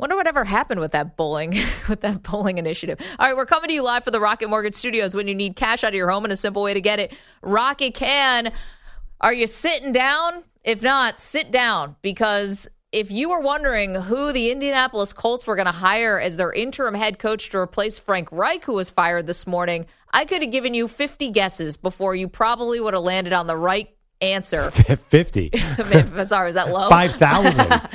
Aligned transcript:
Wonder 0.00 0.16
whatever 0.16 0.44
happened 0.44 0.80
with 0.80 0.92
that 0.92 1.18
bowling, 1.18 1.50
with 1.88 2.00
that 2.00 2.22
bowling 2.22 2.56
initiative. 2.56 2.98
All 3.18 3.26
right, 3.26 3.36
we're 3.36 3.44
coming 3.44 3.68
to 3.68 3.74
you 3.74 3.82
live 3.82 4.02
for 4.02 4.10
the 4.10 4.18
Rocket 4.18 4.48
Mortgage 4.48 4.74
Studios. 4.74 5.14
When 5.14 5.28
you 5.28 5.34
need 5.34 5.56
cash 5.56 5.84
out 5.84 5.88
of 5.88 5.94
your 5.94 6.08
home 6.08 6.24
and 6.24 6.32
a 6.32 6.36
simple 6.36 6.62
way 6.62 6.72
to 6.72 6.80
get 6.80 6.98
it, 6.98 7.12
Rocket 7.42 7.92
can. 7.92 8.50
Are 9.20 9.34
you 9.34 9.46
sitting 9.46 9.92
down? 9.92 10.44
If 10.64 10.82
not, 10.82 11.18
sit 11.18 11.50
down 11.50 11.96
because 12.00 12.66
if 12.92 13.10
you 13.10 13.28
were 13.28 13.40
wondering 13.40 13.94
who 13.94 14.32
the 14.32 14.50
Indianapolis 14.50 15.12
Colts 15.12 15.46
were 15.46 15.54
going 15.54 15.66
to 15.66 15.72
hire 15.72 16.18
as 16.18 16.38
their 16.38 16.50
interim 16.50 16.94
head 16.94 17.18
coach 17.18 17.50
to 17.50 17.58
replace 17.58 17.98
Frank 17.98 18.32
Reich, 18.32 18.64
who 18.64 18.72
was 18.72 18.88
fired 18.88 19.26
this 19.26 19.46
morning, 19.46 19.84
I 20.14 20.24
could 20.24 20.40
have 20.40 20.50
given 20.50 20.72
you 20.72 20.88
50 20.88 21.28
guesses 21.30 21.76
before 21.76 22.14
you 22.14 22.26
probably 22.26 22.80
would 22.80 22.94
have 22.94 23.02
landed 23.02 23.34
on 23.34 23.46
the 23.46 23.56
right 23.56 23.94
answer. 24.22 24.70
50. 25.08 25.50
Sorry, 26.24 26.48
is 26.48 26.54
that 26.54 26.70
low? 26.70 26.88
5,000. 26.88 27.88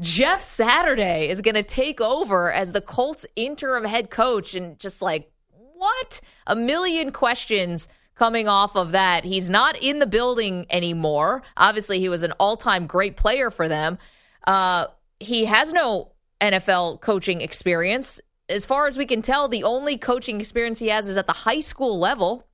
Jeff 0.00 0.42
Saturday 0.42 1.28
is 1.28 1.40
going 1.40 1.54
to 1.54 1.62
take 1.62 2.00
over 2.00 2.52
as 2.52 2.72
the 2.72 2.80
Colts 2.80 3.26
interim 3.36 3.84
head 3.84 4.10
coach. 4.10 4.54
And 4.54 4.78
just 4.78 5.02
like, 5.02 5.30
what? 5.50 6.20
A 6.46 6.56
million 6.56 7.12
questions 7.12 7.88
coming 8.14 8.48
off 8.48 8.76
of 8.76 8.92
that. 8.92 9.24
He's 9.24 9.50
not 9.50 9.76
in 9.82 9.98
the 9.98 10.06
building 10.06 10.66
anymore. 10.70 11.42
Obviously, 11.56 11.98
he 11.98 12.08
was 12.08 12.22
an 12.22 12.32
all 12.38 12.56
time 12.56 12.86
great 12.86 13.16
player 13.16 13.50
for 13.50 13.68
them. 13.68 13.98
Uh, 14.46 14.86
he 15.18 15.44
has 15.44 15.72
no 15.72 16.12
NFL 16.40 17.00
coaching 17.00 17.40
experience. 17.40 18.20
As 18.48 18.64
far 18.64 18.86
as 18.86 18.98
we 18.98 19.06
can 19.06 19.22
tell, 19.22 19.48
the 19.48 19.64
only 19.64 19.96
coaching 19.96 20.40
experience 20.40 20.78
he 20.78 20.88
has 20.88 21.08
is 21.08 21.16
at 21.16 21.26
the 21.26 21.32
high 21.32 21.60
school 21.60 21.98
level. 21.98 22.46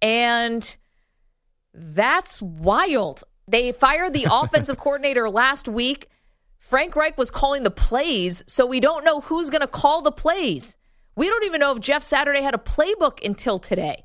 And 0.00 0.76
that's 1.74 2.40
wild. 2.40 3.24
They 3.50 3.72
fired 3.72 4.12
the 4.12 4.28
offensive 4.30 4.78
coordinator 4.84 5.28
last 5.28 5.66
week. 5.66 6.08
Frank 6.58 6.94
Reich 6.94 7.18
was 7.18 7.30
calling 7.30 7.64
the 7.64 7.70
plays, 7.70 8.44
so 8.46 8.64
we 8.64 8.78
don't 8.78 9.04
know 9.04 9.20
who's 9.22 9.50
going 9.50 9.60
to 9.60 9.66
call 9.66 10.02
the 10.02 10.12
plays. 10.12 10.76
We 11.16 11.28
don't 11.28 11.44
even 11.44 11.58
know 11.58 11.72
if 11.72 11.80
Jeff 11.80 12.04
Saturday 12.04 12.42
had 12.42 12.54
a 12.54 12.58
playbook 12.58 13.24
until 13.24 13.58
today. 13.58 14.04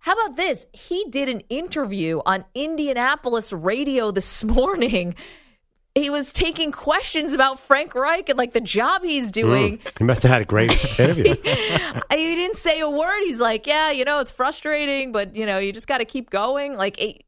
How 0.00 0.12
about 0.12 0.36
this? 0.36 0.66
He 0.74 1.06
did 1.08 1.30
an 1.30 1.40
interview 1.48 2.20
on 2.26 2.44
Indianapolis 2.54 3.54
radio 3.54 4.10
this 4.10 4.44
morning. 4.44 5.14
He 5.94 6.10
was 6.10 6.30
taking 6.30 6.72
questions 6.72 7.32
about 7.32 7.58
Frank 7.58 7.94
Reich 7.94 8.28
and 8.28 8.36
like 8.36 8.52
the 8.52 8.60
job 8.60 9.02
he's 9.02 9.30
doing. 9.30 9.78
Mm, 9.78 9.98
he 9.98 10.04
must 10.04 10.22
have 10.24 10.30
had 10.30 10.42
a 10.42 10.44
great 10.44 10.72
interview. 10.98 11.34
he 11.34 12.34
didn't 12.34 12.56
say 12.56 12.80
a 12.80 12.90
word. 12.90 13.20
He's 13.22 13.40
like, 13.40 13.66
"Yeah, 13.66 13.92
you 13.92 14.04
know, 14.04 14.18
it's 14.18 14.30
frustrating, 14.30 15.12
but 15.12 15.36
you 15.36 15.46
know, 15.46 15.58
you 15.58 15.72
just 15.72 15.86
got 15.86 15.98
to 15.98 16.04
keep 16.04 16.28
going." 16.28 16.74
Like, 16.74 17.00
it, 17.00 17.23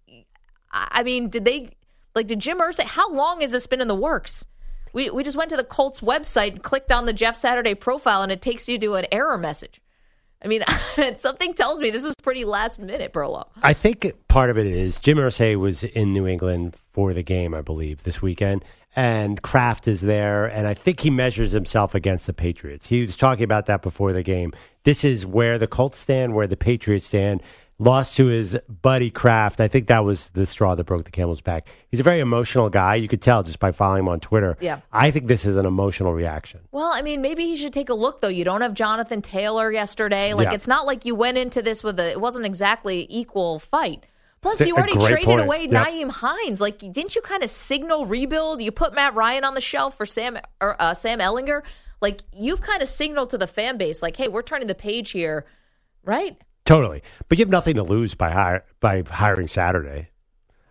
I 0.70 1.02
mean, 1.02 1.28
did 1.28 1.44
they 1.44 1.70
like 2.14 2.26
did 2.26 2.40
Jim 2.40 2.58
Irsay? 2.58 2.84
How 2.84 3.12
long 3.12 3.40
has 3.40 3.50
this 3.52 3.66
been 3.66 3.80
in 3.80 3.88
the 3.88 3.94
works? 3.94 4.44
We 4.92 5.10
we 5.10 5.22
just 5.22 5.36
went 5.36 5.50
to 5.50 5.56
the 5.56 5.64
Colts 5.64 6.00
website 6.00 6.52
and 6.52 6.62
clicked 6.62 6.90
on 6.90 7.06
the 7.06 7.12
Jeff 7.12 7.36
Saturday 7.36 7.74
profile, 7.74 8.22
and 8.22 8.32
it 8.32 8.42
takes 8.42 8.68
you 8.68 8.78
to 8.78 8.94
an 8.94 9.06
error 9.12 9.38
message. 9.38 9.80
I 10.42 10.48
mean, 10.48 10.62
something 11.18 11.54
tells 11.54 11.80
me 11.80 11.90
this 11.90 12.04
was 12.04 12.14
pretty 12.22 12.44
last 12.44 12.78
minute, 12.78 13.12
Perlo. 13.12 13.46
I 13.62 13.72
think 13.72 14.12
part 14.28 14.50
of 14.50 14.58
it 14.58 14.66
is 14.66 14.98
Jim 14.98 15.18
Irsay 15.18 15.56
was 15.56 15.84
in 15.84 16.12
New 16.12 16.26
England 16.26 16.76
for 16.92 17.12
the 17.12 17.22
game, 17.22 17.54
I 17.54 17.62
believe, 17.62 18.02
this 18.04 18.20
weekend. 18.20 18.64
And 18.94 19.42
Kraft 19.42 19.88
is 19.88 20.00
there, 20.00 20.46
and 20.46 20.66
I 20.66 20.72
think 20.72 21.00
he 21.00 21.10
measures 21.10 21.52
himself 21.52 21.94
against 21.94 22.26
the 22.26 22.32
Patriots. 22.32 22.86
He 22.86 23.02
was 23.02 23.14
talking 23.14 23.44
about 23.44 23.66
that 23.66 23.82
before 23.82 24.14
the 24.14 24.22
game. 24.22 24.54
This 24.84 25.04
is 25.04 25.26
where 25.26 25.58
the 25.58 25.66
Colts 25.66 25.98
stand, 25.98 26.32
where 26.32 26.46
the 26.46 26.56
Patriots 26.56 27.04
stand 27.04 27.42
lost 27.78 28.16
to 28.16 28.26
his 28.26 28.56
buddy 28.68 29.10
Kraft. 29.10 29.60
I 29.60 29.68
think 29.68 29.88
that 29.88 30.04
was 30.04 30.30
the 30.30 30.46
straw 30.46 30.74
that 30.74 30.84
broke 30.84 31.04
the 31.04 31.10
camel's 31.10 31.40
back. 31.42 31.68
He's 31.90 32.00
a 32.00 32.02
very 32.02 32.20
emotional 32.20 32.70
guy. 32.70 32.94
You 32.94 33.06
could 33.08 33.20
tell 33.20 33.42
just 33.42 33.58
by 33.58 33.72
following 33.72 34.00
him 34.00 34.08
on 34.08 34.20
Twitter. 34.20 34.56
Yeah. 34.60 34.80
I 34.92 35.10
think 35.10 35.26
this 35.26 35.44
is 35.44 35.56
an 35.56 35.66
emotional 35.66 36.12
reaction. 36.14 36.60
Well, 36.72 36.90
I 36.94 37.02
mean, 37.02 37.20
maybe 37.20 37.44
he 37.44 37.56
should 37.56 37.72
take 37.74 37.88
a 37.90 37.94
look 37.94 38.20
though. 38.20 38.28
You 38.28 38.44
don't 38.44 38.62
have 38.62 38.74
Jonathan 38.74 39.20
Taylor 39.22 39.70
yesterday. 39.70 40.32
Like 40.32 40.46
Yeah. 40.48 40.54
it's 40.54 40.66
not 40.66 40.86
like 40.86 41.04
you 41.04 41.14
went 41.14 41.36
into 41.38 41.60
this 41.62 41.84
with 41.84 42.00
a 42.00 42.10
it 42.12 42.20
wasn't 42.20 42.46
exactly 42.46 43.06
equal 43.10 43.58
fight. 43.58 44.04
Plus, 44.42 44.60
you 44.64 44.76
already 44.76 44.92
traded 44.92 45.24
point. 45.24 45.40
away 45.40 45.62
Yep. 45.62 45.70
Nyheim 45.70 46.10
Hines. 46.10 46.60
Like, 46.60 46.78
didn't 46.78 47.16
you 47.16 47.20
kind 47.22 47.42
of 47.42 47.50
signal 47.50 48.06
rebuild? 48.06 48.62
You 48.62 48.70
put 48.70 48.94
Matt 48.94 49.14
Ryan 49.14 49.42
on 49.44 49.54
the 49.54 49.60
shelf 49.60 49.96
for 49.96 50.06
Sam 50.06 50.38
or 50.60 50.80
uh, 50.80 50.94
Sam 50.94 51.18
Ehlinger. 51.18 51.62
Like, 52.00 52.20
you've 52.32 52.60
kind 52.60 52.80
of 52.80 52.86
signaled 52.86 53.30
to 53.30 53.38
the 53.38 53.46
fan 53.48 53.76
base, 53.76 54.02
like, 54.02 54.14
hey, 54.14 54.28
we're 54.28 54.42
turning 54.42 54.68
the 54.68 54.74
page 54.74 55.10
here, 55.10 55.46
right? 56.04 56.36
Totally. 56.66 57.02
But 57.28 57.38
you 57.38 57.44
have 57.44 57.50
nothing 57.50 57.76
to 57.76 57.82
lose 57.82 58.14
by 58.14 58.30
hire, 58.30 58.64
by 58.80 59.02
hiring 59.08 59.46
Saturday. 59.46 60.10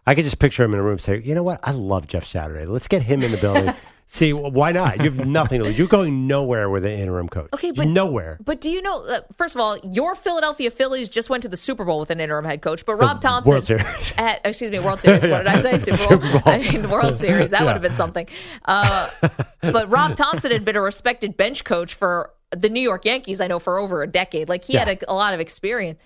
I 0.05 0.13
could 0.13 0.25
just 0.25 0.37
picture 0.37 0.63
him 0.63 0.73
in 0.73 0.79
a 0.79 0.83
room 0.83 0.99
saying, 0.99 1.23
you 1.25 1.33
know 1.33 1.41
what? 1.43 1.59
I 1.63 1.71
love 1.71 2.05
Jeff 2.07 2.25
Saturday. 2.25 2.65
Let's 2.67 2.87
get 2.87 3.01
him 3.01 3.23
in 3.23 3.31
the 3.31 3.37
building. 3.37 3.73
See, 4.07 4.33
why 4.33 4.71
not? 4.71 4.97
You 4.97 5.05
have 5.09 5.25
nothing 5.25 5.57
to 5.57 5.65
lose. 5.65 5.79
You're 5.79 5.87
going 5.87 6.27
nowhere 6.27 6.69
with 6.69 6.85
an 6.85 6.91
interim 6.91 7.27
coach. 7.27 7.49
Okay, 7.53 7.71
but 7.71 7.87
nowhere. 7.87 8.37
But 8.45 8.61
do 8.61 8.69
you 8.69 8.83
know? 8.83 9.03
Uh, 9.03 9.21
first 9.35 9.55
of 9.55 9.61
all, 9.61 9.79
your 9.79 10.13
Philadelphia 10.13 10.69
Phillies 10.69 11.09
just 11.09 11.31
went 11.31 11.41
to 11.41 11.49
the 11.49 11.57
Super 11.57 11.83
Bowl 11.85 11.99
with 12.01 12.11
an 12.11 12.19
interim 12.19 12.45
head 12.45 12.61
coach, 12.61 12.85
but 12.85 12.95
Rob 12.97 13.19
Thomson, 13.19 13.49
World 13.49 13.65
Series. 13.65 14.13
at, 14.15 14.41
excuse 14.45 14.69
me, 14.69 14.77
World 14.79 15.01
Series. 15.01 15.23
What 15.25 15.39
did 15.39 15.47
I 15.47 15.59
say? 15.59 15.77
Super 15.79 15.97
Bowl. 15.97 16.21
Super 16.21 16.39
Bowl. 16.39 16.53
I 16.53 16.57
mean, 16.59 16.87
World 16.87 17.17
Series. 17.17 17.49
That 17.49 17.61
Yeah. 17.61 17.65
would 17.65 17.73
have 17.73 17.81
been 17.81 17.95
something. 17.95 18.27
Uh, 18.63 19.09
but 19.61 19.89
Rob 19.89 20.15
Thomson 20.15 20.51
had 20.51 20.63
been 20.63 20.75
a 20.75 20.81
respected 20.81 21.35
bench 21.35 21.63
coach 21.63 21.95
for 21.95 22.29
the 22.51 22.69
New 22.69 22.81
York 22.81 23.05
Yankees. 23.05 23.41
I 23.41 23.47
know 23.47 23.59
for 23.59 23.77
over 23.79 24.01
a 24.03 24.07
decade. 24.07 24.49
Like 24.49 24.65
he 24.65 24.73
Yeah. 24.73 24.85
had 24.85 25.03
a, 25.03 25.11
a 25.11 25.13
lot 25.13 25.33
of 25.33 25.39
experience. 25.39 25.99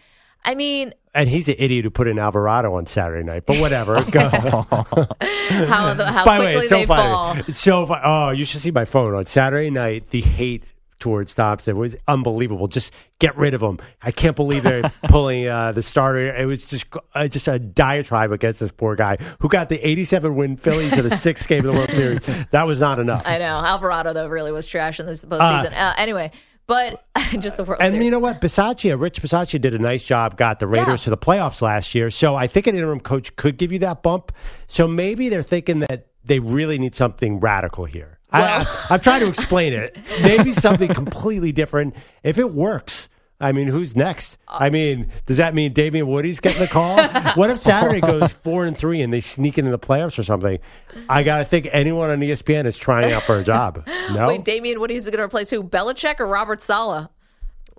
I 0.46 0.56
mean, 0.56 0.94
And 1.14 1.28
he's 1.28 1.50
an 1.50 1.56
idiot 1.60 1.84
who 1.84 1.90
put 1.90 2.08
in 2.08 2.18
Alvarado 2.18 2.74
on 2.76 2.86
Saturday 2.86 3.24
night. 3.26 3.46
But 3.46 3.60
whatever. 3.60 4.02
Go. 4.12 4.30
how 4.30 5.94
the, 5.94 6.06
how 6.12 6.26
By 6.26 6.40
way, 6.40 6.46
quickly 6.46 6.60
it's 6.62 6.70
so 6.70 6.76
they 6.78 6.86
funny. 6.86 7.44
fall. 7.44 7.54
So 7.54 7.86
funny. 7.86 8.02
Oh, 8.06 8.30
you 8.32 8.46
should 8.46 8.62
see 8.62 8.72
my 8.72 8.86
phone 8.86 9.14
on 9.16 9.26
Saturday 9.26 9.70
night. 9.70 10.12
The 10.12 10.22
hate 10.22 10.74
towards 11.00 11.34
Thomson 11.34 11.76
It 11.76 11.80
was 11.80 11.96
unbelievable. 12.08 12.68
Just 12.68 12.94
get 13.20 13.36
rid 13.38 13.54
of 13.54 13.62
him. 13.62 13.80
I 14.02 14.12
can't 14.12 14.36
believe 14.36 14.64
they're 14.64 14.92
pulling 15.10 15.48
uh, 15.48 15.72
the 15.72 15.82
starter. 15.82 16.36
It 16.36 16.46
was 16.46 16.66
just 16.66 16.86
uh, 17.16 17.28
just 17.28 17.48
a 17.48 17.58
diatribe 17.60 18.32
against 18.32 18.60
this 18.60 18.72
poor 18.72 18.96
guy 18.96 19.18
who 19.40 19.50
got 19.50 19.70
the 19.70 19.86
87 19.88 20.36
win 20.36 20.58
Phillies 20.58 20.94
to 20.94 21.02
the 21.02 21.16
sixth 21.18 21.48
game 21.48 21.66
of 21.66 21.74
the 21.74 21.80
World 21.80 21.92
Series. 21.92 22.46
That 22.52 22.68
was 22.68 22.80
not 22.80 23.00
enough. 23.00 23.24
I 23.26 23.38
know 23.40 23.46
Alvarado 23.46 24.14
though 24.14 24.28
really 24.28 24.52
was 24.52 24.66
trash 24.66 25.00
in 25.00 25.06
this 25.06 25.23
postseason. 25.23 25.73
Uh, 25.73 25.94
anyway, 25.97 26.32
but 26.68 27.03
just 27.40 27.58
the 27.58 27.64
World 27.64 27.82
And 27.82 27.94
Series. 27.94 28.06
you 28.06 28.12
know 28.12 28.20
what? 28.20 28.41
Bisaccia, 28.41 29.00
Rich 29.00 29.22
Bisaccia 29.22 29.59
did 29.59 29.73
a 29.73 29.79
nice 29.79 30.03
job, 30.03 30.38
got 30.38 30.59
the 30.59 30.68
Raiders 30.68 31.02
Yeah. 31.02 31.03
to 31.06 31.09
the 31.09 31.18
playoffs 31.18 31.62
last 31.62 31.96
year. 31.96 32.09
So 32.12 32.35
I 32.35 32.46
think 32.47 32.68
an 32.68 32.76
interim 32.76 33.00
coach 33.00 33.35
could 33.35 33.58
give 33.58 33.72
you 33.72 33.79
that 33.79 34.03
bump. 34.03 34.32
So 34.68 34.88
maybe 34.88 35.29
they're 35.29 35.41
thinking 35.44 35.79
that 35.79 36.08
they 36.23 36.40
really 36.40 36.78
need 36.78 36.94
something 36.94 37.40
radical 37.40 37.85
here. 37.85 38.19
Well- 38.31 38.67
I, 38.90 38.93
I'm 38.93 38.99
trying 38.99 39.22
to 39.22 39.28
explain 39.28 39.73
it. 39.73 39.97
Maybe 40.22 40.52
something 40.53 40.93
completely 40.93 41.52
different. 41.52 41.96
If 42.23 42.37
it 42.37 42.52
works, 42.52 43.09
I 43.41 43.53
mean, 43.53 43.67
who's 43.67 43.96
next? 43.96 44.37
I 44.47 44.67
uh, 44.67 44.70
mean, 44.70 45.09
does 45.26 45.37
that 45.37 45.55
mean 45.55 45.72
Damien 45.72 46.08
Woody's 46.08 46.41
getting 46.41 46.59
the 46.59 46.67
call? 46.67 47.02
what 47.35 47.49
if 47.49 47.59
Saturday 47.59 48.02
goes 48.02 48.34
four 48.43 48.66
and 48.66 48.76
three 48.76 49.02
and 49.02 49.14
they 49.14 49.22
sneak 49.22 49.58
into 49.58 49.72
the 49.72 49.79
playoffs 49.79 50.20
or 50.20 50.23
something? 50.23 50.59
I 51.08 51.23
got 51.23 51.37
to 51.37 51.46
think 51.46 51.70
anyone 51.72 52.09
on 52.09 52.20
ESPN 52.20 52.66
is 52.66 52.76
trying 52.76 53.14
out 53.14 53.23
for 53.23 53.37
a 53.37 53.43
job. 53.43 53.87
No, 54.09 54.28
Wait, 54.28 54.43
Damien 54.43 54.79
Woody's 54.79 55.05
going 55.05 55.17
to 55.17 55.23
replace 55.23 55.52
who? 55.52 55.64
Belichick 55.64 56.20
or 56.20 56.25
Robert 56.25 56.64
Saleh? 56.64 57.09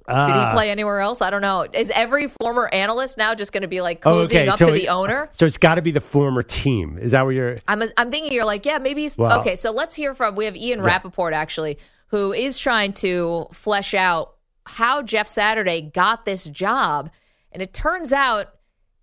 Did 0.08 0.14
Ah. 0.16 0.48
he 0.50 0.54
play 0.54 0.70
anywhere 0.70 1.00
else? 1.00 1.20
I 1.22 1.30
don't 1.30 1.42
know. 1.42 1.66
Is 1.72 1.90
every 1.90 2.26
former 2.40 2.68
analyst 2.72 3.16
now 3.18 3.34
just 3.34 3.52
going 3.52 3.62
to 3.62 3.68
be 3.68 3.80
like 3.80 4.04
Oh, 4.06 4.24
cozying 4.24 4.24
okay. 4.26 4.48
up 4.48 4.58
so 4.58 4.66
to 4.66 4.72
it- 4.74 4.78
the 4.78 4.88
owner? 4.88 5.30
So 5.34 5.46
it's 5.46 5.58
got 5.58 5.76
to 5.76 5.82
be 5.82 5.90
the 5.92 6.00
former 6.00 6.42
team. 6.42 6.98
Is 7.00 7.12
that 7.12 7.24
what 7.24 7.30
you're? 7.34 7.56
I'm, 7.68 7.82
I'm 7.96 8.10
thinking 8.10 8.32
you're 8.32 8.44
like, 8.44 8.66
yeah, 8.66 8.78
maybe 8.78 9.02
he's 9.02 9.16
Well- 9.16 9.40
okay. 9.40 9.54
So 9.56 9.70
let's 9.70 9.94
hear 9.94 10.14
from 10.14 10.34
we 10.34 10.46
have 10.46 10.56
Ian 10.56 10.82
Rapoport 10.82 11.32
actually, 11.32 11.78
who 12.08 12.32
is 12.32 12.58
trying 12.58 12.92
to 12.94 13.46
flesh 13.52 13.94
out 13.94 14.34
how 14.66 15.02
Jeff 15.02 15.28
Saturday 15.28 15.80
got 15.82 16.24
this 16.24 16.44
job, 16.44 17.10
and 17.52 17.62
it 17.62 17.72
turns 17.72 18.12
out 18.12 18.48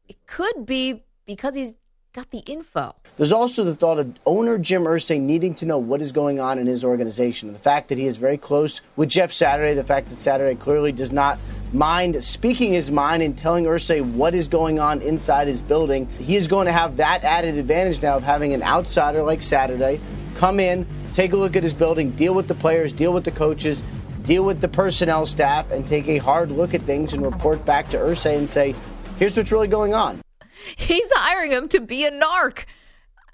it 0.09 0.17
could 0.27 0.65
be 0.65 1.03
because 1.25 1.55
he's 1.55 1.73
got 2.17 2.31
the 2.31 2.51
info. 2.51 2.95
There's 3.17 3.31
also 3.31 3.63
the 3.63 3.75
thought 3.75 3.99
of 3.99 4.11
owner 4.25 4.57
Jim 4.57 4.85
Irsay 4.85 5.21
needing 5.21 5.53
to 5.53 5.67
know 5.67 5.77
what 5.77 6.01
is 6.01 6.11
going 6.11 6.39
on 6.39 6.57
in 6.57 6.65
his 6.65 6.83
organization. 6.83 7.53
The 7.53 7.59
fact 7.59 7.89
that 7.89 7.99
he 7.99 8.07
is 8.07 8.17
very 8.17 8.39
close 8.39 8.81
with 8.95 9.09
Jeff 9.09 9.31
Saturday, 9.31 9.75
the 9.75 9.83
fact 9.83 10.09
that 10.09 10.19
Saturday 10.19 10.55
clearly 10.55 10.91
does 10.91 11.11
not 11.11 11.37
mind 11.73 12.23
speaking 12.23 12.73
his 12.73 12.89
mind 12.89 13.21
and 13.21 13.37
telling 13.37 13.65
Irsay 13.65 14.03
what 14.13 14.33
is 14.33 14.47
going 14.47 14.79
on 14.79 15.03
inside 15.03 15.47
his 15.47 15.61
building. 15.61 16.07
He 16.17 16.35
is 16.35 16.47
going 16.47 16.65
to 16.65 16.71
have 16.71 16.97
that 16.97 17.23
added 17.23 17.55
advantage 17.55 18.01
now 18.01 18.17
of 18.17 18.23
having 18.23 18.51
an 18.51 18.63
outsider 18.63 19.21
like 19.21 19.43
Saturday 19.43 20.01
come 20.33 20.59
in, 20.59 20.87
take 21.13 21.33
a 21.33 21.37
look 21.37 21.55
at 21.55 21.61
his 21.61 21.75
building, 21.75 22.09
deal 22.11 22.33
with 22.33 22.47
the 22.47 22.55
players, 22.55 22.93
deal 22.93 23.13
with 23.13 23.25
the 23.25 23.31
coaches, 23.31 23.83
deal 24.25 24.43
with 24.43 24.59
the 24.59 24.67
personnel 24.67 25.27
staff, 25.27 25.69
and 25.69 25.87
take 25.87 26.07
a 26.07 26.17
hard 26.17 26.49
look 26.49 26.73
at 26.73 26.81
things 26.81 27.13
and 27.13 27.23
report 27.23 27.63
back 27.63 27.89
to 27.89 27.97
Irsay 27.97 28.39
and 28.39 28.49
say, 28.49 28.73
here's 29.19 29.37
what's 29.37 29.51
really 29.51 29.67
going 29.67 29.93
on. 29.93 30.19
He's 30.75 31.11
hiring 31.11 31.51
him 31.51 31.67
to 31.69 31.79
be 31.79 32.05
a 32.05 32.11
narc. 32.11 32.65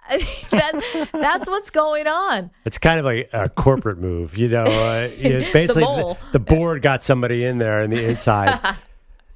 I 0.06 0.18
mean, 0.18 0.28
that, 0.52 1.10
that's 1.14 1.48
what's 1.48 1.70
going 1.70 2.08
on. 2.08 2.52
It's 2.66 2.78
kind 2.78 3.00
of 3.00 3.06
like 3.06 3.30
a 3.32 3.50
corporate 3.50 4.00
move, 4.00 4.38
you 4.38 4.50
know. 4.50 4.64
Uh, 4.64 5.08
basically, 5.18 5.82
the, 5.82 5.88
mole. 5.88 6.18
the 6.34 6.40
board 6.40 6.82
got 6.82 7.02
somebody 7.02 7.46
in 7.46 7.58
there 7.58 7.82
on 7.82 7.90
the 7.90 8.10
inside. 8.10 8.60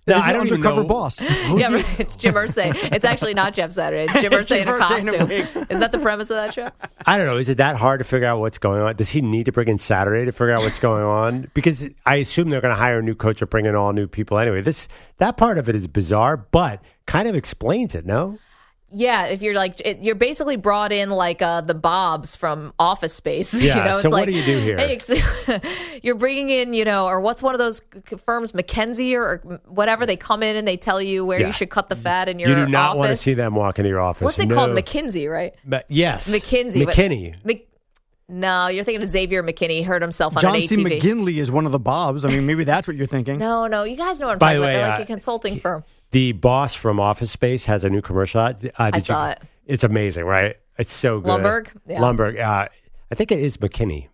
No, 0.07 0.15
He's 0.15 0.23
I 0.23 0.33
don't 0.33 0.45
even 0.47 0.57
undercover 0.59 0.81
know- 0.83 0.87
boss. 0.87 1.21
yeah, 1.21 1.73
right. 1.73 1.99
it's 1.99 2.15
Jim 2.15 2.33
Irsay. 2.33 2.73
It's 2.93 3.05
actually 3.05 3.33
not 3.33 3.53
Jeff 3.53 3.71
Saturday. 3.71 4.05
It's 4.05 4.13
Jim 4.21 4.31
Irsay 4.33 4.61
in 4.61 4.67
a 4.67 4.71
Jim 4.71 5.07
in 5.07 5.07
a 5.09 5.17
costume. 5.17 5.27
wig. 5.27 5.67
Is 5.69 5.79
that 5.79 5.91
the 5.91 5.99
premise 5.99 6.29
of 6.29 6.37
that 6.37 6.53
show? 6.53 6.69
I 7.05 7.17
don't 7.17 7.25
know. 7.27 7.37
Is 7.37 7.49
it 7.49 7.57
that 7.57 7.75
hard 7.75 7.99
to 7.99 8.05
figure 8.05 8.27
out 8.27 8.39
what's 8.39 8.57
going 8.57 8.81
on? 8.81 8.95
Does 8.95 9.09
he 9.09 9.21
need 9.21 9.45
to 9.47 9.51
bring 9.51 9.67
in 9.67 9.77
Saturday 9.77 10.25
to 10.25 10.31
figure 10.31 10.51
out 10.51 10.61
what's 10.61 10.79
going 10.79 11.03
on? 11.03 11.51
Because 11.53 11.89
I 12.05 12.15
assume 12.15 12.49
they're 12.49 12.61
going 12.61 12.73
to 12.73 12.79
hire 12.79 12.99
a 12.99 13.03
new 13.03 13.15
coach 13.15 13.41
or 13.41 13.45
bring 13.47 13.65
in 13.65 13.75
all 13.75 13.91
new 13.93 14.07
people 14.07 14.37
anyway. 14.37 14.61
This 14.61 14.87
that 15.17 15.37
part 15.37 15.57
of 15.57 15.67
it 15.69 15.75
is 15.75 15.87
bizarre, 15.87 16.37
but 16.37 16.81
kind 17.05 17.27
of 17.27 17.35
explains 17.35 17.95
it. 17.95 18.05
No, 18.05 18.37
Yeah, 18.89 19.25
if 19.25 19.41
you're 19.41 19.53
like, 19.53 19.81
it, 19.81 19.99
you're 19.99 20.15
basically 20.15 20.55
brought 20.55 20.93
in 20.93 21.09
like 21.09 21.41
uh, 21.41 21.59
the 21.59 21.73
Bobs 21.73 22.37
from 22.37 22.73
Office 22.79 23.13
Space. 23.13 23.53
Yeah, 23.61 23.77
you 23.79 23.83
know, 23.83 23.91
so 23.93 23.97
it's 23.97 24.03
what 24.05 24.11
like, 24.11 24.25
do 24.27 24.31
you 24.33 24.45
do 24.45 24.59
here? 24.59 24.77
Hey, 24.77 25.99
you're 26.03 26.15
bringing 26.15 26.49
in, 26.49 26.73
you 26.73 26.85
know, 26.85 27.05
or 27.05 27.19
what's 27.19 27.41
one 27.43 27.53
of 27.53 27.59
those 27.59 27.81
firms, 28.23 28.53
McKenzie 28.53 29.13
or, 29.15 29.41
or 29.43 29.61
whatever? 29.65 30.05
They 30.05 30.15
come 30.15 30.41
in 30.41 30.55
and 30.55 30.65
they 30.65 30.77
tell 30.77 31.01
you 31.01 31.25
where 31.25 31.39
Yeah. 31.39 31.47
you 31.47 31.51
should 31.51 31.69
cut 31.69 31.89
the 31.89 31.97
fat 31.97 32.29
in 32.29 32.39
your 32.39 32.49
you 32.49 32.55
do 32.55 32.67
not 32.69 32.97
want 32.97 33.09
to 33.09 33.17
see 33.17 33.33
them 33.33 33.55
walk 33.55 33.77
into 33.77 33.89
your 33.89 33.99
office. 33.99 34.21
What's 34.23 34.39
it 34.39 34.45
No. 34.45 34.55
called? 34.55 34.69
McKinsey, 34.71 35.29
right? 35.29 35.53
But 35.65 35.85
yes, 35.89 36.29
McKinsey. 36.29 36.85
but- 36.85 36.95
McKinney. 36.95 37.35
Mc- 37.43 37.65
no, 38.29 38.67
you're 38.67 38.83
thinking 38.83 39.01
of 39.01 39.07
Xavier 39.09 39.41
McKinney. 39.41 39.77
He 39.77 39.83
hurt 39.83 40.01
himself 40.01 40.35
on 40.35 40.41
John 40.41 40.55
an 40.55 40.61
C. 40.67 40.75
ATV. 40.75 40.99
McGinley 41.01 41.37
is 41.37 41.49
one 41.49 41.65
of 41.65 41.71
the 41.71 41.79
Bobs. 41.79 42.25
I 42.25 42.27
mean, 42.27 42.45
maybe 42.45 42.65
that's 42.65 42.85
what 42.85 42.97
you're 42.97 43.07
thinking. 43.07 43.37
No, 43.37 43.67
no, 43.67 43.83
you 43.83 43.95
guys 43.95 44.19
know 44.19 44.27
what 44.27 44.33
I'm 44.33 44.37
By 44.39 44.55
talking 44.55 44.61
the 44.63 44.67
about. 44.67 44.67
way, 44.69 44.73
They're 44.81 44.89
like 44.89 44.99
uh, 44.99 45.03
a 45.03 45.05
consulting 45.05 45.59
firm. 45.61 45.83
The 46.11 46.31
boss 46.31 46.73
from 46.73 46.99
Office 46.99 47.31
Space 47.31 47.65
has 47.65 47.83
a 47.83 47.89
new 47.89 48.01
commercial 48.01 48.39
out. 48.41 48.63
Uh, 48.77 48.91
did 48.91 49.05
saw 49.05 49.25
you, 49.27 49.31
it. 49.31 49.41
It's 49.65 49.83
amazing, 49.83 50.23
right? 50.25 50.55
It's 50.77 50.93
so 50.93 51.19
good. 51.19 51.29
Lumbergh? 51.29 51.69
Yeah. 51.87 51.99
Lumbergh. 51.99 52.39
Uh, 52.39 52.67
I 53.11 53.15
think 53.15 53.31
it 53.31 53.39
is 53.39 53.57
McKinney. 53.57 54.07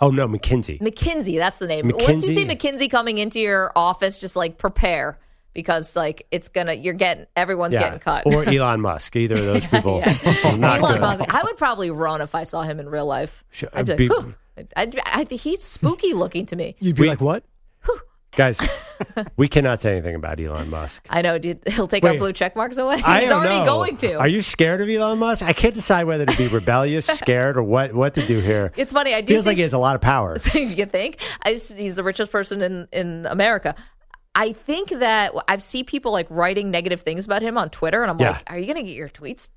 Oh 0.00 0.10
no, 0.10 0.26
McKinsey. 0.28 0.80
McKinsey, 0.80 1.36
that's 1.38 1.58
the 1.58 1.66
name. 1.66 1.90
Once 1.92 2.24
you 2.26 2.32
see 2.32 2.44
McKinsey? 2.46 2.74
McKinsey 2.78 2.90
coming 2.90 3.18
into 3.18 3.38
your 3.40 3.72
office, 3.76 4.18
just 4.18 4.34
like 4.36 4.56
prepare 4.58 5.18
because 5.52 5.94
like 5.96 6.26
it's 6.30 6.48
gonna 6.48 6.72
you're 6.74 6.94
getting 6.94 7.26
everyone's 7.36 7.74
getting 7.74 7.98
cut. 7.98 8.24
or 8.26 8.44
Elon 8.48 8.80
Musk. 8.80 9.14
Either 9.16 9.34
of 9.34 9.44
those 9.44 9.66
people. 9.70 10.02
Yeah. 10.06 10.56
not 10.56 10.78
Elon 10.80 10.92
good. 10.94 11.00
Musk. 11.00 11.24
I 11.34 11.42
would 11.42 11.56
probably 11.56 11.90
run 11.90 12.20
if 12.20 12.34
I 12.34 12.44
saw 12.44 12.62
him 12.62 12.78
in 12.80 12.88
real 12.88 13.06
life. 13.06 13.44
Sure, 13.50 13.68
I'd 13.74 13.86
be, 13.86 13.94
be- 13.96 14.08
like, 14.08 14.18
"Whew." 14.24 14.34
I'd, 14.76 14.98
I 15.06 15.24
think 15.24 15.40
he's 15.40 15.62
spooky 15.62 16.12
looking 16.14 16.46
to 16.46 16.56
me. 16.56 16.76
You'd 16.80 16.96
be 16.96 17.02
We- 17.02 17.08
like, 17.08 17.20
what? 17.20 17.44
Guys, 18.36 18.58
we 19.36 19.48
cannot 19.48 19.80
say 19.80 19.92
anything 19.92 20.14
about 20.14 20.38
Elon 20.40 20.70
Musk. 20.70 21.04
I 21.10 21.20
know, 21.22 21.38
dude. 21.38 21.60
He'll 21.66 21.88
take 21.88 22.04
our 22.04 22.16
blue 22.16 22.32
check 22.32 22.54
marks 22.54 22.76
away. 22.76 23.00
I 23.04 23.22
he's 23.22 23.30
already 23.32 23.58
know. 23.58 23.64
going 23.66 23.96
to. 23.98 24.14
Are 24.14 24.28
you 24.28 24.40
scared 24.40 24.80
of 24.80 24.88
Elon 24.88 25.18
Musk? 25.18 25.42
I 25.42 25.52
can't 25.52 25.74
decide 25.74 26.04
whether 26.04 26.26
to 26.26 26.36
be 26.36 26.46
rebellious, 26.52 27.06
scared, 27.06 27.56
or 27.56 27.62
what 27.64 27.92
what 27.92 28.14
to 28.14 28.26
do 28.26 28.38
here. 28.40 28.72
It's 28.76 28.92
funny. 28.92 29.14
I 29.14 29.20
do 29.20 29.32
Feels 29.34 29.46
like 29.46 29.56
he 29.56 29.62
has 29.62 29.72
a 29.72 29.78
lot 29.78 29.96
of 29.96 30.00
power. 30.00 30.36
you 30.54 30.76
can 30.76 30.88
think? 30.90 31.18
I 31.42 31.54
just, 31.54 31.76
he's 31.76 31.96
the 31.96 32.04
richest 32.04 32.30
person 32.30 32.62
in 32.62 32.88
in 32.92 33.26
America. 33.26 33.74
I 34.32 34.52
think 34.52 34.90
that 34.90 35.32
I 35.48 35.56
see 35.56 35.82
people 35.82 36.12
like 36.12 36.28
writing 36.30 36.70
negative 36.70 37.00
things 37.00 37.24
about 37.24 37.42
him 37.42 37.58
on 37.58 37.68
Twitter, 37.68 38.00
and 38.02 38.10
I'm 38.12 38.20
Yeah. 38.20 38.30
like, 38.30 38.44
are 38.46 38.58
you 38.58 38.66
going 38.66 38.76
to 38.76 38.84
get 38.84 38.94
your 38.94 39.08
tweets? 39.08 39.48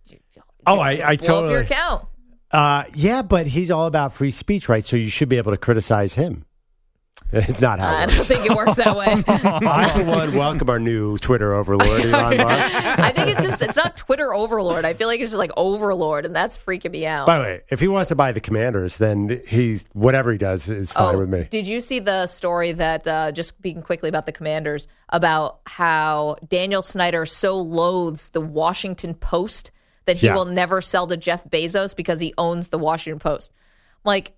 Oh, 0.66 0.80
I, 0.80 0.92
I 1.12 1.16
blow 1.18 1.46
up 1.46 1.50
your 1.52 1.62
totally. 1.62 1.66
account. 1.66 2.08
Uh, 2.50 2.84
yeah, 2.96 3.22
but 3.22 3.46
he's 3.48 3.70
all 3.70 3.86
about 3.86 4.14
free 4.14 4.32
speech, 4.32 4.68
right? 4.70 4.84
So 4.84 4.96
you 4.96 5.10
should 5.10 5.30
be 5.30 5.38
able 5.38 5.52
to 5.52 5.58
criticize 5.58 6.14
him. 6.14 6.46
It's 7.34 7.60
not 7.62 7.80
how 7.80 7.88
I 7.90 8.04
it 8.04 8.08
don't 8.12 8.26
think 8.26 8.46
it 8.46 8.56
works 8.56 8.76
that 8.76 8.96
way. 8.96 9.08
I, 9.28 9.90
for 9.90 10.04
one, 10.04 10.36
welcome 10.36 10.70
our 10.70 10.80
new 10.80 11.18
Twitter 11.18 11.54
overlord, 11.54 12.02
Elon 12.06 12.38
Musk. 12.38 12.74
I 13.00 13.12
think 13.12 13.30
it's 13.30 13.44
just 13.44 13.62
it's 13.62 13.76
not 13.76 13.98
Twitter 13.98 14.34
overlord. 14.34 14.86
I 14.86 14.94
feel 14.94 15.08
like 15.08 15.20
it's 15.20 15.32
just 15.32 15.40
like 15.40 15.52
overlord, 15.58 16.26
and 16.26 16.36
that's 16.36 16.58
freaking 16.58 16.92
me 16.92 17.06
out. 17.06 17.26
By 17.26 17.38
the 17.40 17.44
way, 17.44 17.62
if 17.70 17.80
he 17.80 17.88
wants 17.88 18.10
to 18.10 18.16
buy 18.16 18.32
the 18.32 18.40
commanders, 18.42 18.98
then 18.98 19.42
he's 19.48 19.86
whatever 19.94 20.32
he 20.32 20.38
does 20.38 20.70
is 20.70 20.92
fine 20.92 21.16
Oh, 21.16 21.20
with 21.20 21.30
me. 21.30 21.48
Did 21.50 21.66
you 21.68 21.82
see 21.82 22.00
the 22.00 22.28
story 22.28 22.72
that 22.74 23.08
uh, 23.08 23.32
just 23.32 23.50
speaking 23.50 23.82
quickly 23.82 24.10
about 24.10 24.26
the 24.26 24.32
Commanders 24.32 24.88
about 25.10 25.60
how 25.66 26.38
Daniel 26.48 26.82
Snyder 26.84 27.26
so 27.26 27.60
loathes 27.60 28.30
the 28.30 28.42
Washington 28.42 29.14
Post 29.16 29.72
that 30.06 30.18
he 30.18 30.28
Yeah. 30.28 30.36
will 30.36 30.46
never 30.46 30.82
sell 30.82 31.08
to 31.08 31.18
Jeff 31.18 31.44
Bezos 31.46 31.96
because 31.96 32.20
he 32.20 32.34
owns 32.38 32.68
the 32.68 32.78
Washington 32.78 33.20
Post? 33.20 33.52
Like, 34.04 34.34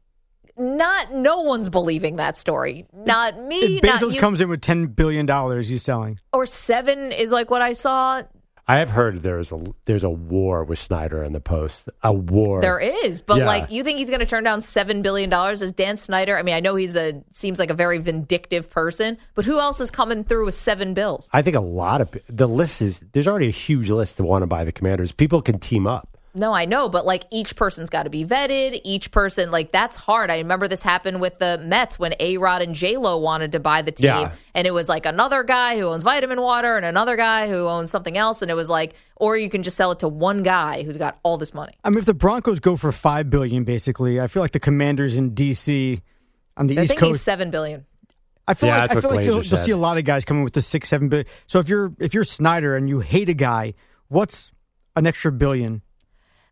not 0.57 1.13
no 1.13 1.42
one's 1.42 1.69
believing 1.69 2.16
that 2.18 2.38
story. 2.38 2.86
Not 2.94 3.40
me. 3.44 3.78
If 3.78 3.84
not 3.84 4.00
Bezos 4.02 4.13
you. 4.13 4.19
comes 4.19 4.42
in 4.42 4.50
with 4.50 4.62
ten 4.62 4.88
billion 4.88 5.25
dollars, 5.25 5.69
he's 5.69 5.84
selling. 5.84 6.19
or 6.34 6.46
seven 6.46 7.12
is 7.12 7.31
like 7.31 7.50
what 7.50 7.62
I 7.62 7.74
saw. 7.74 8.22
I 8.68 8.80
have 8.80 8.90
heard 8.90 9.22
there's 9.22 9.52
a 9.52 9.63
there's 9.86 10.04
a 10.04 10.10
war 10.10 10.63
with 10.63 10.80
Snyder 10.80 11.22
and 11.22 11.36
the 11.36 11.40
Post. 11.40 11.88
A 12.02 12.12
war. 12.12 12.62
There 12.62 12.80
is, 12.80 13.22
but 13.22 13.38
Yeah. 13.38 13.46
like, 13.46 13.69
you 13.69 13.84
think 13.84 14.00
he's 14.00 14.10
going 14.10 14.22
to 14.22 14.25
turn 14.25 14.44
down 14.44 14.62
seven 14.62 15.04
billion 15.04 15.30
dollars 15.30 15.62
as 15.62 15.72
Dan 15.72 15.98
Snyder? 15.98 16.36
I 16.36 16.42
mean, 16.42 16.56
I 16.56 16.62
know 16.62 16.75
he's 16.75 16.96
a 16.96 17.24
seems 17.31 17.60
like 17.60 17.69
a 17.69 17.75
very 17.75 18.00
vindictive 18.00 18.68
person, 18.72 19.19
but 19.36 19.46
who 19.46 19.60
else 19.60 19.80
is 19.80 19.92
coming 19.92 20.24
through 20.24 20.46
with 20.46 20.56
seven 20.56 20.96
bills? 20.96 21.30
I 21.31 21.44
think 21.44 21.56
a 21.56 21.60
lot 21.62 22.02
of 22.02 22.10
the 22.28 22.48
list 22.48 22.81
is 22.81 23.02
there's 23.12 23.28
already 23.28 23.50
a 23.50 23.52
huge 23.52 23.92
list 23.92 24.18
to 24.18 24.24
want 24.24 24.42
to 24.42 24.48
buy 24.48 24.63
the 24.63 24.72
commanders. 24.72 25.12
People 25.12 25.44
can 25.44 25.60
team 25.60 25.86
up. 25.86 26.15
No, 26.36 26.52
I 26.54 26.66
know, 26.66 26.90
but 26.90 27.06
like 27.06 27.24
each 27.32 27.56
person's 27.56 27.90
got 27.90 28.04
to 28.04 28.10
be 28.10 28.26
vetted. 28.26 28.82
Each 28.84 29.10
person, 29.10 29.52
like 29.52 29.72
that's 29.72 29.96
hard. 29.96 30.30
I 30.30 30.40
remember 30.40 30.68
this 30.68 30.82
happened 30.82 31.22
with 31.22 31.40
the 31.40 31.58
Mets 31.64 31.98
when 31.98 32.14
A 32.20 32.38
Rod 32.38 32.62
and 32.62 32.76
J 32.76 32.98
Lo 32.98 33.18
wanted 33.18 33.54
to 33.54 33.59
buy 33.62 33.81
the 33.81 33.92
team, 33.94 34.07
Yeah. 34.07 34.31
and 34.54 34.68
it 34.68 34.71
was 34.71 34.90
like 34.90 35.06
another 35.06 35.44
guy 35.44 35.78
who 35.80 35.86
owns 35.86 36.04
Vitamin 36.04 36.42
Water 36.42 36.76
and 36.76 36.86
another 36.86 37.16
guy 37.16 37.48
who 37.48 37.68
owns 37.68 37.90
something 37.90 38.18
else, 38.18 38.42
and 38.42 38.52
it 38.52 38.56
was 38.56 38.69
like, 38.69 38.95
or 39.16 39.38
you 39.38 39.50
can 39.50 39.64
just 39.64 39.78
sell 39.78 39.92
it 39.94 40.00
to 40.00 40.07
one 40.09 40.44
guy 40.44 40.83
who's 40.83 40.98
got 40.98 41.18
all 41.24 41.38
this 41.38 41.54
money. 41.54 41.74
I 41.83 41.90
mean, 41.90 42.00
if 42.00 42.06
the 42.06 42.14
Broncos 42.14 42.59
go 42.59 42.76
for 42.76 42.92
five 42.92 43.30
billion, 43.30 43.64
basically, 43.64 44.19
I 44.19 44.28
feel 44.28 44.42
like 44.44 44.52
the 44.52 44.59
Commanders 44.59 45.16
in 45.16 45.31
DC 45.31 46.02
on 46.57 46.68
the 46.68 46.78
I 46.78 46.81
East 46.83 46.90
think 46.90 47.00
he's 47.02 47.14
Coast. 47.14 47.24
seven 47.24 47.50
billion. 47.50 47.86
I 48.48 48.54
feel 48.56 48.68
Yeah, 48.69 48.81
like 48.81 48.92
I 48.92 48.94
feel 49.02 49.09
what 49.09 49.16
like 49.16 49.26
you'll, 49.26 49.42
you'll 49.42 49.57
see 49.64 49.71
a 49.71 49.78
lot 49.78 49.98
of 49.98 50.04
guys 50.04 50.24
coming 50.26 50.44
with 50.44 50.54
the 50.54 50.62
six, 50.62 50.90
seven 50.90 51.07
billion. 51.09 51.26
So 51.48 51.59
if 51.59 51.68
you're 51.69 51.94
if 52.00 52.14
you're 52.14 52.24
Snyder 52.26 52.76
and 52.76 52.88
you 52.90 53.00
hate 53.00 53.30
a 53.30 53.33
guy, 53.33 53.74
what's 54.09 54.52
an 54.98 55.07
extra 55.07 55.31
billion? 55.31 55.81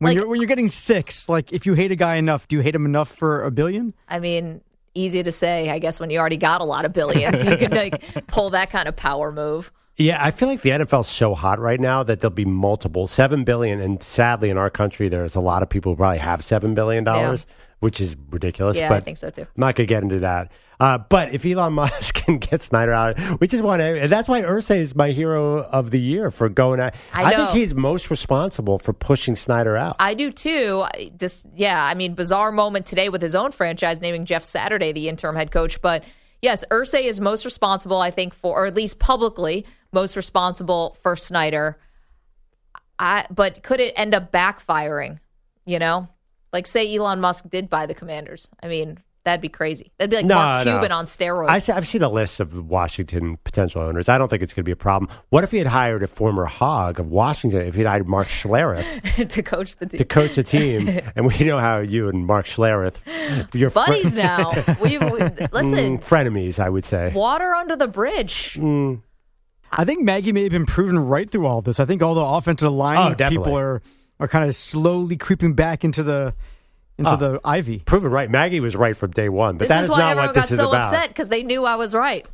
When 0.03 0.11
Like- 0.11 0.15
you're 0.21 0.27
when 0.27 0.39
you're 0.41 0.47
getting 0.47 0.67
six, 0.67 1.27
like 1.29 1.51
if 1.53 1.65
you 1.65 1.73
hate 1.73 1.91
a 1.91 1.95
guy 1.95 2.15
enough, 2.15 2.47
do 2.47 2.55
you 2.57 2.61
hate 2.61 2.75
him 2.75 2.85
enough 2.85 3.09
for 3.09 3.43
a 3.43 3.51
billion? 3.51 3.93
I 4.09 4.19
mean, 4.19 4.61
easy 4.93 5.23
to 5.23 5.31
say, 5.31 5.69
I 5.69 5.79
guess, 5.79 5.99
when 5.99 6.09
you 6.09 6.19
already 6.19 6.37
got 6.37 6.61
a 6.61 6.65
lot 6.65 6.85
of 6.85 6.93
billions, 6.93 7.47
you 7.47 7.57
can 7.57 7.71
like 7.71 8.03
pull 8.27 8.49
that 8.51 8.69
kind 8.69 8.87
of 8.87 8.95
power 8.95 9.31
move. 9.31 9.71
Yeah, 9.95 10.17
I 10.23 10.31
feel 10.31 10.47
like 10.47 10.61
the 10.61 10.71
NFL's 10.71 11.07
so 11.07 11.35
hot 11.35 11.59
right 11.59 11.79
now 11.79 12.01
that 12.03 12.19
there'll 12.19 12.33
be 12.33 12.45
multiple 12.45 13.07
seven 13.07 13.43
billion, 13.43 13.79
and 13.79 14.01
sadly, 14.01 14.49
in 14.49 14.57
our 14.57 14.71
country, 14.71 15.07
there's 15.07 15.35
a 15.35 15.39
lot 15.39 15.61
of 15.63 15.69
people 15.69 15.91
who 15.93 15.97
probably 15.97 16.17
have 16.17 16.43
seven 16.43 16.73
billion 16.73 17.03
dollars, 17.03 17.45
which 17.83 17.99
is 17.99 18.15
ridiculous. 18.29 18.77
Yeah, 18.77 18.87
but 18.87 18.95
I 18.95 18.99
think 19.01 19.17
so 19.17 19.29
too. 19.29 19.41
I'm 19.41 19.47
not 19.57 19.75
to 19.75 19.85
get 19.85 20.03
into 20.03 20.19
that. 20.19 20.53
Uh, 20.79 20.99
but 20.99 21.33
if 21.33 21.45
Elon 21.45 21.73
Musk 21.73 22.13
can 22.13 22.37
get 22.37 22.61
Snyder 22.61 22.93
out, 22.93 23.19
we 23.41 23.47
just 23.47 23.61
want 23.61 23.81
to, 23.81 24.01
and 24.03 24.09
that's 24.09 24.29
why 24.29 24.41
Irsay 24.41 24.77
is 24.77 24.95
my 24.95 25.09
hero 25.09 25.57
of 25.57 25.91
the 25.91 25.99
year 25.99 26.31
for 26.31 26.47
going 26.47 26.79
out. 26.79 26.95
I 27.13 27.35
think 27.35 27.49
he's 27.49 27.75
most 27.75 28.09
responsible 28.09 28.79
for 28.79 28.93
pushing 28.93 29.35
Snyder 29.35 29.75
out. 29.75 29.97
I 29.99 30.13
do 30.13 30.31
too. 30.31 30.85
I 30.85 31.11
Just 31.17 31.45
yeah, 31.53 31.83
I 31.83 31.93
mean, 31.93 32.13
bizarre 32.13 32.53
moment 32.53 32.85
today 32.85 33.09
with 33.09 33.21
his 33.21 33.35
own 33.35 33.51
franchise 33.51 33.99
naming 33.99 34.23
Jeff 34.25 34.45
Saturday 34.45 34.93
the 34.93 35.09
interim 35.09 35.35
head 35.35 35.51
coach. 35.51 35.81
But 35.81 36.05
yes, 36.41 36.63
Irsay 36.71 37.03
is 37.03 37.19
most 37.19 37.43
responsible, 37.43 37.97
I 37.97 38.11
think, 38.11 38.33
for 38.33 38.63
or 38.63 38.65
at 38.65 38.75
least 38.75 38.97
publicly 38.97 39.65
most 39.91 40.15
responsible 40.15 40.95
for 41.01 41.17
Snyder. 41.17 41.77
I 42.97 43.25
but 43.29 43.61
could 43.61 43.81
it 43.81 43.93
end 43.97 44.15
up 44.15 44.31
backfiring? 44.31 45.19
You 45.65 45.79
know, 45.79 46.07
like 46.53 46.67
say 46.67 46.95
Elon 46.95 47.19
Musk 47.19 47.49
did 47.49 47.69
buy 47.69 47.85
the 47.85 47.93
Commanders. 47.95 48.49
I 48.61 48.67
mean, 48.67 48.99
That'd 49.25 49.41
be 49.41 49.47
crazy. 49.49 49.91
That'd 49.97 50.09
be 50.09 50.17
like 50.17 50.25
No, 50.25 50.35
Mark 50.35 50.65
no. 50.65 50.71
Cuban 50.73 50.91
on 50.91 51.05
steroids. 51.05 51.47
I 51.49 51.59
see, 51.59 51.71
I've 51.71 51.87
seen 51.87 52.03
a 52.03 52.09
list 52.09 52.41
of 52.41 52.67
Washington 52.67 53.37
potential 53.45 53.81
owners. 53.81 54.09
I 54.09 54.17
don't 54.17 54.27
think 54.27 54.43
it's 54.43 54.51
going 54.53 54.63
to 54.63 54.67
be 54.67 54.73
a 54.73 54.75
problem. 54.75 55.09
What 55.29 55.45
if 55.45 55.51
he 55.51 55.59
had 55.59 55.67
hired 55.67 56.03
a 56.03 56.07
former 56.07 56.43
hog 56.43 56.99
of 56.99 57.07
Washington? 57.09 57.61
If 57.61 57.73
he 57.73 57.81
had 57.81 57.87
hired 57.87 58.07
Mark 58.07 58.27
Schlereth 58.27 59.29
to 59.29 59.41
coach 59.41 59.77
the 59.77 59.85
team. 59.85 59.97
to 59.99 60.03
coach 60.05 60.37
a 60.37 60.43
team, 60.43 60.89
and 61.15 61.25
we 61.25 61.45
know 61.45 61.57
how 61.57 61.79
you 61.79 62.09
and 62.09 62.25
Mark 62.25 62.47
Schlereth, 62.47 62.97
you're 63.53 63.69
fr- 63.69 63.75
Buddies 63.75 64.13
now. 64.13 64.51
we, 64.81 64.97
we 64.97 65.09
listen. 65.09 65.99
Mm, 65.99 66.03
frenemies, 66.03 66.59
I 66.59 66.67
would 66.67 66.83
say. 66.83 67.13
Water 67.15 67.53
under 67.55 67.77
the 67.77 67.87
bridge. 67.87 68.59
I 69.71 69.85
think 69.85 70.03
Maggie 70.03 70.33
may 70.33 70.43
have 70.43 70.51
been 70.51 70.65
proven 70.65 70.99
right 70.99 71.29
through 71.29 71.47
all 71.47 71.61
this. 71.61 71.79
I 71.79 71.85
think 71.85 72.03
all 72.03 72.13
the 72.13 72.21
offensive 72.21 72.71
line 72.73 73.15
Oh, 73.17 73.29
people 73.29 73.57
are 73.57 73.81
are 74.19 74.27
kind 74.27 74.47
of 74.47 74.55
slowly 74.55 75.17
creeping 75.17 75.53
back 75.53 75.83
into 75.83 76.03
the 76.03 76.33
into 76.97 77.11
Oh. 77.11 77.15
the 77.15 77.39
ivy. 77.43 77.79
Proven 77.79 78.11
right. 78.11 78.29
Maggie 78.29 78.59
was 78.59 78.75
right 78.75 78.95
from 78.95 79.11
day 79.11 79.27
one, 79.29 79.55
but 79.57 79.63
This 79.63 79.69
that 79.69 79.79
is 79.79 79.85
is 79.85 79.89
why 79.91 79.97
not 79.97 80.11
everyone 80.11 80.27
what 80.27 80.35
this 80.35 80.43
got 80.45 80.51
is 80.51 80.59
so 80.59 80.69
about. 80.69 80.81
upset 80.93 81.07
because 81.09 81.29
they 81.29 81.41
knew 81.43 81.65
I 81.65 81.75
was 81.75 81.95
right. 81.95 82.27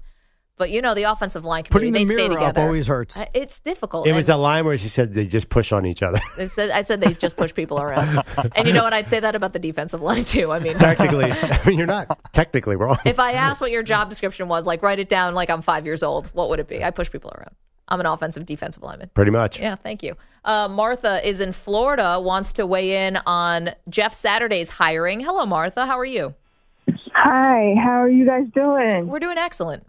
But 0.58 0.72
you 0.72 0.82
know, 0.82 0.94
the 0.94 1.04
offensive 1.04 1.46
line 1.46 1.64
Putting 1.70 1.94
committee, 1.94 2.04
the 2.04 2.16
they 2.18 2.24
stay 2.24 2.28
mirror 2.36 2.42
up 2.50 2.58
always 2.58 2.86
hurts. 2.86 3.16
Uh, 3.16 3.24
It's 3.34 3.62
difficult. 3.62 4.06
It 4.06 4.12
was 4.12 4.28
And 4.28 4.34
that 4.34 4.38
line 4.42 4.66
where 4.66 4.78
she 4.78 4.90
said 4.90 5.14
they 5.14 5.26
just 5.26 5.48
push 5.48 5.72
on 5.72 5.86
each 5.86 6.04
other. 6.04 6.20
they 6.36 6.50
said, 6.50 6.70
I 6.72 6.82
said 6.82 7.00
they 7.00 7.14
just 7.14 7.38
push 7.38 7.54
people 7.54 7.80
around. 7.82 8.22
and 8.58 8.68
you 8.68 8.74
know 8.74 8.84
what? 8.84 8.94
I'd 8.94 9.08
say 9.08 9.22
that 9.22 9.36
about 9.36 9.54
the 9.54 9.60
defensive 9.60 10.02
line 10.02 10.26
too. 10.26 10.52
I 10.52 10.60
mean, 10.60 10.78
technically, 10.78 11.32
I 11.32 11.62
mean, 11.66 11.78
you're 11.78 11.88
not 11.88 12.20
technically 12.34 12.76
wrong. 12.76 12.98
if 13.06 13.20
I 13.20 13.32
asked 13.32 13.62
what 13.62 13.72
your 13.72 13.84
job 13.84 14.10
description 14.10 14.50
was, 14.50 14.68
like 14.68 14.84
write 14.84 15.00
it 15.00 15.08
down 15.08 15.34
like 15.34 15.50
I'm 15.50 15.62
five 15.62 15.86
years 15.86 16.04
old, 16.04 16.28
what 16.34 16.50
would 16.50 16.60
it 16.60 16.68
be? 16.68 16.84
I 16.84 16.92
push 16.92 17.10
people 17.10 17.32
around. 17.34 17.56
I'm 17.90 18.00
an 18.00 18.06
offensive 18.06 18.46
defensive 18.46 18.84
lineman. 18.84 19.10
Pretty 19.14 19.32
much. 19.32 19.60
Yeah, 19.60 19.76
thank 19.76 20.04
you. 20.04 20.16
Uh, 20.46 20.68
Martha 20.68 21.28
is 21.28 21.42
in 21.42 21.52
Florida, 21.52 22.20
wants 22.20 22.54
to 22.54 22.66
weigh 22.66 23.08
in 23.08 23.18
on 23.26 23.72
Jeff 23.90 24.14
Saturday's 24.14 24.70
hiring. 24.70 25.20
Hello, 25.20 25.46
Martha. 25.46 25.86
How 25.86 26.00
are 26.00 26.06
you? 26.06 26.34
Hi, 27.14 27.76
how 27.84 28.02
are 28.02 28.10
you 28.10 28.26
guys 28.26 28.46
doing? 28.54 29.08
We're 29.08 29.20
doing 29.20 29.38
excellent. 29.38 29.86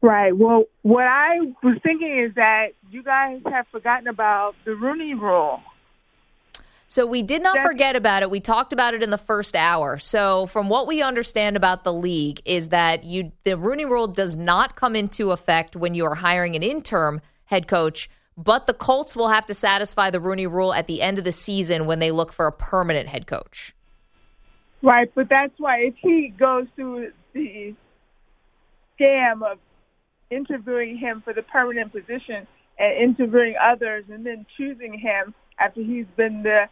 Right. 0.00 0.36
Well, 0.36 0.64
what 0.82 1.04
I 1.04 1.38
was 1.62 1.78
thinking 1.82 2.26
is 2.26 2.34
that 2.34 2.68
you 2.90 3.02
guys 3.02 3.40
have 3.46 3.66
forgotten 3.68 4.08
about 4.08 4.54
the 4.64 4.74
Rooney 4.74 5.14
Rule. 5.14 5.60
So 6.92 7.06
we 7.06 7.22
did 7.22 7.42
not 7.42 7.58
forget 7.60 7.96
about 7.96 8.22
it. 8.22 8.30
We 8.30 8.40
talked 8.40 8.74
about 8.74 8.92
it 8.92 9.02
in 9.02 9.08
the 9.08 9.16
first 9.16 9.56
hour. 9.56 9.96
So 9.96 10.44
from 10.44 10.68
what 10.68 10.86
we 10.86 11.00
understand 11.00 11.56
about 11.56 11.84
the 11.84 11.92
league 11.92 12.42
is 12.44 12.68
that 12.68 13.02
you 13.02 13.32
the 13.44 13.56
Rooney 13.56 13.86
Rule 13.86 14.06
does 14.06 14.36
not 14.36 14.76
come 14.76 14.94
into 14.94 15.30
effect 15.30 15.74
when 15.74 15.94
you 15.94 16.04
are 16.04 16.14
hiring 16.14 16.54
an 16.54 16.62
interim 16.62 17.22
head 17.46 17.66
coach, 17.66 18.10
but 18.36 18.66
the 18.66 18.74
Colts 18.74 19.16
will 19.16 19.28
have 19.28 19.46
to 19.46 19.54
satisfy 19.54 20.10
the 20.10 20.20
Rooney 20.20 20.46
Rule 20.46 20.74
at 20.74 20.86
the 20.86 21.00
end 21.00 21.16
of 21.16 21.24
the 21.24 21.32
season 21.32 21.86
when 21.86 21.98
they 21.98 22.10
look 22.10 22.30
for 22.30 22.46
a 22.46 22.52
permanent 22.52 23.08
head 23.08 23.26
coach. 23.26 23.74
Right, 24.82 25.10
but 25.14 25.30
that's 25.30 25.54
why 25.56 25.78
if 25.78 25.94
he 25.96 26.28
goes 26.38 26.66
through 26.76 27.12
the 27.32 27.74
scam 29.00 29.50
of 29.50 29.56
interviewing 30.30 30.98
him 30.98 31.22
for 31.24 31.32
the 31.32 31.42
permanent 31.42 31.90
position 31.90 32.46
and 32.78 32.98
interviewing 33.02 33.54
others 33.58 34.04
and 34.12 34.26
then 34.26 34.44
choosing 34.58 34.98
him 34.98 35.32
after 35.58 35.80
he's 35.80 36.04
been 36.18 36.42
the 36.42 36.66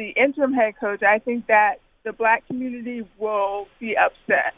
the 0.00 0.10
interim 0.20 0.52
head 0.52 0.74
coach, 0.80 1.02
I 1.02 1.18
think 1.18 1.46
that 1.46 1.74
the 2.04 2.12
black 2.12 2.46
community 2.46 3.06
will 3.18 3.68
be 3.78 3.96
upset. 3.96 4.54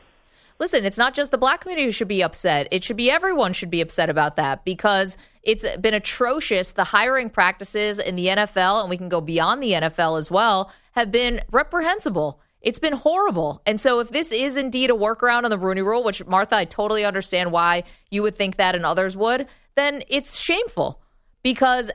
Listen, 0.59 0.85
it's 0.85 0.99
not 0.99 1.13
just 1.13 1.33
the 1.33 1.39
black 1.39 1.63
community 1.63 1.87
who 1.87 1.91
should 1.91 2.07
be 2.07 2.23
upset. 2.23 2.69
It 2.71 2.85
should 2.85 2.97
be 2.97 3.11
everyone 3.11 3.53
should 3.53 3.71
be 3.71 3.81
upset 3.81 4.09
about 4.09 4.37
that 4.37 4.65
because 4.65 5.17
it's 5.43 5.65
been 5.79 5.95
atrocious. 5.95 6.73
The 6.73 6.85
hiring 6.85 7.29
practices 7.31 7.99
in 7.99 8.15
the 8.15 8.29
NFL, 8.29 8.83
and 8.83 8.89
we 8.89 8.97
can 8.97 9.09
go 9.09 9.21
beyond 9.21 9.61
the 9.61 9.73
NFL 9.73 10.19
as 10.19 10.31
well, 10.31 10.73
have 10.93 11.11
been 11.11 11.43
reprehensible. 11.51 12.39
It's 12.61 12.79
been 12.79 12.93
horrible. 12.93 13.61
And 13.67 13.81
so 13.81 13.99
if 13.99 14.11
this 14.11 14.31
is 14.31 14.57
indeed 14.57 14.91
a 14.91 14.95
workaround 14.95 15.43
on 15.43 15.51
the 15.51 15.59
Rooney 15.59 15.83
rule, 15.83 16.05
which 16.05 16.25
Martha, 16.27 16.55
I 16.55 16.65
totally 16.65 17.05
understand 17.05 17.51
why 17.51 17.83
you 18.11 18.23
would 18.23 18.37
think 18.37 18.57
that 18.57 18.77
and 18.77 18.87
others 18.87 19.17
would, 19.17 19.49
then 19.75 20.05
it's 20.07 20.39
shameful 20.39 21.01
because 21.43 21.91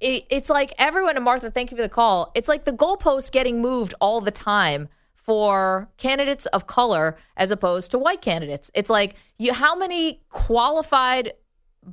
it, 0.00 0.24
it's 0.30 0.50
like 0.50 0.72
everyone, 0.78 1.16
and 1.16 1.24
Martha, 1.24 1.50
thank 1.50 1.70
you 1.70 1.76
for 1.76 1.82
the 1.82 1.88
call. 1.88 2.30
It's 2.34 2.48
like 2.48 2.64
the 2.64 2.72
goalposts 2.72 3.30
getting 3.30 3.60
moved 3.60 3.94
all 4.00 4.20
the 4.20 4.30
time 4.30 4.88
for 5.14 5.90
candidates 5.98 6.46
of 6.46 6.66
color 6.66 7.18
as 7.36 7.50
opposed 7.50 7.90
to 7.90 7.98
white 7.98 8.22
candidates. 8.22 8.70
It's 8.74 8.88
like 8.88 9.14
you 9.38 9.52
how 9.52 9.76
many 9.76 10.22
qualified 10.30 11.34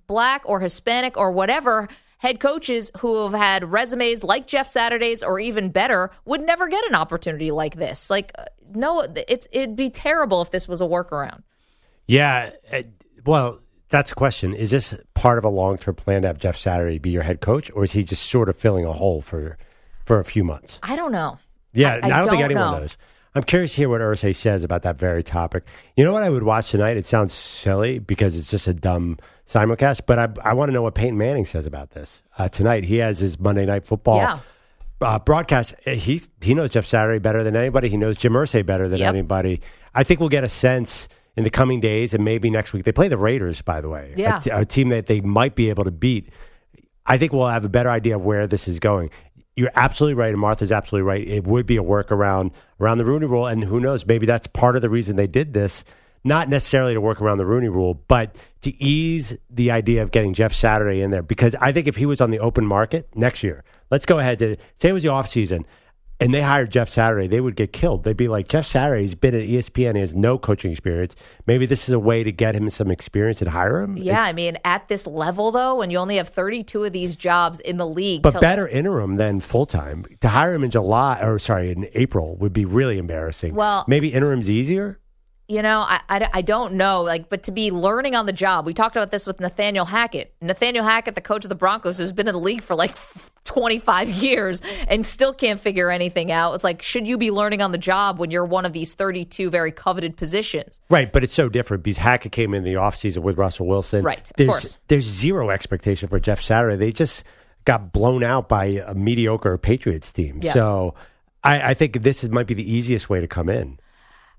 black 0.08 0.44
or 0.46 0.62
Hispanic 0.62 1.18
or 1.18 1.32
whatever 1.32 1.90
head 2.20 2.40
coaches 2.40 2.92
who 3.00 3.24
have 3.24 3.34
had 3.34 3.70
resumes 3.70 4.24
like 4.24 4.48
Jeff 4.48 4.68
Saturday's 4.68 5.22
or 5.22 5.40
even 5.40 5.70
better 5.70 6.12
would 6.24 6.42
never 6.42 6.68
get 6.68 6.88
an 6.88 6.96
opportunity 6.96 7.52
like 7.52 7.76
this. 7.76 8.10
Like 8.10 8.32
uh, 8.36 8.46
no 8.74 9.02
it's 9.28 9.48
it'd 9.52 9.76
be 9.76 9.90
terrible 9.90 10.42
if 10.42 10.52
this 10.52 10.68
was 10.68 10.80
a 10.80 10.86
workaround. 10.86 11.44
Yeah. 12.08 12.52
uh, 12.72 12.84
Well, 13.26 13.60
that's 13.96 14.12
a 14.12 14.16
question. 14.16 14.54
Is 14.54 14.70
this 14.72 14.94
part 15.14 15.38
of 15.38 15.44
a 15.46 15.50
long 15.50 15.78
term 15.78 15.96
plan 15.96 16.22
to 16.24 16.28
have 16.28 16.38
Jeff 16.38 16.58
Saturday 16.58 17.00
be 17.00 17.10
your 17.10 17.24
head 17.24 17.42
coach, 17.42 17.72
or 17.74 17.84
is 17.84 17.92
he 17.94 18.04
just 18.04 18.30
sort 18.30 18.50
of 18.50 18.56
filling 18.58 18.86
a 18.86 18.94
hole 18.94 19.22
for 19.22 19.58
for 20.06 20.20
a 20.20 20.26
few 20.26 20.44
months? 20.44 20.80
I 20.84 20.96
don't 20.96 21.12
know. 21.12 21.40
Yeah, 21.74 22.00
I- 22.04 22.08
I, 22.10 22.12
I 22.16 22.20
don't 22.20 22.30
think 22.30 22.42
don't 22.42 22.52
anyone 22.52 22.72
know. 22.74 22.80
knows. 22.80 22.98
I'm 23.34 23.44
curious 23.44 23.72
to 23.72 23.78
hear 23.78 23.90
what 23.90 24.00
Irsay 24.00 24.34
says 24.34 24.64
about 24.64 24.84
that 24.84 24.98
very 24.98 25.22
topic. 25.22 25.66
You 25.98 26.06
know 26.06 26.14
what 26.14 26.24
I 26.24 26.30
would 26.30 26.44
watch 26.44 26.72
tonight? 26.72 26.96
It 26.96 27.04
sounds 27.04 27.34
silly 27.34 28.00
because 28.00 28.38
it's 28.38 28.48
just 28.48 28.66
a 28.68 28.74
dumb 28.74 29.18
simulcast, 29.46 30.02
but 30.06 30.18
I, 30.18 30.30
I 30.52 30.54
want 30.54 30.70
to 30.70 30.74
know 30.74 30.82
what 30.84 30.96
Peyton 30.96 31.18
Manning 31.18 31.44
says 31.44 31.66
about 31.66 31.92
this 31.92 32.24
uh, 32.38 32.48
tonight. 32.48 32.86
He 32.86 32.96
has 32.98 33.20
his 33.20 33.38
Monday 33.38 33.66
Night 33.66 33.84
Football 33.84 34.18
Yeah. 34.20 34.40
uh, 35.02 35.20
broadcast. 35.20 35.74
He 35.86 36.22
he 36.42 36.54
knows 36.54 36.70
Jeff 36.70 36.86
Saturday 36.86 37.20
better 37.20 37.44
than 37.44 37.58
anybody. 37.58 37.90
He 37.90 37.98
knows 37.98 38.16
Jim 38.16 38.32
Irsay 38.34 38.66
better 38.66 38.88
than 38.88 39.00
Yep. 39.00 39.10
anybody. 39.10 39.60
I 39.94 40.04
think 40.06 40.22
we'll 40.22 40.30
get 40.30 40.46
a 40.46 40.50
sense 40.50 41.10
in 41.38 41.44
the 41.44 41.50
coming 41.50 41.80
days 41.80 42.14
and 42.14 42.24
maybe 42.24 42.50
next 42.50 42.74
week. 42.74 42.84
They 42.86 42.92
play 42.92 43.08
the 43.08 43.18
Raiders, 43.18 43.62
by 43.62 43.82
the 43.82 43.90
way, 43.90 44.14
a 44.16 44.20
Yeah. 44.20 44.40
t- 44.40 44.50
a 44.50 44.64
team 44.66 44.90
that 44.90 45.08
they 45.08 45.22
might 45.22 45.56
be 45.56 45.70
able 45.70 45.84
to 45.84 45.92
beat. 45.92 46.30
I 47.06 47.18
think 47.18 47.34
we'll 47.34 47.48
have 47.48 47.66
a 47.66 47.70
better 47.70 47.90
idea 47.90 48.16
of 48.16 48.24
where 48.26 48.48
this 48.48 48.68
is 48.68 48.80
going. 48.80 49.10
You're 49.56 49.72
absolutely 49.76 50.16
right, 50.16 50.32
and 50.32 50.40
Martha's 50.40 50.72
absolutely 50.72 51.08
right. 51.08 51.26
It 51.28 51.46
would 51.46 51.66
be 51.66 51.78
a 51.78 51.84
workaround 51.84 52.52
around 52.80 52.98
the 52.98 53.06
Rooney 53.06 53.26
Rule, 53.26 53.46
and 53.48 53.64
who 53.64 53.80
knows? 53.80 54.06
Maybe 54.06 54.26
that's 54.26 54.48
part 54.48 54.76
of 54.76 54.82
the 54.82 54.90
reason 54.90 55.16
they 55.16 55.28
did 55.28 55.54
this. 55.54 55.86
Not 56.24 56.50
necessarily 56.50 56.94
to 56.94 57.00
work 57.02 57.22
around 57.22 57.38
the 57.38 57.46
Rooney 57.46 57.70
Rule, 57.70 58.02
but 58.08 58.36
to 58.62 58.84
ease 58.84 59.38
the 59.50 59.70
idea 59.72 60.02
of 60.02 60.10
getting 60.12 60.34
Jeff 60.34 60.52
Saturday 60.54 61.02
in 61.02 61.12
there. 61.12 61.22
Because 61.22 61.56
I 61.62 61.72
think 61.72 61.88
if 61.88 61.98
he 61.98 62.06
was 62.08 62.20
on 62.20 62.32
the 62.32 62.40
open 62.40 62.66
market 62.66 63.08
next 63.16 63.44
year, 63.44 63.64
let's 63.92 64.06
go 64.06 64.18
ahead 64.18 64.40
to 64.40 64.58
say 64.76 64.90
it 64.90 64.94
was 64.94 65.04
the 65.04 65.10
offseason, 65.10 65.64
and 66.20 66.34
they 66.34 66.42
hired 66.42 66.72
Jeff 66.72 66.90
Saturday, 66.90 67.28
they 67.28 67.42
would 67.42 67.56
get 67.56 67.74
killed. 67.74 68.04
They'd 68.04 68.16
be 68.16 68.28
like, 68.28 68.48
Jeff 68.48 68.66
Saturday's 68.66 69.16
been 69.16 69.36
at 69.36 69.42
ESPN, 69.42 69.96
he 69.96 70.00
has 70.02 70.16
no 70.16 70.38
coaching 70.38 70.72
experience. 70.72 71.16
Maybe 71.46 71.66
this 71.66 71.88
is 71.88 71.94
a 71.94 72.00
way 72.00 72.24
to 72.24 72.32
get 72.32 72.56
him 72.56 72.70
some 72.70 72.90
experience 72.90 73.42
and 73.42 73.52
hire 73.52 73.82
him. 73.82 73.98
Yeah, 73.98 74.24
I 74.24 74.34
mean, 74.34 74.58
at 74.64 74.88
this 74.88 75.06
level 75.06 75.52
though, 75.52 75.76
when 75.76 75.92
you 75.92 75.98
only 75.98 76.18
have 76.18 76.30
32 76.30 76.86
of 76.86 76.94
these 76.94 77.16
jobs 77.16 77.60
in 77.60 77.78
the 77.78 77.88
league, 77.88 78.22
But 78.22 78.40
better 78.40 78.68
interim 78.68 79.16
than 79.16 79.40
full 79.40 79.66
time. 79.66 80.06
To 80.22 80.30
hire 80.30 80.54
him 80.54 80.64
in 80.64 80.72
July 80.72 81.20
or 81.22 81.40
sorry 81.40 81.72
in 81.72 81.88
April 81.94 82.36
would 82.38 82.54
be 82.54 82.66
really 82.66 82.98
embarrassing. 82.98 83.56
Well- 83.56 83.86
maybe 83.88 84.10
interim's 84.14 84.50
easier. 84.50 85.00
You 85.48 85.62
know, 85.62 85.82
I, 85.82 86.02
I, 86.10 86.30
I 86.34 86.42
don't 86.42 86.74
know. 86.74 87.04
Like, 87.04 87.30
but 87.30 87.44
to 87.44 87.52
be 87.52 87.70
learning 87.70 88.16
on 88.16 88.26
the 88.26 88.34
job, 88.34 88.66
we 88.66 88.74
talked 88.74 88.96
about 88.96 89.12
this 89.12 89.28
with 89.28 89.40
Nathaniel 89.40 89.86
Hackett. 89.86 90.34
Nathaniel 90.42 90.84
Hackett, 90.84 91.14
the 91.14 91.22
coach 91.22 91.46
of 91.46 91.50
the 91.50 91.56
Broncos, 91.56 92.00
who's 92.00 92.14
been 92.14 92.28
in 92.28 92.34
the 92.34 92.40
league 92.40 92.64
for 92.64 92.74
like 92.74 92.96
25 93.46 94.10
years 94.24 94.62
and 94.88 95.06
still 95.06 95.34
can't 95.34 95.60
figure 95.60 95.90
anything 95.90 96.32
out. 96.32 96.54
It's 96.54 96.64
like, 96.64 96.82
should 96.82 97.08
you 97.08 97.18
be 97.18 97.32
learning 97.32 97.62
on 97.62 97.72
the 97.72 97.78
job 97.78 98.20
when 98.20 98.32
you're 98.32 98.46
one 98.46 98.66
of 98.66 98.74
these 98.74 98.94
32 98.94 99.50
very 99.50 99.72
coveted 99.72 100.18
positions? 100.18 100.80
Right, 100.90 101.12
but 101.12 101.24
it's 101.24 101.34
so 101.34 101.48
different 101.48 101.84
because 101.84 101.98
Hackett 101.98 102.32
came 102.32 102.54
in 102.54 102.64
the 102.64 102.74
offseason 102.74 103.20
with 103.20 103.38
Russell 103.38 103.68
Wilson. 103.68 104.04
Right, 104.04 104.30
of 104.30 104.36
there's, 104.36 104.50
course. 104.50 104.78
There's 104.88 105.06
zero 105.06 105.50
expectation 105.50 106.10
for 106.10 106.20
Jeff 106.20 106.42
Saturday. 106.42 106.76
They 106.76 106.92
just 106.92 107.24
got 107.64 107.92
blown 107.92 108.24
out 108.24 108.48
by 108.48 108.66
a 108.86 108.94
mediocre 108.94 109.58
Patriots 109.58 110.12
team. 110.12 110.40
Yeah. 110.42 110.54
So 110.54 110.96
I, 111.44 111.72
I 111.72 111.74
think 111.74 112.02
this 112.04 112.24
is, 112.24 112.30
might 112.30 112.48
be 112.48 112.54
the 112.54 112.70
easiest 112.70 113.10
way 113.10 113.22
to 113.22 113.28
come 113.28 113.50
in. 113.50 113.80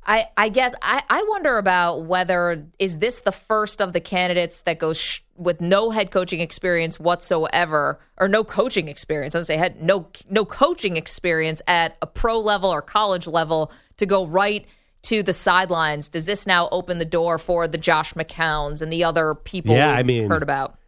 I, 0.06 0.28
I 0.36 0.48
guess 0.50 0.72
I, 0.80 1.02
I 1.10 1.24
wonder 1.28 1.58
about 1.58 2.04
whether 2.04 2.64
is 2.78 2.98
this 2.98 3.22
the 3.22 3.32
first 3.32 3.82
of 3.82 3.92
the 3.92 4.00
candidates 4.00 4.62
that 4.62 4.78
goes 4.78 4.96
sh- 4.96 5.20
with 5.38 5.60
no 5.60 5.90
head 5.90 6.10
coaching 6.10 6.40
experience 6.40 6.98
whatsoever, 7.00 8.00
or 8.18 8.28
no 8.28 8.44
coaching 8.44 8.88
experience. 8.88 9.34
I 9.34 9.38
would 9.38 9.46
say 9.46 9.56
had 9.56 9.80
no 9.82 10.08
no 10.30 10.44
coaching 10.44 10.96
experience 10.96 11.60
at 11.66 11.96
a 12.02 12.06
pro 12.06 12.38
level 12.40 12.70
or 12.70 12.82
college 12.82 13.26
level 13.26 13.70
to 13.98 14.06
go 14.06 14.26
right 14.26 14.66
to 15.02 15.22
the 15.22 15.32
sidelines. 15.32 16.08
Does 16.08 16.24
this 16.24 16.46
now 16.46 16.68
open 16.72 16.98
the 16.98 17.04
door 17.04 17.38
for 17.38 17.68
the 17.68 17.78
Josh 17.78 18.14
McCowns 18.14 18.82
and 18.82 18.92
the 18.92 19.04
other 19.04 19.34
people 19.34 19.74
Yeah, 19.74 19.90
we've 19.90 19.98
I 19.98 20.02
mean- 20.02 20.28
heard 20.28 20.42
about? 20.42 20.78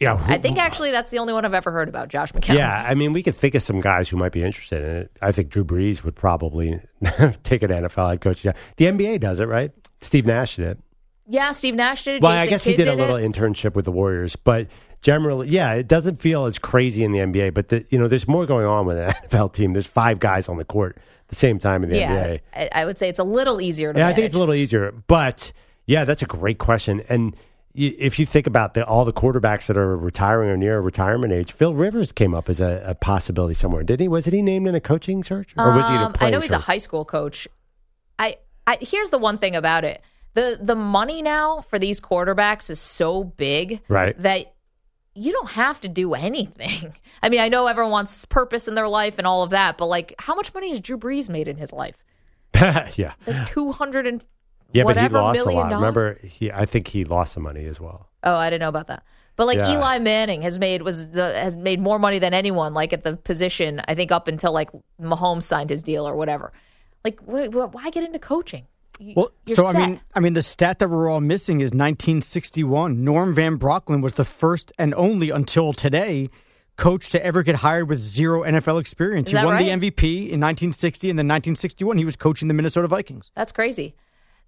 Yeah, 0.00 0.16
who- 0.16 0.32
I 0.32 0.38
think 0.38 0.58
actually 0.58 0.92
that's 0.92 1.10
the 1.10 1.18
only 1.18 1.32
one 1.32 1.44
I've 1.44 1.54
ever 1.54 1.72
heard 1.72 1.88
about, 1.88 2.08
Josh 2.08 2.30
McCown. 2.32 2.54
Yeah, 2.54 2.84
I 2.86 2.94
mean, 2.94 3.12
we 3.12 3.20
could 3.20 3.34
think 3.34 3.56
of 3.56 3.62
some 3.62 3.80
guys 3.80 4.08
who 4.08 4.16
might 4.16 4.30
be 4.30 4.44
interested 4.44 4.80
in 4.84 4.96
it. 4.96 5.10
I 5.20 5.32
think 5.32 5.48
Drew 5.48 5.64
Brees 5.64 6.04
would 6.04 6.14
probably 6.14 6.80
take 7.42 7.64
an 7.64 7.70
NFL 7.70 8.10
head 8.10 8.20
coach 8.20 8.42
job. 8.42 8.54
The 8.76 8.84
NBA 8.86 9.18
does 9.18 9.40
it, 9.40 9.46
right? 9.46 9.72
Steve 10.00 10.24
Nash 10.24 10.54
did 10.54 10.66
it. 10.68 10.78
Yeah. 11.28 11.52
Steve 11.52 11.74
Nash 11.74 12.04
did. 12.04 12.22
Well, 12.22 12.32
Jason 12.32 12.42
I 12.42 12.46
guess 12.46 12.64
he 12.64 12.70
Kidd 12.72 12.84
did 12.84 12.88
a 12.88 12.94
little 12.94 13.16
it. 13.16 13.30
internship 13.30 13.74
with 13.74 13.84
the 13.84 13.92
Warriors, 13.92 14.36
but 14.36 14.68
generally, 15.02 15.48
yeah, 15.48 15.74
it 15.74 15.88
doesn't 15.88 16.20
feel 16.20 16.46
as 16.46 16.58
crazy 16.58 17.04
in 17.04 17.12
the 17.12 17.18
NBA, 17.18 17.54
but 17.54 17.68
the, 17.68 17.84
you 17.90 17.98
know, 17.98 18.08
there's 18.08 18.26
more 18.26 18.46
going 18.46 18.66
on 18.66 18.86
with 18.86 18.98
an 18.98 19.10
NFL 19.28 19.52
team. 19.52 19.72
There's 19.72 19.86
five 19.86 20.20
guys 20.20 20.48
on 20.48 20.56
the 20.56 20.64
court 20.64 20.96
at 20.96 21.28
the 21.28 21.36
same 21.36 21.58
time 21.58 21.84
in 21.84 21.90
the 21.90 21.98
yeah, 21.98 22.26
NBA. 22.26 22.40
I, 22.54 22.68
I 22.72 22.84
would 22.84 22.98
say 22.98 23.08
it's 23.08 23.18
a 23.18 23.24
little 23.24 23.60
easier 23.60 23.92
to 23.92 23.98
Yeah, 23.98 24.08
I 24.08 24.12
think 24.12 24.26
it's 24.26 24.34
a 24.34 24.38
little 24.38 24.54
easier, 24.54 24.92
but 25.06 25.52
yeah, 25.86 26.04
that's 26.04 26.22
a 26.22 26.26
great 26.26 26.58
question. 26.58 27.02
And 27.08 27.36
if 27.74 28.18
you 28.18 28.26
think 28.26 28.46
about 28.46 28.74
the, 28.74 28.84
all 28.84 29.04
the 29.04 29.12
quarterbacks 29.12 29.66
that 29.66 29.76
are 29.76 29.96
retiring 29.96 30.50
or 30.50 30.56
near 30.56 30.80
retirement 30.80 31.32
age, 31.32 31.52
Phil 31.52 31.74
Rivers 31.74 32.10
came 32.12 32.34
up 32.34 32.48
as 32.48 32.60
a, 32.60 32.82
a 32.84 32.94
possibility 32.94 33.54
somewhere, 33.54 33.82
didn't 33.84 34.00
he? 34.00 34.08
Was 34.08 34.26
it 34.26 34.32
he 34.32 34.42
named 34.42 34.66
in 34.66 34.74
a 34.74 34.80
coaching 34.80 35.22
search, 35.22 35.54
or 35.56 35.74
was 35.74 35.86
he 35.88 35.94
Um, 35.94 36.12
I 36.20 36.30
know 36.30 36.40
he's 36.40 36.50
a 36.50 36.58
high 36.58 36.78
school 36.78 37.04
coach. 37.04 37.46
I, 38.18 38.38
I 38.66 38.78
here's 38.80 39.10
the 39.10 39.18
one 39.18 39.38
thing 39.38 39.54
about 39.54 39.84
it: 39.84 40.02
the 40.34 40.58
the 40.62 40.74
money 40.74 41.22
now 41.22 41.62
for 41.62 41.78
these 41.78 42.00
quarterbacks 42.00 42.70
is 42.70 42.80
so 42.80 43.24
big, 43.24 43.80
Right. 43.88 44.20
That 44.22 44.54
you 45.14 45.32
don't 45.32 45.50
have 45.50 45.80
to 45.80 45.88
do 45.88 46.14
anything. 46.14 46.94
I 47.22 47.28
mean, 47.28 47.40
I 47.40 47.48
know 47.48 47.66
everyone 47.66 47.90
wants 47.90 48.24
purpose 48.26 48.68
in 48.68 48.74
their 48.76 48.86
life 48.88 49.18
and 49.18 49.26
all 49.26 49.42
of 49.42 49.50
that, 49.50 49.76
but 49.76 49.86
like, 49.86 50.14
how 50.20 50.34
much 50.36 50.54
money 50.54 50.70
has 50.70 50.78
Drew 50.80 50.96
Brees 50.96 51.28
made 51.28 51.48
in 51.48 51.56
his 51.56 51.72
life? 51.72 51.96
yeah, 52.54 53.14
Like 53.26 53.46
two 53.46 53.72
hundred 53.72 54.06
and 54.06 54.24
yeah, 54.72 54.84
but 54.84 54.96
he 54.98 55.08
lost 55.08 55.40
a 55.40 55.44
lot. 55.44 55.54
dollars? 55.70 55.74
Remember, 55.74 56.18
he, 56.22 56.52
I 56.52 56.66
think 56.66 56.88
he 56.88 57.04
lost 57.04 57.32
some 57.32 57.42
money 57.42 57.64
as 57.66 57.80
well. 57.80 58.10
Oh, 58.22 58.34
I 58.34 58.50
didn't 58.50 58.60
know 58.60 58.68
about 58.68 58.88
that. 58.88 59.02
But 59.36 59.46
like 59.46 59.58
Yeah. 59.58 59.72
Eli 59.76 59.98
Manning 59.98 60.42
has 60.42 60.58
made 60.58 60.82
was 60.82 61.10
the 61.10 61.32
has 61.40 61.56
made 61.56 61.80
more 61.80 61.98
money 61.98 62.18
than 62.18 62.34
anyone. 62.34 62.74
Like 62.74 62.92
at 62.92 63.02
the 63.04 63.16
position, 63.16 63.80
I 63.88 63.94
think 63.94 64.10
up 64.12 64.28
until 64.28 64.52
like 64.52 64.70
Mahomes 65.00 65.44
signed 65.44 65.70
his 65.70 65.82
deal 65.82 66.06
or 66.08 66.14
whatever. 66.16 66.52
Like, 67.04 67.20
wh- 67.20 67.46
wh- 67.52 67.72
why 67.74 67.90
get 67.90 68.02
into 68.04 68.18
coaching? 68.18 68.66
Well, 69.14 69.30
so 69.54 69.66
I 69.66 69.72
mean, 69.72 70.00
I 70.14 70.20
mean, 70.20 70.32
the 70.34 70.42
stat 70.42 70.78
that 70.80 70.90
we're 70.90 71.08
all 71.08 71.20
missing 71.20 71.60
is 71.60 71.70
1961. 71.70 73.04
Norm 73.04 73.34
Van 73.34 73.58
Brocklin 73.58 74.02
was 74.02 74.14
the 74.14 74.24
first 74.24 74.72
and 74.78 74.94
only 74.94 75.30
until 75.30 75.72
today 75.72 76.30
coach 76.76 77.10
to 77.10 77.24
ever 77.24 77.42
get 77.42 77.56
hired 77.56 77.88
with 77.88 78.00
zero 78.02 78.42
NFL 78.42 78.80
experience. 78.80 79.28
Is 79.32 79.38
he 79.38 79.44
won 79.44 79.54
right? 79.54 79.80
the 79.80 79.90
MVP 79.90 80.30
in 80.30 80.40
1960, 80.40 81.10
and 81.10 81.18
then 81.18 81.26
1961 81.26 81.98
he 81.98 82.04
was 82.04 82.16
coaching 82.16 82.48
the 82.48 82.54
Minnesota 82.54 82.88
Vikings. 82.88 83.30
that's 83.34 83.52
crazy. 83.52 83.94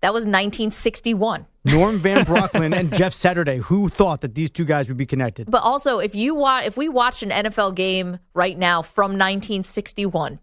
That 0.01 0.15
was 0.15 0.23
1961. 0.23 1.47
Norm 1.65 1.99
Van 1.99 2.25
Brocklin 2.25 2.75
and 2.75 2.91
Jeff 2.95 3.13
Saturday. 3.13 3.59
Who 3.59 3.91
thought 3.91 4.23
that 4.23 4.35
these 4.35 4.51
two 4.51 4.65
guys 4.65 4.89
would 4.89 4.97
be 4.97 5.05
connected? 5.05 5.51
But 5.51 5.63
also, 5.63 5.99
if 5.99 6.15
you 6.15 6.35
wa- 6.35 6.63
if 6.65 6.77
we 6.79 6.89
watched 6.89 7.23
an 7.23 7.31
NFL 7.31 7.75
game 7.75 8.19
right 8.33 8.57
now 8.57 8.81
from 8.81 9.13
1961, 9.19 10.39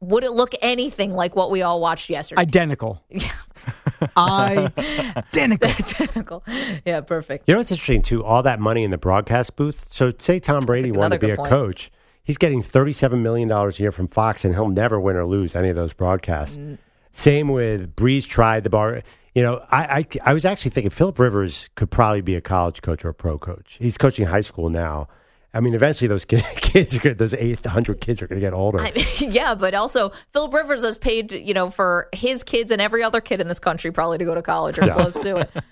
would 0.00 0.24
it 0.24 0.32
look 0.32 0.52
anything 0.60 1.12
like 1.12 1.34
what 1.36 1.50
we 1.50 1.62
all 1.62 1.80
watched 1.80 2.10
yesterday? 2.10 2.42
Identical. 2.42 3.02
Identical. 4.16 5.68
Identical. 5.78 6.44
Yeah, 6.84 7.00
perfect. 7.00 7.48
You 7.48 7.54
know 7.54 7.60
what's 7.60 7.70
interesting 7.70 8.02
too? 8.02 8.24
All 8.24 8.42
that 8.42 8.60
money 8.60 8.84
in 8.84 8.90
the 8.90 8.98
broadcast 8.98 9.56
booth. 9.56 9.86
So 9.90 10.12
say 10.18 10.38
Tom 10.38 10.64
Brady 10.64 10.92
wanted 10.92 11.20
to 11.20 11.26
be 11.26 11.32
a 11.32 11.36
point. 11.36 11.48
coach. 11.50 11.90
He's 12.24 12.38
getting 12.38 12.62
thirty-seven 12.62 13.22
million 13.22 13.48
dollars 13.48 13.78
a 13.78 13.82
year 13.82 13.92
from 13.92 14.08
Fox, 14.08 14.44
and 14.44 14.54
he'll 14.54 14.68
never 14.68 15.00
win 15.00 15.16
or 15.16 15.24
lose 15.24 15.54
any 15.54 15.68
of 15.68 15.76
those 15.76 15.92
broadcasts. 15.92 16.56
Mm. 16.56 16.78
Same 17.12 17.48
with 17.48 17.94
Brees. 17.96 18.26
Tried 18.26 18.64
the 18.64 18.70
bar. 18.70 19.02
You 19.34 19.42
know, 19.42 19.64
I, 19.70 20.06
I 20.24 20.30
I 20.30 20.34
was 20.34 20.44
actually 20.44 20.72
thinking 20.72 20.90
Philip 20.90 21.18
Rivers 21.18 21.70
could 21.74 21.90
probably 21.90 22.22
be 22.22 22.34
a 22.34 22.40
college 22.40 22.82
coach 22.82 23.04
or 23.04 23.10
a 23.10 23.14
pro 23.14 23.38
coach. 23.38 23.76
He's 23.80 23.96
coaching 23.96 24.26
high 24.26 24.40
school 24.40 24.70
now. 24.70 25.08
I 25.56 25.60
mean, 25.60 25.72
eventually 25.74 26.06
those 26.06 26.26
kids, 26.26 26.44
kids 26.56 26.94
are 26.94 26.98
gonna, 26.98 27.14
those 27.14 27.32
eight 27.32 27.64
hundred 27.64 28.00
kids 28.00 28.20
are 28.20 28.26
going 28.26 28.40
to 28.40 28.46
get 28.46 28.52
older. 28.52 28.78
I 28.80 28.92
mean, 28.92 29.06
yeah, 29.32 29.54
but 29.54 29.72
also 29.72 30.12
Philip 30.32 30.52
Rivers 30.52 30.84
has 30.84 30.98
paid, 30.98 31.32
you 31.32 31.54
know, 31.54 31.70
for 31.70 32.08
his 32.12 32.44
kids 32.44 32.70
and 32.70 32.80
every 32.82 33.02
other 33.02 33.22
kid 33.22 33.40
in 33.40 33.48
this 33.48 33.58
country 33.58 33.90
probably 33.90 34.18
to 34.18 34.24
go 34.26 34.34
to 34.34 34.42
college 34.42 34.78
or 34.78 34.82
close 34.82 35.14
to 35.14 35.36
it. 35.38 35.50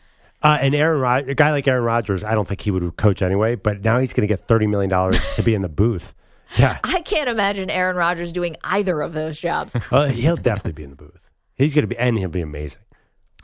Uh, 0.43 0.59
and 0.61 0.75
Aaron, 0.75 1.01
Rod- 1.01 1.29
a 1.31 1.35
guy 1.35 1.53
like 1.53 1.67
Aaron 1.67 1.85
Rodgers, 1.85 2.23
I 2.23 2.35
don't 2.35 2.47
think 2.47 2.61
he 2.61 2.71
would 2.71 2.99
coach 2.99 3.23
anyway. 3.23 3.55
But 3.55 3.81
now 3.83 3.99
he's 3.99 4.13
going 4.13 4.29
to 4.29 4.31
get 4.31 4.47
thirty 4.47 4.67
million 4.67 4.91
dollars 4.91 5.19
to 5.37 5.43
be 5.43 5.55
in 5.55 5.63
the 5.63 5.71
booth. 5.71 6.13
Yeah, 6.59 6.79
I 6.85 7.01
can't 7.01 7.31
imagine 7.31 7.71
Aaron 7.71 7.97
Rodgers 7.97 8.31
doing 8.31 8.59
either 8.63 9.01
of 9.01 9.15
those 9.15 9.39
jobs. 9.39 9.75
well, 9.91 10.07
he'll 10.07 10.37
definitely 10.37 10.73
be 10.73 10.85
in 10.85 10.91
the 10.91 10.97
booth. 10.97 11.31
He's 11.55 11.73
going 11.73 11.85
to 11.85 11.87
be, 11.87 11.97
and 11.97 12.19
he'll 12.19 12.29
be 12.29 12.43
amazing. 12.43 12.83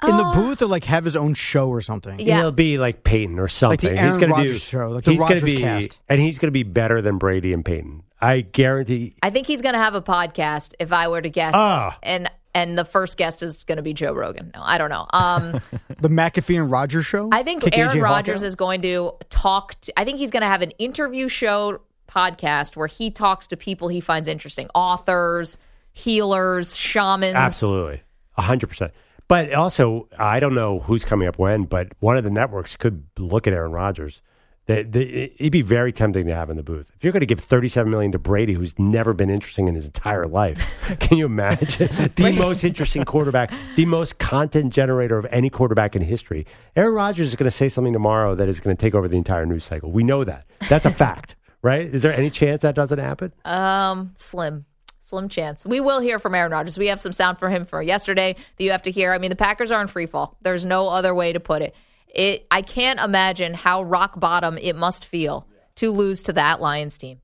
In 0.08 0.16
the 0.16 0.32
booth 0.34 0.62
or 0.62 0.66
like 0.66 0.84
have 0.84 1.04
his 1.04 1.16
own 1.16 1.34
show 1.34 1.68
or 1.68 1.80
something. 1.80 2.18
Yeah. 2.18 2.38
He'll 2.38 2.52
be 2.52 2.78
like 2.78 3.04
Peyton 3.04 3.38
or 3.38 3.48
something. 3.48 3.90
Like 3.90 3.96
the 3.96 4.02
he's 4.02 4.16
Aaron 4.16 4.20
gonna 4.20 4.42
do. 4.42 4.48
Rodgers 4.48 4.62
show, 4.62 4.88
like 4.88 5.04
the 5.04 5.10
he's 5.12 5.20
gonna 5.20 5.40
be, 5.40 5.60
cast. 5.60 5.98
and 6.08 6.20
he's 6.20 6.38
going 6.38 6.48
to 6.48 6.52
be 6.52 6.62
better 6.62 7.02
than 7.02 7.18
Brady 7.18 7.52
and 7.52 7.64
Peyton. 7.64 8.02
I 8.20 8.42
guarantee. 8.42 9.14
I 9.22 9.30
think 9.30 9.46
he's 9.46 9.62
going 9.62 9.72
to 9.72 9.78
have 9.78 9.94
a 9.94 10.02
podcast 10.02 10.74
if 10.78 10.92
I 10.92 11.08
were 11.08 11.22
to 11.22 11.30
guess. 11.30 11.52
Ah. 11.54 11.98
And 12.02 12.30
and 12.54 12.76
the 12.76 12.84
first 12.84 13.16
guest 13.16 13.42
is 13.42 13.64
going 13.64 13.76
to 13.76 13.82
be 13.82 13.94
Joe 13.94 14.12
Rogan. 14.12 14.50
No, 14.54 14.60
I 14.62 14.76
don't 14.78 14.90
know. 14.90 15.06
Um, 15.10 15.60
The 16.00 16.08
McAfee 16.08 16.58
and 16.58 16.70
Rodgers 16.70 17.06
show. 17.06 17.28
I 17.30 17.42
think 17.42 17.62
Kick 17.62 17.76
Aaron 17.76 17.92
AJ 17.94 18.00
Hawk 18.00 18.10
Rodgers 18.10 18.42
out? 18.42 18.46
is 18.46 18.54
going 18.56 18.80
to 18.82 19.12
talk. 19.28 19.78
To, 19.82 20.00
I 20.00 20.04
think 20.04 20.18
he's 20.18 20.30
going 20.30 20.40
to 20.40 20.46
have 20.46 20.62
an 20.62 20.70
interview 20.72 21.28
show 21.28 21.80
podcast 22.08 22.74
where 22.76 22.86
he 22.86 23.10
talks 23.10 23.46
to 23.48 23.56
people 23.56 23.88
he 23.88 24.00
finds 24.00 24.26
interesting, 24.26 24.68
authors, 24.74 25.58
healers, 25.92 26.74
shamans. 26.74 27.34
Absolutely, 27.34 28.02
hundred 28.36 28.68
percent. 28.68 28.92
But 29.30 29.54
also, 29.54 30.08
I 30.18 30.40
don't 30.40 30.56
know 30.56 30.80
who's 30.80 31.04
coming 31.04 31.28
up 31.28 31.38
when, 31.38 31.62
but 31.62 31.92
one 32.00 32.16
of 32.16 32.24
the 32.24 32.30
networks 32.30 32.74
could 32.74 33.04
look 33.16 33.46
at 33.46 33.52
Aaron 33.52 33.70
Rodgers. 33.70 34.22
They, 34.66 34.82
they, 34.82 35.32
it'd 35.38 35.52
be 35.52 35.62
very 35.62 35.92
tempting 35.92 36.26
to 36.26 36.34
have 36.34 36.50
in 36.50 36.56
the 36.56 36.64
booth. 36.64 36.90
If 36.96 37.04
you're 37.04 37.12
going 37.12 37.20
to 37.20 37.26
give 37.26 37.38
37 37.38 37.88
million 37.88 38.10
to 38.10 38.18
Brady, 38.18 38.54
who's 38.54 38.76
never 38.76 39.14
been 39.14 39.30
interesting 39.30 39.68
in 39.68 39.76
his 39.76 39.86
entire 39.86 40.26
life, 40.26 40.60
can 40.98 41.16
you 41.16 41.26
imagine 41.26 42.10
the 42.16 42.32
most 42.36 42.64
interesting 42.64 43.04
quarterback, 43.04 43.52
the 43.76 43.86
most 43.86 44.18
content 44.18 44.72
generator 44.72 45.16
of 45.16 45.24
any 45.30 45.48
quarterback 45.48 45.94
in 45.94 46.02
history? 46.02 46.44
Aaron 46.74 46.94
Rodgers 46.94 47.28
is 47.28 47.36
going 47.36 47.48
to 47.48 47.56
say 47.56 47.68
something 47.68 47.92
tomorrow 47.92 48.34
that 48.34 48.48
is 48.48 48.58
going 48.58 48.76
to 48.76 48.80
take 48.80 48.96
over 48.96 49.06
the 49.06 49.16
entire 49.16 49.46
news 49.46 49.62
cycle. 49.62 49.92
We 49.92 50.02
know 50.02 50.24
that. 50.24 50.44
That's 50.68 50.86
a 50.86 50.90
fact, 50.90 51.36
right? 51.62 51.82
Is 51.82 52.02
there 52.02 52.12
any 52.12 52.30
chance 52.30 52.62
that 52.62 52.74
doesn't 52.74 52.98
happen? 52.98 53.32
Um, 53.44 54.10
slim, 54.16 54.64
slim 55.10 55.28
chance. 55.28 55.66
We 55.66 55.80
will 55.80 56.00
hear 56.00 56.18
from 56.18 56.34
Aaron 56.34 56.52
Rodgers. 56.52 56.78
We 56.78 56.86
have 56.86 57.00
some 57.00 57.12
sound 57.12 57.38
for 57.38 57.50
him 57.50 57.66
for 57.66 57.82
yesterday 57.82 58.34
that 58.34 58.64
you 58.64 58.70
have 58.70 58.82
to 58.84 58.90
hear. 58.90 59.12
I 59.12 59.18
mean, 59.18 59.30
the 59.30 59.36
Packers 59.36 59.70
are 59.70 59.82
in 59.82 59.88
free 59.88 60.06
fall. 60.06 60.36
There's 60.40 60.64
no 60.64 60.88
other 60.88 61.14
way 61.14 61.32
to 61.32 61.40
put 61.40 61.62
it. 61.62 61.74
It. 62.14 62.46
I 62.50 62.62
can't 62.62 62.98
imagine 62.98 63.54
how 63.54 63.82
rock 63.82 64.18
bottom 64.18 64.56
it 64.58 64.74
must 64.74 65.04
feel 65.04 65.46
to 65.76 65.90
lose 65.90 66.22
to 66.24 66.32
that 66.32 66.60
Lions 66.60 66.96
team. 66.96 67.20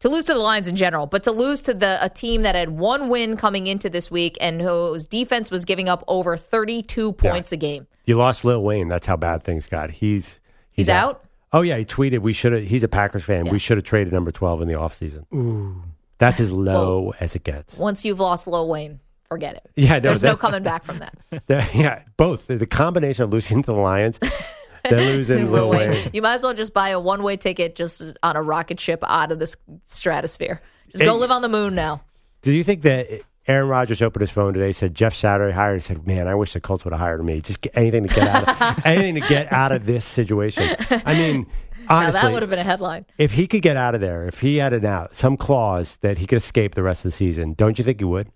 To 0.00 0.08
lose 0.08 0.26
to 0.26 0.32
the 0.32 0.38
Lions 0.38 0.68
in 0.68 0.76
general, 0.76 1.06
but 1.06 1.24
to 1.24 1.32
lose 1.32 1.60
to 1.62 1.74
the 1.74 1.98
a 2.00 2.08
team 2.08 2.42
that 2.42 2.54
had 2.54 2.70
one 2.70 3.08
win 3.08 3.36
coming 3.36 3.66
into 3.66 3.90
this 3.90 4.10
week 4.10 4.38
and 4.40 4.62
whose 4.62 5.06
defense 5.06 5.50
was 5.50 5.64
giving 5.64 5.88
up 5.88 6.04
over 6.06 6.36
32 6.36 7.12
points 7.14 7.50
a 7.50 7.56
game. 7.56 7.88
You 8.04 8.16
lost 8.16 8.44
Lil 8.44 8.62
Wayne. 8.62 8.86
That's 8.86 9.06
how 9.06 9.16
bad 9.16 9.42
things 9.42 9.66
got. 9.66 9.90
He's 9.90 10.40
He's 10.78 10.88
out? 10.88 11.24
Oh 11.52 11.62
yeah, 11.62 11.76
he 11.76 11.84
tweeted 11.84 12.20
we 12.20 12.32
should 12.32 12.52
have. 12.52 12.62
He's 12.62 12.84
a 12.84 12.88
Packers 12.88 13.24
fan. 13.24 13.46
We 13.50 13.58
should 13.58 13.78
have 13.78 13.84
traded 13.84 14.12
number 14.12 14.30
twelve 14.30 14.62
in 14.62 14.68
the 14.68 14.74
offseason. 14.74 15.24
Ooh, 15.34 15.82
that's 16.18 16.40
as 16.40 16.50
low 16.52 17.14
as 17.20 17.34
it 17.34 17.44
gets. 17.44 17.74
Once 17.76 18.04
you've 18.04 18.20
lost 18.20 18.46
Lil 18.46 18.68
Wayne, 18.68 19.00
forget 19.28 19.56
it. 19.56 19.70
Yeah, 19.76 19.94
no, 19.94 20.00
There's 20.00 20.22
no 20.22 20.36
coming 20.36 20.62
back 20.62 20.84
from 20.84 20.98
that. 21.00 21.14
The- 21.46 21.66
yeah, 21.74 22.02
both 22.16 22.46
the, 22.46 22.66
combination 22.66 23.24
of 23.24 23.30
losing 23.32 23.62
to 23.62 23.66
the 23.72 23.78
Lions, 23.78 24.18
losing 24.90 25.50
Lil 25.52 25.70
Wayne. 25.70 26.10
You 26.12 26.22
might 26.22 26.34
as 26.34 26.42
well 26.42 26.54
just 26.54 26.72
buy 26.74 26.90
a 26.90 27.00
one 27.00 27.22
way 27.22 27.36
ticket 27.36 27.74
just 27.76 28.02
on 28.22 28.36
a 28.36 28.42
rocket 28.42 28.80
ship 28.80 29.02
out 29.06 29.32
of 29.32 29.38
this 29.38 29.56
stratosphere. 29.86 30.60
Just 30.90 31.04
go 31.04 31.14
Hey. 31.14 31.20
live 31.20 31.30
on 31.30 31.42
the 31.42 31.48
moon 31.48 31.74
now. 31.74 32.02
Do 32.42 32.52
you 32.52 32.64
think 32.64 32.82
that 32.82 33.08
Aaron 33.46 33.68
Rodgers 33.68 34.00
opened 34.02 34.20
his 34.22 34.30
phone 34.30 34.54
today? 34.54 34.72
Said 34.72 34.94
Jeff 34.94 35.14
Saturday 35.14 35.52
hired. 35.52 35.76
He 35.76 35.86
said, 35.86 36.06
"Man, 36.06 36.28
I 36.28 36.34
wish 36.34 36.52
the 36.52 36.60
Colts 36.60 36.84
would 36.84 36.92
have 36.92 37.00
hired 37.00 37.24
me. 37.24 37.40
Just 37.40 37.60
get 37.60 37.72
anything 37.76 38.06
to 38.06 38.14
get 38.14 38.28
out 38.28 38.48
of 38.78 38.82
anything 38.86 39.14
to 39.22 39.28
get 39.28 39.52
out 39.52 39.72
of 39.72 39.84
this 39.86 40.04
situation." 40.04 40.64
I 40.90 41.14
mean, 41.14 41.46
Now 41.88 42.10
that 42.10 42.32
would 42.32 42.42
have 42.42 42.50
been 42.50 42.58
a 42.58 42.64
headline. 42.64 43.06
if 43.16 43.32
he 43.32 43.46
could 43.46 43.62
get 43.62 43.76
out 43.76 43.94
of 43.94 44.00
there, 44.00 44.26
if 44.26 44.40
he 44.40 44.56
had 44.58 44.72
an 44.72 44.84
out, 44.84 45.14
some 45.14 45.36
clause 45.36 45.96
that 46.02 46.18
he 46.18 46.26
could 46.26 46.36
escape 46.36 46.74
the 46.74 46.82
rest 46.82 47.04
of 47.04 47.10
the 47.10 47.16
season, 47.16 47.54
don't 47.54 47.78
you 47.78 47.84
think 47.84 48.00
he 48.00 48.04
would? 48.04 48.30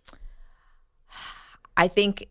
I 1.76 1.88
think. 1.88 2.28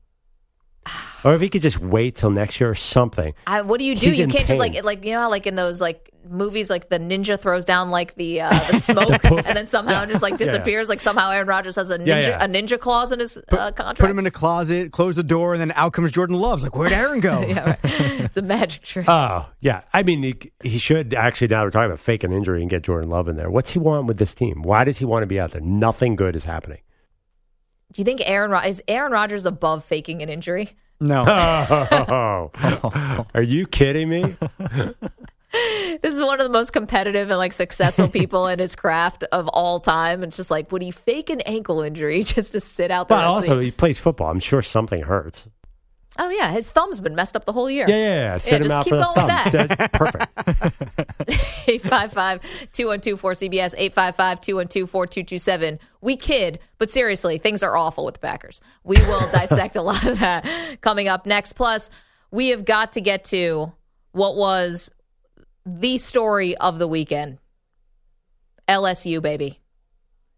Or 1.24 1.36
if 1.36 1.42
he 1.42 1.50
could 1.50 1.62
just 1.62 1.78
wait 1.78 2.16
till 2.16 2.32
next 2.32 2.60
year 2.60 2.72
or 2.72 2.74
something. 2.74 3.36
I, 3.46 3.62
what 3.62 3.78
do 3.78 3.86
you 3.86 3.94
do? 3.94 4.08
He's 4.08 4.18
you 4.18 4.26
can't 4.26 4.48
just 4.48 4.60
like 4.60 4.84
like 4.84 5.06
you 5.06 5.14
know 5.14 5.30
like 5.30 5.46
in 5.46 5.54
those 5.54 5.80
like 5.80 6.11
movies 6.30 6.70
like 6.70 6.90
the 6.90 7.00
ninja 7.00 7.40
throws 7.40 7.66
down 7.66 7.90
like 7.90 8.16
the 8.16 8.42
uh, 8.42 8.50
the 8.72 8.80
smoke 8.80 9.22
poof. 9.24 9.46
and 9.46 9.56
then 9.58 9.68
somehow 9.68 10.06
just 10.06 10.22
like 10.22 10.34
Yeah. 10.34 10.38
disappears. 10.38 10.88
Like 10.90 11.00
somehow 11.00 11.32
Aaron 11.32 11.48
Rodgers 11.48 11.76
has 11.76 11.90
a 11.90 11.98
ninja 11.98 12.06
Yeah, 12.08 12.20
yeah. 12.20 12.44
a 12.44 12.48
ninja 12.48 12.80
clause 12.80 13.12
in 13.12 13.20
his 13.20 13.38
uh, 13.52 13.72
contract. 13.72 14.00
Put 14.00 14.10
him 14.10 14.20
in 14.20 14.26
a 14.26 14.32
closet, 14.32 14.92
close 14.92 15.16
the 15.16 15.24
door, 15.24 15.54
and 15.54 15.62
then 15.62 15.72
out 15.76 15.94
comes 15.94 16.12
Jordan 16.12 16.36
Love's 16.38 16.64
like, 16.64 16.76
where'd 16.76 16.92
Aaron 16.92 17.20
go? 17.20 17.42
yeah, 17.48 17.66
right. 17.66 17.80
It's 17.84 18.38
a 18.38 18.42
magic 18.42 18.84
trick. 18.84 19.06
Oh, 19.10 19.50
yeah. 19.60 19.82
I 19.94 20.04
mean, 20.04 20.24
he, 20.24 20.36
he 20.64 20.78
should 20.78 21.14
actually, 21.14 21.48
now 21.48 21.64
we're 21.64 21.72
talking 21.72 21.88
about 21.88 22.00
fake 22.00 22.24
an 22.24 22.32
injury 22.34 22.62
and 22.62 22.70
get 22.70 22.84
Jordan 22.84 23.10
Love 23.10 23.28
in 23.28 23.36
there. 23.36 23.50
What's 23.50 23.72
he 23.72 23.80
want 23.80 24.08
with 24.08 24.18
this 24.18 24.34
team? 24.34 24.62
Why 24.62 24.84
does 24.84 24.98
he 24.98 25.06
want 25.06 25.24
to 25.24 25.28
be 25.28 25.40
out 25.40 25.52
there? 25.52 25.62
Nothing 25.62 26.16
good 26.16 26.36
is 26.36 26.44
happening. 26.46 26.80
do 27.94 28.00
you 28.02 28.06
think 28.06 28.22
Aaron 28.24 28.52
Rod- 28.52 28.68
is 28.68 28.82
Aaron 28.88 29.12
Rodgers 29.12 29.46
above 29.46 29.84
faking 29.84 30.22
an 30.22 30.30
injury? 30.30 30.78
No. 31.00 31.24
Oh, 31.28 33.26
are 33.34 33.42
you 33.42 33.66
kidding 33.68 34.08
me? 34.10 34.36
This 36.02 36.16
is 36.16 36.24
one 36.24 36.40
of 36.40 36.46
the 36.46 36.52
most 36.52 36.72
competitive 36.74 37.30
and 37.30 37.38
like 37.38 37.54
successful 37.54 38.08
people 38.08 38.48
in 38.48 38.58
his 38.60 38.76
craft 38.76 39.24
of 39.32 39.48
all 39.50 39.80
time. 39.80 40.24
And 40.24 40.30
It's 40.30 40.38
just 40.38 40.50
like, 40.50 40.72
would 40.72 40.82
he 40.82 40.90
fake 40.92 41.30
an 41.30 41.42
ankle 41.42 41.82
injury 41.82 42.24
just 42.36 42.54
to 42.54 42.60
sit 42.60 42.90
out 42.92 43.10
there? 43.10 43.18
But 43.18 43.26
also, 43.26 43.60
he 43.60 43.72
plays 43.72 43.98
football. 43.98 44.30
I'm 44.32 44.40
sure 44.40 44.62
something 44.62 45.04
hurts. 45.04 45.48
Oh 46.20 46.30
yeah, 46.30 46.52
his 46.52 46.70
thumb's 46.70 47.00
been 47.00 47.16
messed 47.16 47.38
up 47.38 47.46
the 47.46 47.54
whole 47.54 47.70
year. 47.70 47.86
Yeah, 47.88 47.96
yeah, 47.96 48.22
yeah. 48.34 48.38
Send 48.38 48.58
him 48.58 48.64
just 48.64 48.74
out 48.76 48.84
keep 48.84 48.92
for 48.92 48.98
the 48.98 49.06
thumb. 49.06 49.28
that. 49.28 49.94
Perfect. 49.94 50.28
855-212-4CBS, 51.68 53.74
855-212-4227. 53.94 55.80
We 56.02 56.18
kid, 56.18 56.60
but 56.80 56.90
seriously, 56.90 57.38
things 57.38 57.64
are 57.64 57.78
awful 57.78 58.04
with 58.04 58.16
the 58.16 58.20
Packers. 58.20 58.60
We 58.84 58.98
will 58.98 59.22
dissect 59.32 59.78
a 59.78 59.82
lot 59.82 60.04
of 60.06 60.20
that 60.20 60.46
coming 60.82 61.08
up 61.08 61.26
next. 61.26 61.54
Plus, 61.54 61.90
we 62.30 62.50
have 62.50 62.66
got 62.66 62.92
to 62.94 63.02
get 63.02 63.24
to 63.26 63.72
what 64.12 64.36
was 64.36 64.92
the 65.66 65.98
story 65.98 66.56
of 66.58 66.80
the 66.80 66.88
weekend. 66.88 67.38
LSU, 68.68 69.22
baby. 69.22 69.60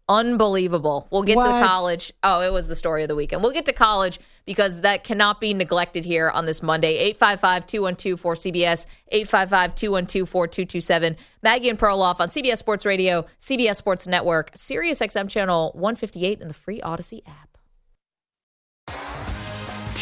Unbelievable. 0.06 1.08
We'll 1.10 1.22
get 1.22 1.32
to 1.34 1.36
What? 1.38 1.60
the 1.60 1.66
college. 1.66 2.12
Oh, 2.22 2.40
it 2.42 2.52
was 2.52 2.68
the 2.68 2.76
story 2.76 3.02
of 3.02 3.08
the 3.08 3.14
weekend. 3.14 3.42
We'll 3.42 3.52
get 3.52 3.64
to 3.66 3.72
college 3.72 4.20
because 4.44 4.82
that 4.82 5.02
cannot 5.02 5.40
be 5.40 5.54
neglected 5.54 6.04
here 6.04 6.28
on 6.28 6.44
this 6.44 6.62
Monday. 6.62 6.96
855 6.98 7.66
212 7.66 8.20
4CBS, 8.20 8.84
855 9.08 9.74
212 9.74 10.28
4227. 10.28 11.16
Maggie 11.42 11.70
and 11.70 11.78
Perloff 11.78 12.20
on 12.20 12.28
CBS 12.28 12.58
Sports 12.58 12.84
Radio, 12.84 13.24
CBS 13.40 13.76
Sports 13.76 14.06
Network, 14.06 14.50
Sirius 14.54 15.00
XM 15.00 15.28
Channel 15.30 15.70
158, 15.74 16.40
and 16.42 16.50
the 16.50 16.54
free 16.54 16.82
Odyssey 16.82 17.22
app. 17.26 17.53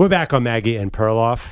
We're 0.00 0.08
back 0.08 0.32
on 0.32 0.44
Maggie 0.44 0.76
and 0.76 0.90
Perloff. 0.90 1.46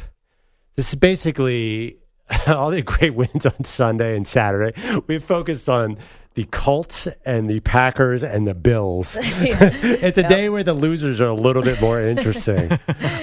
This 0.74 0.88
is 0.88 0.94
basically 0.94 1.98
all 2.46 2.70
the 2.70 2.80
great 2.80 3.14
wins 3.14 3.44
on 3.44 3.62
Sunday 3.62 4.16
and 4.16 4.26
Saturday. 4.26 4.72
We've 5.06 5.22
focused 5.22 5.68
on 5.68 5.98
the 6.32 6.44
Colts 6.44 7.06
and 7.26 7.50
the 7.50 7.60
Packers 7.60 8.22
and 8.22 8.46
the 8.46 8.54
Bills. 8.54 9.18
it's 9.20 10.16
a 10.16 10.22
day 10.22 10.48
where 10.48 10.62
the 10.62 10.72
losers 10.72 11.20
are 11.20 11.26
a 11.26 11.34
little 11.34 11.62
bit 11.62 11.78
more 11.82 12.00
interesting. 12.00 12.70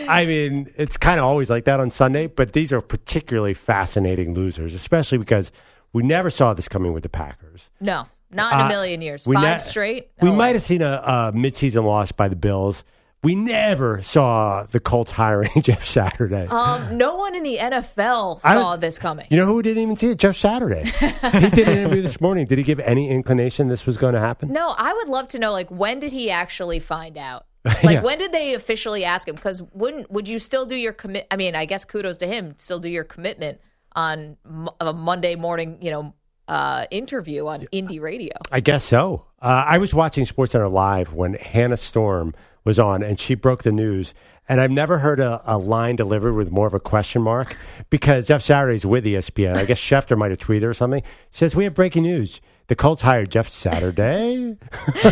I 0.07 0.27
mean, 0.27 0.71
it's 0.77 0.95
kind 0.95 1.19
of 1.19 1.25
always 1.25 1.49
like 1.49 1.65
that 1.65 1.79
on 1.79 1.89
Sunday, 1.89 2.27
but 2.27 2.53
these 2.53 2.71
are 2.71 2.79
particularly 2.79 3.55
fascinating 3.55 4.35
losers, 4.35 4.75
especially 4.75 5.17
because 5.17 5.51
we 5.91 6.03
never 6.03 6.29
saw 6.29 6.53
this 6.53 6.67
coming 6.67 6.93
with 6.93 7.01
the 7.01 7.09
Packers. 7.09 7.71
No, 7.81 8.05
not 8.29 8.53
in 8.53 8.59
a 8.59 8.63
Uh, 8.65 8.67
million 8.67 9.01
years. 9.01 9.25
we 9.25 9.35
Five 9.37 9.57
ne- 9.57 9.59
straight. 9.63 10.11
We 10.21 10.29
No 10.29 10.35
might 10.35 10.53
have 10.53 10.61
seen 10.61 10.83
a, 10.83 11.01
a 11.03 11.31
midseason 11.35 11.83
loss 11.83 12.11
by 12.11 12.27
the 12.27 12.35
Bills. 12.35 12.83
We 13.25 13.33
never 13.33 14.03
saw 14.03 14.67
the 14.69 14.79
Colts 14.79 15.09
hiring 15.09 15.49
Jeff 15.63 15.83
Saturday. 15.83 16.45
Um, 16.45 16.95
no 16.95 17.15
one 17.15 17.33
in 17.33 17.41
the 17.41 17.57
NFL 17.57 18.39
saw 18.39 18.75
this 18.75 18.99
coming. 18.99 19.25
You 19.31 19.37
know 19.37 19.47
who 19.47 19.63
didn't 19.63 19.81
even 19.81 19.95
see 19.95 20.09
it? 20.09 20.19
Jeff 20.19 20.35
Saturday. 20.35 20.83
he 21.31 21.49
did 21.49 21.67
an 21.67 21.75
interview 21.79 22.03
this 22.03 22.21
morning. 22.21 22.45
Did 22.45 22.59
he 22.59 22.63
give 22.63 22.79
any 22.81 23.09
inclination 23.09 23.67
this 23.67 23.87
was 23.87 23.97
going 23.97 24.13
to 24.13 24.19
happen? 24.19 24.53
No, 24.53 24.75
I 24.77 24.93
would 24.93 25.07
love 25.09 25.27
to 25.29 25.39
know 25.39 25.51
like 25.51 25.71
when 25.71 25.99
did 25.99 26.11
he 26.13 26.29
actually 26.29 26.77
find 26.77 27.17
out? 27.17 27.47
Like 27.65 27.95
Yeah. 27.95 28.01
when 28.03 28.19
did 28.19 28.31
they 28.31 28.53
officially 28.53 29.03
ask 29.03 29.27
him? 29.27 29.33
Because 29.33 29.59
wouldn't 29.73 30.11
would 30.11 30.27
you 30.27 30.37
still 30.37 30.67
do 30.67 30.75
your 30.75 30.93
commit? 30.93 31.25
I 31.31 31.35
mean, 31.35 31.55
I 31.55 31.65
guess 31.65 31.83
kudos 31.83 32.17
to 32.17 32.27
him. 32.27 32.53
Still 32.57 32.77
do 32.77 32.89
your 32.89 33.03
commitment 33.03 33.59
on 33.95 34.37
a 34.79 34.93
Monday 34.93 35.35
morning, 35.35 35.79
you 35.81 35.89
know, 35.89 36.13
uh, 36.47 36.85
interview 36.91 37.47
on 37.47 37.65
Indy 37.71 37.99
radio. 37.99 38.33
I 38.51 38.59
guess 38.59 38.83
so. 38.83 39.25
Uh, 39.41 39.65
I 39.67 39.79
was 39.79 39.95
watching 39.95 40.25
SportsCenter 40.25 40.71
live 40.71 41.13
when 41.13 41.33
Hannah 41.33 41.77
Storm 41.77 42.35
was 42.65 42.79
on, 42.79 43.03
and 43.03 43.19
she 43.19 43.35
broke 43.35 43.63
the 43.63 43.71
news. 43.71 44.13
And 44.47 44.61
I've 44.61 44.71
never 44.71 44.99
heard 44.99 45.19
a, 45.19 45.41
a 45.45 45.57
line 45.57 45.95
delivered 45.95 46.33
with 46.33 46.51
more 46.51 46.67
of 46.67 46.73
a 46.75 46.79
question 46.79 47.21
mark 47.23 47.57
because 47.89 48.27
Jeff 48.27 48.43
Saturday's 48.43 48.85
with 48.85 49.03
ESPN. 49.05 49.57
I 49.57 49.65
guess 49.65 49.79
Schefter 49.79 50.17
might 50.17 50.29
have 50.31 50.39
tweeted 50.39 50.63
or 50.63 50.73
something. 50.73 51.01
She 51.31 51.37
says, 51.39 51.55
We 51.55 51.63
have 51.63 51.73
breaking 51.73 52.03
news. 52.03 52.41
The 52.67 52.75
Colts 52.75 53.03
hired 53.03 53.29
Jeff 53.29 53.49
Saturday. 53.49 54.57
He's 54.93 55.05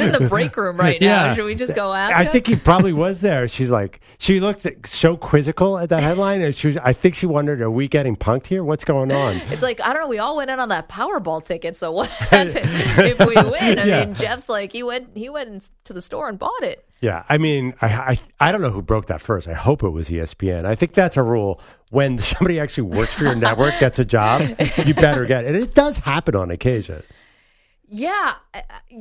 in 0.00 0.12
the 0.12 0.26
break 0.28 0.56
room 0.56 0.76
right 0.76 1.00
now. 1.00 1.06
Yeah. 1.26 1.34
Should 1.34 1.44
we 1.46 1.56
just 1.56 1.74
go 1.74 1.92
ask 1.92 2.14
I 2.16 2.24
him? 2.24 2.32
think 2.32 2.46
he 2.46 2.54
probably 2.56 2.92
was 2.92 3.20
there. 3.22 3.48
She's 3.48 3.70
like, 3.72 4.00
she 4.18 4.38
looked 4.38 4.66
so 4.86 5.16
quizzical 5.16 5.78
at 5.78 5.88
that 5.88 6.02
headline, 6.02 6.40
and 6.42 6.54
she 6.54 6.68
was. 6.68 6.76
I 6.76 6.92
think 6.92 7.16
she 7.16 7.26
wondered, 7.26 7.60
"Are 7.60 7.70
we 7.70 7.88
getting 7.88 8.14
punked 8.14 8.46
here? 8.46 8.62
What's 8.62 8.84
going 8.84 9.10
on?" 9.10 9.36
It's 9.48 9.62
like 9.62 9.80
I 9.80 9.92
don't 9.92 10.02
know. 10.02 10.08
We 10.08 10.18
all 10.20 10.36
went 10.36 10.50
in 10.50 10.60
on 10.60 10.68
that 10.68 10.88
Powerball 10.88 11.44
ticket. 11.44 11.76
So 11.76 11.90
what 11.90 12.08
happened 12.08 12.52
if 12.54 13.18
we 13.18 13.34
win? 13.34 13.78
I 13.80 13.84
Yeah. 13.84 14.04
mean, 14.04 14.14
Jeff's 14.14 14.48
like 14.48 14.70
he 14.72 14.84
went. 14.84 15.16
He 15.16 15.28
went 15.28 15.70
to 15.84 15.92
the 15.92 16.00
store 16.02 16.28
and 16.28 16.38
bought 16.38 16.62
it. 16.62 16.88
Yeah, 17.00 17.24
I 17.28 17.38
mean, 17.38 17.74
I, 17.80 17.86
I 18.40 18.48
I 18.48 18.52
don't 18.52 18.60
know 18.60 18.70
who 18.70 18.82
broke 18.82 19.06
that 19.06 19.20
first. 19.22 19.48
I 19.48 19.54
hope 19.54 19.82
it 19.82 19.88
was 19.88 20.10
ESPN. 20.10 20.64
I 20.66 20.74
think 20.74 20.92
that's 20.94 21.16
a 21.16 21.22
rule. 21.22 21.60
When 21.90 22.18
somebody 22.32 22.60
actually 22.60 22.84
works 22.94 23.14
for 23.14 23.24
your 23.24 23.34
network, 23.46 23.78
gets 23.80 23.98
a 23.98 24.04
job, 24.04 24.42
you 24.84 24.94
better 24.94 25.24
get 25.24 25.44
it. 25.44 25.48
And 25.48 25.56
it 25.56 25.74
does 25.74 25.96
happen 25.96 26.36
on 26.36 26.50
occasion. 26.50 27.02
Yeah, 27.88 28.34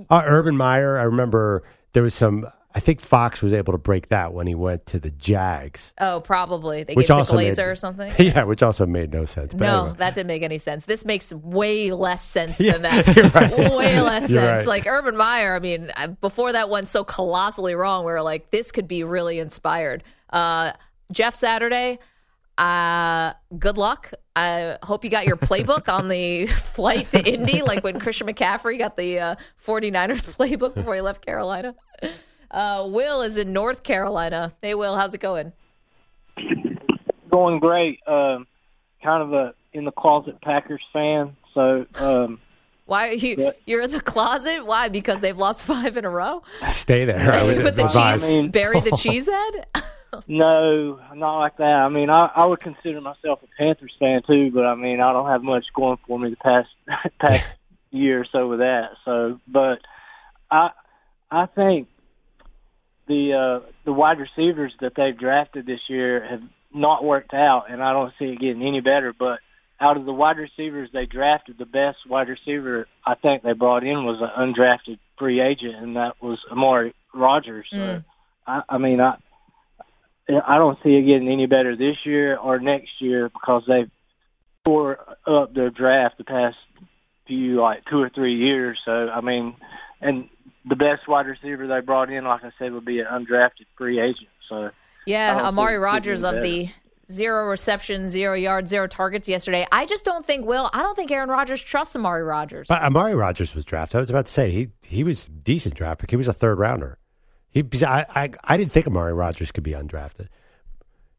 Uh, 0.09 0.23
Urban 0.25 0.57
Meyer, 0.57 0.97
I 0.97 1.03
remember 1.03 1.63
there 1.93 2.01
was 2.03 2.13
some. 2.15 2.47
I 2.75 2.79
think 2.79 3.01
Fox 3.01 3.41
was 3.41 3.51
able 3.51 3.73
to 3.73 3.79
break 3.79 4.09
that 4.09 4.31
when 4.31 4.45
he 4.45 4.53
went 4.53 4.85
to 4.87 4.99
the 4.99 5.09
Jags, 5.09 5.91
Oh, 5.99 6.21
probably 6.21 6.83
they 6.83 6.93
which 6.93 7.07
gave 7.07 7.17
also 7.17 7.35
made, 7.35 7.57
or 7.57 7.75
something. 7.75 8.13
Yeah, 8.19 8.43
which 8.43 8.61
also 8.61 8.85
made 8.85 9.11
no 9.11 9.25
sense. 9.25 9.53
But 9.55 9.65
no, 9.65 9.81
anyway. 9.85 9.95
that 9.97 10.13
didn't 10.13 10.27
make 10.27 10.43
any 10.43 10.59
sense. 10.59 10.85
This 10.85 11.03
makes 11.03 11.33
way 11.33 11.91
less 11.91 12.23
sense 12.23 12.59
Yeah, 12.59 12.73
than 12.77 12.83
that. 12.83 13.07
right. 13.33 13.57
Way 13.77 14.01
less 14.01 14.29
You're 14.29 14.41
sense. 14.41 14.57
right. 14.59 14.67
Like 14.67 14.85
Urban 14.87 15.17
Meyer. 15.17 15.55
I 15.55 15.59
mean, 15.59 15.91
before 16.21 16.51
that 16.51 16.69
went 16.69 16.87
so 16.87 17.03
colossally 17.03 17.73
wrong, 17.73 18.05
we 18.05 18.11
were 18.11 18.21
like, 18.21 18.51
this 18.51 18.71
could 18.71 18.87
be 18.87 19.03
really 19.03 19.39
inspired. 19.39 20.03
Uh, 20.29 20.73
Jeff 21.11 21.35
Saturday. 21.35 21.97
Uh, 22.59 23.33
good 23.57 23.77
luck. 23.77 24.11
I 24.35 24.77
hope 24.83 25.03
you 25.03 25.09
got 25.09 25.25
your 25.25 25.37
playbook 25.37 25.91
on 25.91 26.07
the 26.07 26.45
flight 26.45 27.09
to 27.11 27.25
Indy, 27.27 27.61
like 27.63 27.83
when 27.83 27.99
Christian 27.99 28.27
McCaffrey 28.27 28.77
got 28.77 28.95
the 28.95 29.17
uh, 29.19 29.35
49ers 29.65 30.27
playbook 30.35 30.75
before 30.75 30.93
he 30.93 31.01
left 31.01 31.25
Carolina. 31.25 31.73
Uh, 32.51 32.85
Will 32.89 33.21
is 33.21 33.37
in 33.37 33.53
North 33.53 33.83
Carolina. 33.83 34.53
Hey, 34.61 34.73
Will, 34.75 34.95
how's 34.95 35.13
it 35.13 35.19
going? 35.21 35.53
going 37.29 37.59
great. 37.59 37.99
Um, 38.07 38.47
kind 39.03 39.21
of 39.21 39.33
a 39.33 39.53
in 39.73 39.85
the 39.85 39.91
closet 39.91 40.41
Packers 40.41 40.81
fan. 40.91 41.35
So 41.53 41.85
um, 41.95 42.39
Why 42.85 43.09
are 43.09 43.13
you? 43.13 43.35
Yeah. 43.37 43.51
You're 43.65 43.81
in 43.81 43.91
the 43.91 44.01
closet. 44.01 44.65
Why? 44.65 44.89
Because 44.89 45.19
they've 45.19 45.37
lost 45.37 45.61
five 45.73 45.95
in 45.97 46.05
a 46.05 46.09
row. 46.09 46.41
stay 46.69 47.05
there. 47.05 47.31
I 47.31 47.43
would 47.43 47.57
Put 47.61 47.75
the 47.75 47.83
cheese, 47.87 48.23
I 48.23 48.27
mean- 48.27 48.51
bury 48.51 48.79
the 48.79 48.91
cheese 48.97 49.27
head. 49.27 49.65
no, 50.27 50.99
not 51.13 51.37
like 51.39 51.57
that. 51.57 51.63
I 51.65 51.89
mean, 51.89 52.09
I, 52.09 52.31
I 52.35 52.45
would 52.45 52.59
consider 52.61 52.99
myself 52.99 53.41
a 53.43 53.47
Panthers 53.57 53.93
fan 53.99 54.21
too, 54.25 54.49
but 54.51 54.65
I 54.65 54.73
mean, 54.73 55.01
I 55.01 55.13
don't 55.13 55.27
have 55.29 55.43
much 55.43 55.65
going 55.75 55.97
for 56.07 56.17
me 56.17 56.31
the 56.31 56.35
past 56.37 56.69
past 57.19 57.45
year 57.91 58.21
or 58.21 58.25
so 58.31 58.47
with 58.47 58.59
that. 58.59 58.89
So, 59.05 59.39
but 59.47 59.79
I 60.49 60.71
I 61.29 61.45
think 61.45 61.87
the 63.09 63.33
uh, 63.33 63.69
the 63.83 63.91
wide 63.91 64.19
receivers 64.19 64.71
that 64.79 64.93
they've 64.95 65.17
drafted 65.17 65.65
this 65.65 65.81
year 65.89 66.25
have 66.25 66.43
not 66.73 67.03
worked 67.03 67.33
out, 67.33 67.65
and 67.69 67.83
I 67.83 67.91
don't 67.91 68.13
see 68.19 68.25
it 68.25 68.39
getting 68.39 68.61
any 68.65 68.79
better. 68.79 69.13
But 69.17 69.39
out 69.81 69.97
of 69.97 70.05
the 70.05 70.13
wide 70.13 70.37
receivers 70.37 70.89
they 70.93 71.05
drafted, 71.05 71.57
the 71.57 71.65
best 71.65 71.97
wide 72.07 72.29
receiver 72.29 72.87
I 73.05 73.15
think 73.15 73.41
they 73.43 73.53
brought 73.53 73.83
in 73.83 74.05
was 74.05 74.21
an 74.21 74.53
undrafted 74.53 74.99
free 75.17 75.41
agent, 75.41 75.75
and 75.75 75.95
that 75.95 76.21
was 76.21 76.37
Amari 76.49 76.93
Rodgers. 77.13 77.67
So, 77.71 77.77
Mm. 77.77 78.05
I, 78.47 78.61
I 78.69 78.77
mean, 78.77 79.01
I 79.01 79.15
I 80.29 80.57
don't 80.57 80.77
see 80.83 80.91
it 80.91 81.05
getting 81.07 81.27
any 81.29 81.47
better 81.47 81.75
this 81.75 81.97
year 82.05 82.37
or 82.37 82.59
next 82.59 82.91
year 82.99 83.29
because 83.29 83.63
they've 83.67 83.91
tore 84.65 84.99
up 85.25 85.53
their 85.53 85.71
draft 85.71 86.19
the 86.19 86.23
past 86.23 86.57
few 87.27 87.59
like 87.59 87.83
two 87.89 87.99
or 87.99 88.09
three 88.09 88.35
years. 88.35 88.79
So 88.85 88.91
I 88.91 89.21
mean, 89.21 89.55
and 89.99 90.29
the 90.65 90.75
best 90.75 91.07
wide 91.07 91.27
receiver 91.27 91.67
they 91.67 91.81
brought 91.81 92.11
in, 92.11 92.23
like 92.23 92.43
I 92.43 92.51
said, 92.59 92.73
would 92.73 92.85
be 92.85 92.99
an 92.99 93.05
undrafted 93.05 93.65
free 93.77 93.99
agent. 93.99 94.27
So 94.47 94.71
Yeah, 95.05 95.41
Amari 95.43 95.77
Rodgers 95.77 96.23
of 96.23 96.41
the 96.41 96.69
zero 97.11 97.49
receptions, 97.49 98.11
zero 98.11 98.35
yards, 98.35 98.69
zero 98.69 98.87
targets 98.87 99.27
yesterday. 99.27 99.65
I 99.71 99.85
just 99.85 100.05
don't 100.05 100.25
think 100.25 100.45
Will. 100.45 100.69
I 100.73 100.83
don't 100.83 100.95
think 100.95 101.11
Aaron 101.11 101.29
Rodgers 101.29 101.61
trusts 101.61 101.95
Amari 101.95 102.23
Rodgers. 102.23 102.67
But 102.67 102.81
Amari 102.81 103.15
Rodgers 103.15 103.55
was 103.55 103.65
drafted. 103.65 103.97
I 103.97 104.01
was 104.01 104.09
about 104.09 104.27
to 104.27 104.31
say 104.31 104.51
he 104.51 104.69
he 104.83 105.03
was 105.03 105.27
decent 105.27 105.75
draft 105.75 106.01
pick. 106.01 106.09
He 106.09 106.15
was 106.15 106.27
a 106.27 106.33
third 106.33 106.59
rounder. 106.59 106.97
He 107.51 107.63
I, 107.83 108.05
I 108.09 108.29
I 108.43 108.57
didn't 108.57 108.71
think 108.71 108.87
Amari 108.87 109.13
Rodgers 109.13 109.51
could 109.51 109.63
be 109.63 109.71
undrafted. 109.71 110.27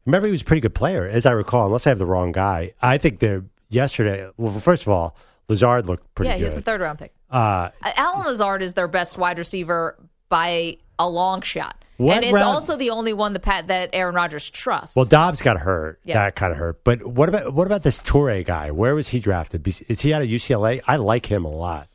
Remember, 0.05 0.27
he 0.27 0.31
was 0.31 0.41
a 0.41 0.45
pretty 0.45 0.61
good 0.61 0.73
player, 0.73 1.07
as 1.07 1.25
I 1.25 1.31
recall. 1.31 1.67
Unless 1.67 1.85
I 1.85 1.89
have 1.89 1.99
the 1.99 2.05
wrong 2.05 2.31
guy, 2.31 2.73
I 2.81 2.97
think 2.97 3.19
the 3.19 3.45
yesterday. 3.69 4.29
Well, 4.37 4.51
first 4.59 4.83
of 4.83 4.89
all, 4.89 5.15
Lazard 5.47 5.85
looked 5.85 6.13
pretty 6.15 6.29
yeah, 6.29 6.35
good. 6.35 6.39
he 6.39 6.45
was 6.45 6.55
a 6.55 6.61
third 6.61 6.81
round 6.81 6.99
pick. 6.99 7.13
Uh, 7.31 7.69
Allen 7.83 8.25
Lazard 8.27 8.61
is 8.61 8.73
their 8.73 8.87
best 8.87 9.17
wide 9.17 9.37
receiver 9.37 9.97
by 10.29 10.77
a 10.99 11.09
long 11.09 11.41
shot. 11.41 11.77
What 11.97 12.15
and 12.17 12.25
it's 12.25 12.33
round- 12.33 12.45
also 12.47 12.77
the 12.77 12.89
only 12.89 13.13
one 13.13 13.33
that 13.33 13.41
Pat, 13.41 13.67
that 13.67 13.91
Aaron 13.93 14.15
Rodgers 14.15 14.49
trusts. 14.49 14.95
Well, 14.95 15.05
Doubs 15.05 15.41
got 15.41 15.59
hurt. 15.59 15.99
Yeah. 16.03 16.15
That 16.25 16.35
kind 16.35 16.51
of 16.51 16.57
hurt. 16.57 16.83
But 16.83 17.05
what 17.05 17.29
about 17.29 17.53
what 17.53 17.67
about 17.67 17.83
this 17.83 17.99
Toure 17.99 18.43
guy? 18.43 18.71
Where 18.71 18.95
was 18.95 19.07
he 19.09 19.19
drafted? 19.19 19.67
Is 19.87 20.01
he 20.01 20.11
out 20.13 20.21
of 20.23 20.27
UCLA? 20.27 20.81
I 20.87 20.95
like 20.95 21.27
him 21.27 21.45
a 21.45 21.51
lot. 21.51 21.87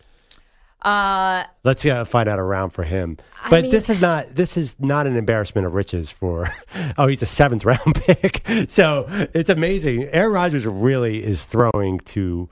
uh, 0.82 1.44
Let's 1.64 1.84
uh, 1.84 2.04
find 2.04 2.28
out 2.28 2.38
a 2.38 2.42
round 2.42 2.72
for 2.72 2.84
him. 2.84 3.18
But 3.50 3.62
mean- 3.62 3.70
this 3.72 3.90
is 3.90 4.00
not 4.00 4.34
this 4.34 4.56
is 4.56 4.76
not 4.78 5.06
an 5.08 5.16
embarrassment 5.16 5.66
of 5.66 5.74
riches 5.74 6.10
for. 6.10 6.48
Oh, 6.98 7.06
he's 7.08 7.20
a 7.22 7.26
seventh 7.26 7.64
round 7.64 7.94
pick. 7.94 8.46
So 8.68 9.06
it's 9.34 9.50
amazing. 9.50 10.04
Aaron 10.12 10.32
Rodgers 10.32 10.66
really 10.66 11.22
is 11.24 11.44
throwing 11.44 11.98
to 12.00 12.48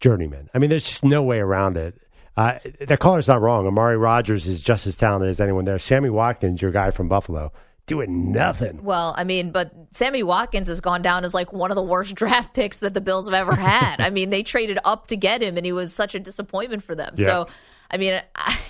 journeyman. 0.00 0.48
I 0.54 0.58
mean, 0.58 0.70
there's 0.70 0.84
just 0.84 1.04
no 1.04 1.22
way 1.22 1.38
around 1.40 1.76
it. 1.76 2.00
Uh, 2.36 2.58
the 2.80 2.96
caller's 2.96 3.28
not 3.28 3.42
wrong. 3.42 3.66
Amari 3.66 3.96
Rodgers 3.96 4.46
is 4.46 4.60
just 4.60 4.86
as 4.86 4.96
talented 4.96 5.28
as 5.30 5.40
anyone 5.40 5.64
there. 5.64 5.78
Sammy 5.78 6.08
Watkins, 6.10 6.62
your 6.62 6.70
guy 6.70 6.90
from 6.90 7.08
Buffalo, 7.08 7.52
doing 7.86 8.32
nothing. 8.32 8.82
well, 8.82 9.14
I 9.16 9.24
mean, 9.24 9.50
but 9.50 9.72
Sammy 9.90 10.22
Watkins 10.22 10.68
has 10.68 10.80
gone 10.80 11.02
down 11.02 11.24
as 11.24 11.34
like 11.34 11.52
one 11.52 11.70
of 11.70 11.74
the 11.74 11.82
worst 11.82 12.14
draft 12.16 12.54
picks 12.54 12.80
that 12.80 12.94
the 12.94 13.00
Bills 13.00 13.26
have 13.26 13.34
ever 13.34 13.54
had. 13.54 14.00
I 14.00 14.10
mean, 14.10 14.30
they 14.30 14.42
traded 14.42 14.78
up 14.84 15.08
to 15.08 15.16
get 15.16 15.42
him, 15.42 15.56
and 15.56 15.66
he 15.66 15.72
was 15.72 15.92
such 15.92 16.14
a 16.14 16.20
disappointment 16.20 16.82
for 16.82 16.94
them. 16.94 17.14
Yeah. 17.16 17.26
So, 17.26 17.48
I 17.90 17.98
mean, 17.98 18.22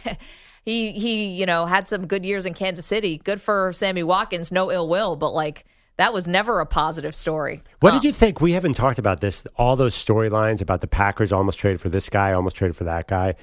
he 0.65 0.91
he 0.93 1.27
you 1.29 1.47
know 1.47 1.67
had 1.67 1.89
some 1.89 2.07
good 2.07 2.25
years 2.25 2.47
in 2.47 2.55
Kansas 2.55 2.87
City. 2.87 3.19
Good 3.19 3.41
for 3.41 3.73
Sammy 3.73 4.03
Watkins. 4.03 4.51
No 4.51 4.73
ill 4.73 4.89
will, 4.89 5.15
but 5.15 5.31
like 5.31 5.65
that 6.03 6.13
was 6.13 6.27
never 6.27 6.59
a 6.59 6.67
positive 6.67 7.15
story. 7.15 7.63
What 7.79 7.93
did 7.93 8.03
you 8.03 8.11
think? 8.11 8.41
We 8.41 8.53
haven't 8.53 8.75
talked 8.75 8.99
about 8.99 9.21
this. 9.21 9.47
All 9.57 9.77
those 9.77 9.95
storylines 9.95 10.61
about 10.61 10.81
the 10.81 10.89
Packers 10.89 11.33
almost 11.33 11.61
traded 11.61 11.81
for 11.81 11.91
this 11.91 12.09
guy, 12.09 12.33
almost 12.33 12.57
traded 12.57 12.75
for 12.77 12.83
that 12.85 13.07
guy. 13.07 13.37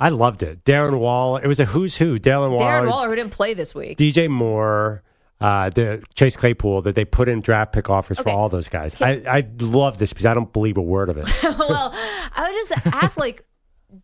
I 0.00 0.08
loved 0.08 0.42
it. 0.42 0.64
Darren 0.64 0.98
Wall. 0.98 1.36
It 1.36 1.46
was 1.46 1.60
a 1.60 1.64
who's 1.64 1.96
who. 1.96 2.18
Darren 2.18 2.50
Waller, 2.50 2.64
Darren 2.64 2.88
Waller, 2.88 3.08
who 3.08 3.14
didn't 3.14 3.30
play 3.30 3.54
this 3.54 3.72
week. 3.72 3.98
DJ 3.98 4.28
Moore, 4.28 5.04
uh, 5.40 5.70
the 5.70 6.02
Chase 6.16 6.36
Claypool. 6.36 6.82
That 6.82 6.96
they 6.96 7.04
put 7.04 7.28
in 7.28 7.40
draft 7.40 7.72
pick 7.72 7.88
offers 7.88 8.18
Okay. 8.18 8.32
for 8.32 8.36
all 8.36 8.48
those 8.48 8.68
guys. 8.68 9.00
I, 9.00 9.22
I 9.24 9.46
love 9.60 9.98
this 9.98 10.12
because 10.12 10.26
I 10.26 10.34
don't 10.34 10.52
believe 10.52 10.76
a 10.78 10.82
word 10.82 11.08
of 11.08 11.18
it. 11.18 11.28
well, 11.56 11.94
I 12.34 12.48
would 12.48 12.52
just 12.52 12.86
ask, 12.94 13.16
like, 13.16 13.44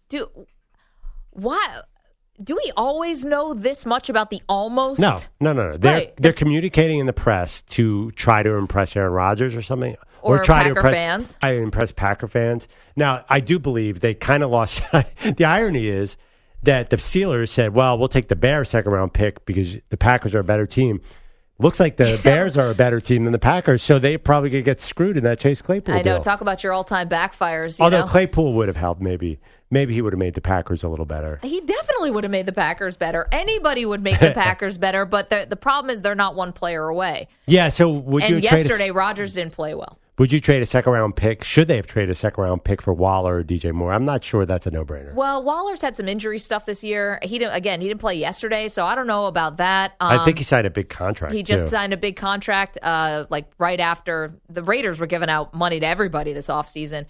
do 0.08 0.28
why 1.30 1.80
do 2.42 2.54
we 2.56 2.72
always 2.76 3.24
know 3.24 3.54
this 3.54 3.86
much 3.86 4.08
about 4.08 4.30
the 4.30 4.42
almost? 4.48 5.00
No, 5.00 5.16
no, 5.40 5.52
no, 5.52 5.70
no. 5.72 5.76
They're 5.76 5.94
Right. 5.94 6.16
they're 6.16 6.32
communicating 6.32 6.98
in 6.98 7.06
the 7.06 7.12
press 7.12 7.62
to 7.70 8.10
try 8.12 8.42
to 8.42 8.54
impress 8.54 8.96
Aaron 8.96 9.12
Rodgers 9.12 9.54
or 9.54 9.62
something, 9.62 9.96
Or 10.22 10.42
try 10.42 10.62
to 10.64 10.70
Packer 10.70 10.78
impress 10.78 10.96
fans. 10.96 11.38
I 11.42 11.52
impress 11.52 11.92
Packer 11.92 12.28
fans. 12.28 12.68
Now, 12.96 13.24
I 13.28 13.40
do 13.40 13.58
believe 13.58 14.00
they 14.00 14.14
kind 14.14 14.42
of 14.42 14.50
lost. 14.50 14.80
the 14.92 15.44
irony 15.44 15.88
is 15.88 16.16
that 16.62 16.90
the 16.90 16.96
Steelers 16.96 17.48
said, 17.48 17.74
"Well, 17.74 17.98
we'll 17.98 18.08
take 18.08 18.28
the 18.28 18.36
Bears 18.36 18.68
second 18.70 18.92
round 18.92 19.12
pick 19.12 19.44
because 19.46 19.78
the 19.90 19.96
Packers 19.96 20.34
are 20.34 20.40
a 20.40 20.44
better 20.44 20.66
team." 20.66 21.00
Looks 21.62 21.80
like 21.80 21.96
the 21.96 22.20
Bears 22.24 22.58
are 22.58 22.70
a 22.70 22.74
better 22.74 23.00
team 23.00 23.24
than 23.24 23.32
the 23.32 23.38
Packers, 23.38 23.82
so 23.82 23.98
they 23.98 24.18
probably 24.18 24.50
could 24.50 24.64
get 24.64 24.80
screwed 24.80 25.16
in 25.16 25.24
that 25.24 25.38
Chase 25.38 25.62
Claypool 25.62 25.94
I 25.94 25.98
know. 25.98 26.14
deal. 26.14 26.20
Talk 26.20 26.40
about 26.40 26.62
your 26.64 26.72
all-time 26.72 27.08
backfires. 27.08 27.78
You 27.78 27.84
Although 27.84 28.00
know? 28.00 28.06
Claypool 28.06 28.54
would 28.54 28.68
have 28.68 28.76
helped, 28.76 29.00
maybe, 29.00 29.38
maybe 29.70 29.94
he 29.94 30.02
would 30.02 30.12
have 30.12 30.18
made 30.18 30.34
the 30.34 30.40
Packers 30.40 30.82
a 30.82 30.88
little 30.88 31.06
better. 31.06 31.38
he 31.42 31.60
definitely 31.60 32.10
would 32.10 32.24
have 32.24 32.30
made 32.30 32.46
the 32.46 32.52
Packers 32.52 32.96
better. 32.96 33.28
Anybody 33.32 33.86
would 33.86 34.02
make 34.02 34.18
the 34.20 34.30
Packers 34.34 34.76
better, 34.76 35.04
but 35.04 35.30
the 35.30 35.46
the 35.48 35.56
problem 35.56 35.90
is 35.90 36.02
they're 36.02 36.14
not 36.14 36.34
one 36.34 36.52
player 36.52 36.86
away. 36.88 37.28
Yeah. 37.46 37.68
So 37.68 37.90
would 37.92 38.28
you 38.28 38.36
and 38.36 38.44
a- 38.44 38.48
yesterday, 38.48 38.90
Rodgers 38.90 39.32
didn't 39.32 39.52
play 39.52 39.74
well. 39.74 39.98
Would 40.22 40.32
you 40.32 40.40
trade 40.40 40.62
a 40.62 40.66
second 40.66 40.92
round 40.92 41.16
pick? 41.16 41.42
Should 41.42 41.66
they 41.66 41.74
have 41.74 41.88
traded 41.88 42.10
a 42.10 42.14
second 42.14 42.44
round 42.44 42.62
pick 42.62 42.80
for 42.80 42.94
Waller 42.94 43.38
or 43.38 43.42
DJ 43.42 43.72
Moore? 43.72 43.92
I'm 43.92 44.04
not 44.04 44.22
sure 44.22 44.46
that's 44.46 44.68
a 44.68 44.70
no 44.70 44.84
brainer. 44.84 45.12
Well, 45.14 45.42
Waller's 45.42 45.80
had 45.80 45.96
some 45.96 46.06
injury 46.06 46.38
stuff 46.38 46.64
this 46.64 46.84
year. 46.84 47.18
He 47.22 47.40
didn't, 47.40 47.54
again, 47.54 47.80
he 47.80 47.88
didn't 47.88 48.00
play 48.00 48.14
yesterday, 48.14 48.68
so 48.68 48.86
I 48.86 48.94
don't 48.94 49.08
know 49.08 49.26
about 49.26 49.56
that. 49.56 49.96
Um, 49.98 50.20
I 50.20 50.24
think 50.24 50.38
he 50.38 50.44
signed 50.44 50.64
a 50.64 50.70
big 50.70 50.88
contract. 50.88 51.34
He 51.34 51.42
just 51.42 51.64
too. 51.64 51.70
signed 51.70 51.92
a 51.92 51.96
big 51.96 52.14
contract, 52.14 52.78
uh, 52.80 53.24
like 53.30 53.50
right 53.58 53.80
after 53.80 54.38
the 54.48 54.62
Raiders 54.62 55.00
were 55.00 55.08
giving 55.08 55.28
out 55.28 55.54
money 55.54 55.80
to 55.80 55.86
everybody 55.88 56.32
this 56.32 56.46
offseason. 56.46 57.06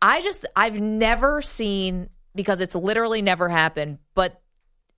I 0.00 0.22
just, 0.22 0.46
I've 0.56 0.80
never 0.80 1.42
seen, 1.42 2.08
because 2.34 2.62
it's 2.62 2.74
literally 2.74 3.20
never 3.20 3.50
happened, 3.50 3.98
but 4.14 4.40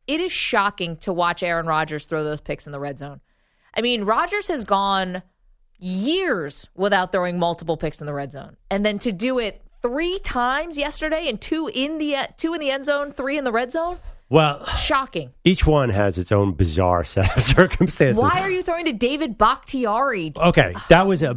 it 0.06 0.20
is 0.20 0.30
shocking 0.30 0.96
to 0.98 1.12
watch 1.12 1.42
Aaron 1.42 1.66
Rodgers 1.66 2.04
throw 2.04 2.22
those 2.22 2.40
picks 2.40 2.66
in 2.66 2.72
the 2.72 2.78
red 2.78 3.00
zone. 3.00 3.20
I 3.74 3.80
mean, 3.80 4.04
Rodgers 4.04 4.46
has 4.46 4.62
gone 4.62 5.24
years 5.78 6.66
without 6.74 7.12
throwing 7.12 7.38
multiple 7.38 7.76
picks 7.76 8.00
in 8.00 8.06
the 8.06 8.14
red 8.14 8.32
zone. 8.32 8.56
And 8.70 8.84
then 8.84 8.98
to 9.00 9.12
do 9.12 9.38
it 9.38 9.62
three 9.82 10.18
times 10.20 10.76
yesterday 10.78 11.28
and 11.28 11.40
two 11.40 11.70
in 11.72 11.98
the 11.98 12.16
uh, 12.16 12.26
two 12.36 12.54
in 12.54 12.60
the 12.60 12.70
end 12.70 12.84
zone, 12.84 13.12
three 13.12 13.38
in 13.38 13.44
the 13.44 13.52
red 13.52 13.70
zone, 13.70 13.98
Well, 14.28 14.64
shocking. 14.66 15.32
each 15.44 15.66
one 15.66 15.90
has 15.90 16.18
its 16.18 16.32
own 16.32 16.52
bizarre 16.54 17.04
set 17.14 17.36
of 17.36 17.42
circumstances. 17.44 18.20
Why 18.20 18.40
are 18.40 18.50
you 18.50 18.62
throwing 18.62 18.86
to 18.86 18.92
David 18.92 19.38
Bakhtiari? 19.38 20.32
Okay, 20.36 20.74
that 20.88 21.06
was 21.06 21.22
a 21.22 21.36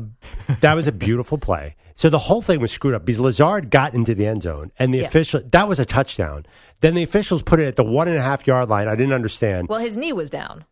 that 0.62 0.74
was 0.74 0.88
a 0.88 0.92
beautiful 0.92 1.38
play. 1.38 1.76
So 1.96 2.10
the 2.10 2.18
whole 2.18 2.42
thing 2.42 2.62
was 2.62 2.72
screwed 2.72 2.94
up 2.94 3.04
because 3.06 3.20
Lazard 3.20 3.70
got 3.70 3.94
into 3.94 4.16
the 4.16 4.26
end 4.26 4.44
zone, 4.44 4.72
and 4.80 4.94
the 4.94 5.00
Yeah. 5.00 5.06
official 5.08 5.42
that 5.52 5.68
was 5.68 5.80
a 5.80 5.86
touchdown. 5.86 6.46
Then 6.82 6.96
the 6.96 7.04
officials 7.04 7.44
put 7.44 7.60
it 7.60 7.66
at 7.68 7.76
the 7.76 7.84
one 7.84 8.08
and 8.08 8.16
a 8.18 8.22
half 8.22 8.48
yard 8.48 8.70
line. 8.70 8.88
I 8.88 8.96
didn't 8.96 9.12
understand. 9.14 9.68
Well, 9.68 9.80
his 9.80 9.98
knee 9.98 10.14
was 10.14 10.30
down. 10.30 10.64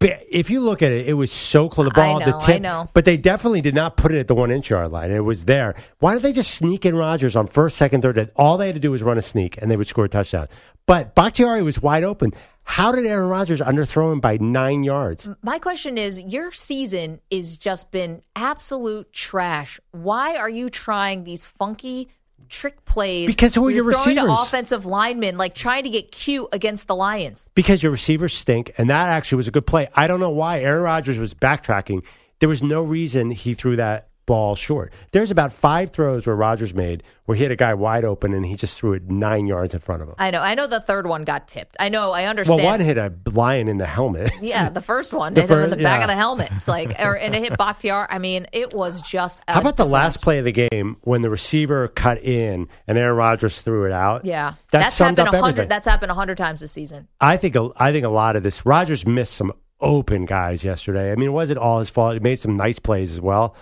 If 0.00 0.50
you 0.50 0.60
look 0.60 0.82
at 0.82 0.92
it, 0.92 1.08
it 1.08 1.14
was 1.14 1.32
so 1.32 1.68
close. 1.68 1.88
The 1.88 2.00
I 2.00 2.06
ball, 2.06 2.20
know, 2.20 2.26
the 2.26 2.38
tip, 2.38 2.56
I 2.56 2.58
know. 2.58 2.88
but 2.92 3.04
they 3.06 3.16
definitely 3.16 3.62
did 3.62 3.74
not 3.74 3.96
put 3.96 4.12
it 4.12 4.18
at 4.18 4.28
the 4.28 4.34
one 4.34 4.50
inch 4.50 4.68
yard 4.68 4.92
line. 4.92 5.10
It 5.10 5.20
was 5.20 5.46
there. 5.46 5.74
Why 6.00 6.14
did 6.14 6.22
they 6.22 6.32
just 6.32 6.52
sneak 6.52 6.84
in 6.84 6.94
Rodgers 6.94 7.34
on 7.34 7.46
first, 7.46 7.76
second, 7.76 8.02
third? 8.02 8.30
All 8.36 8.58
they 8.58 8.66
had 8.66 8.74
to 8.74 8.80
do 8.80 8.90
was 8.90 9.02
run 9.02 9.16
a 9.16 9.22
sneak, 9.22 9.56
and 9.60 9.70
they 9.70 9.76
would 9.76 9.86
score 9.86 10.04
a 10.04 10.08
touchdown. 10.08 10.48
But 10.86 11.14
Bakhtiari 11.14 11.62
was 11.62 11.80
wide 11.80 12.04
open. 12.04 12.32
How 12.64 12.92
did 12.92 13.06
Aaron 13.06 13.28
Rodgers 13.28 13.60
underthrow 13.60 14.12
him 14.12 14.20
by 14.20 14.38
nine 14.38 14.84
yards? 14.84 15.28
My 15.42 15.58
question 15.58 15.98
is 15.98 16.20
your 16.20 16.50
season 16.52 17.20
is 17.30 17.58
just 17.58 17.90
been 17.90 18.22
absolute 18.36 19.12
trash. 19.12 19.80
Why 19.92 20.36
are 20.36 20.48
you 20.48 20.70
trying 20.70 21.24
these 21.24 21.44
funky 21.44 22.08
trick 22.48 22.84
plays? 22.84 23.26
Because 23.26 23.54
who 23.54 23.66
are 23.66 23.70
your 23.70 23.84
throwing 23.90 24.16
receivers? 24.16 24.36
to 24.36 24.42
offensive 24.42 24.86
linemen, 24.86 25.36
like 25.36 25.54
trying 25.54 25.84
to 25.84 25.90
get 25.90 26.12
cute 26.12 26.48
against 26.52 26.86
the 26.86 26.96
Lions. 26.96 27.48
Because 27.54 27.82
your 27.82 27.92
receivers 27.92 28.34
stink, 28.34 28.72
and 28.78 28.88
that 28.90 29.08
actually 29.08 29.36
was 29.36 29.48
a 29.48 29.50
good 29.50 29.66
play. 29.66 29.88
I 29.94 30.06
don't 30.06 30.20
know 30.20 30.30
why 30.30 30.60
Aaron 30.60 30.82
Rodgers 30.82 31.18
was 31.18 31.34
backtracking. 31.34 32.04
There 32.40 32.48
was 32.48 32.62
no 32.62 32.82
reason 32.82 33.30
he 33.30 33.54
threw 33.54 33.76
that 33.76 34.08
ball 34.26 34.54
short. 34.54 34.92
There's 35.12 35.30
about 35.30 35.52
five 35.52 35.90
throws 35.90 36.26
where 36.26 36.36
Rodgers 36.36 36.74
made 36.74 37.02
where 37.24 37.36
he 37.36 37.42
had 37.42 37.52
a 37.52 37.56
guy 37.56 37.72
wide 37.74 38.04
open 38.04 38.34
and 38.34 38.44
he 38.44 38.54
just 38.54 38.76
threw 38.78 38.92
it 38.92 39.10
nine 39.10 39.46
yards 39.46 39.72
in 39.72 39.80
front 39.80 40.02
of 40.02 40.08
him. 40.08 40.14
I 40.18 40.30
know. 40.30 40.40
I 40.40 40.54
know 40.54 40.66
the 40.66 40.80
third 40.80 41.06
one 41.06 41.24
got 41.24 41.48
tipped. 41.48 41.76
I 41.80 41.88
know. 41.88 42.12
I 42.12 42.26
understand. 42.26 42.58
Well, 42.58 42.66
one 42.66 42.80
hit 42.80 42.98
a 42.98 43.12
lion 43.32 43.68
in 43.68 43.78
the 43.78 43.86
helmet. 43.86 44.32
Yeah, 44.44 44.68
the 44.68 44.82
first 44.82 45.14
one 45.14 45.32
The 45.32 45.42
hit 45.42 45.50
him 45.50 45.58
in 45.60 45.70
the 45.70 45.76
back 45.76 46.00
yeah. 46.00 46.04
of 46.04 46.08
the 46.08 46.16
helmet. 46.16 46.50
It's 46.52 46.68
like, 46.68 46.90
or, 47.00 47.16
and 47.16 47.34
it 47.34 47.42
hit 47.42 47.52
Bakhtiar. 47.58 48.06
I 48.10 48.18
mean, 48.18 48.46
it 48.52 48.74
was 48.74 49.00
just. 49.00 49.40
How 49.48 49.60
about 49.60 49.76
the 49.76 49.86
last 49.86 50.20
play 50.20 50.38
of 50.38 50.44
the 50.44 50.52
game 50.52 50.98
when 51.00 51.22
the 51.22 51.30
receiver 51.30 51.88
cut 51.88 52.22
in 52.22 52.68
and 52.86 52.98
Aaron 52.98 53.16
Rodgers 53.16 53.58
threw 53.60 53.86
it 53.86 53.92
out? 53.92 54.26
Yeah, 54.26 54.54
that 54.70 54.80
that's 54.80 54.98
happened 54.98 55.18
a 55.18 55.40
hundred. 55.40 55.68
That's 55.70 55.86
happened 55.86 56.10
a 56.10 56.14
hundred 56.14 56.36
times 56.36 56.60
this 56.60 56.72
season. 56.72 57.08
I 57.22 57.38
think 57.38 57.56
a, 57.56 57.70
I 57.76 57.90
think 57.90 58.04
a 58.04 58.10
lot 58.10 58.36
of 58.36 58.42
this. 58.42 58.66
Rodgers 58.66 59.06
missed 59.06 59.32
some 59.32 59.52
open 59.80 60.24
guys 60.24 60.64
yesterday. 60.64 61.12
I 61.12 61.14
mean, 61.14 61.28
it 61.28 61.32
wasn't 61.32 61.58
all 61.58 61.78
his 61.78 61.90
fault. 61.90 62.14
He 62.14 62.20
made 62.20 62.36
some 62.36 62.56
nice 62.56 62.78
plays 62.78 63.12
as 63.12 63.20
well, 63.20 63.54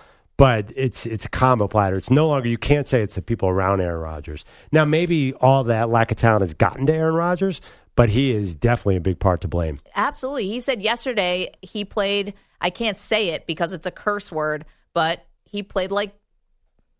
but 0.42 0.72
it's 0.74 1.06
it's 1.06 1.24
a 1.24 1.28
combo 1.28 1.68
platter. 1.68 1.94
It's 1.94 2.10
no 2.10 2.26
longer. 2.26 2.48
You 2.48 2.58
can't 2.58 2.88
say 2.88 3.00
it's 3.00 3.14
the 3.14 3.22
people 3.22 3.48
around 3.48 3.80
Aaron 3.80 4.00
Rodgers. 4.00 4.44
Now, 4.72 4.84
maybe 4.84 5.34
all 5.34 5.62
that 5.62 5.88
lack 5.88 6.10
of 6.10 6.16
talent 6.16 6.40
has 6.40 6.52
gotten 6.52 6.84
to 6.86 6.92
Aaron 6.92 7.14
Rodgers, 7.14 7.60
but 7.94 8.10
he 8.10 8.32
is 8.32 8.56
definitely 8.56 8.96
a 8.96 9.00
big 9.00 9.20
part 9.20 9.42
to 9.42 9.48
blame. 9.48 9.78
Absolutely. 9.94 10.48
He 10.48 10.58
said 10.58 10.82
yesterday 10.82 11.52
he 11.62 11.84
played, 11.84 12.34
I 12.60 12.70
can't 12.70 12.98
say 12.98 13.28
it 13.28 13.46
because 13.46 13.72
it's 13.72 13.86
a 13.86 13.92
curse 13.92 14.32
word, 14.32 14.64
but 14.94 15.24
he 15.44 15.62
played 15.62 15.92
like 15.92 16.12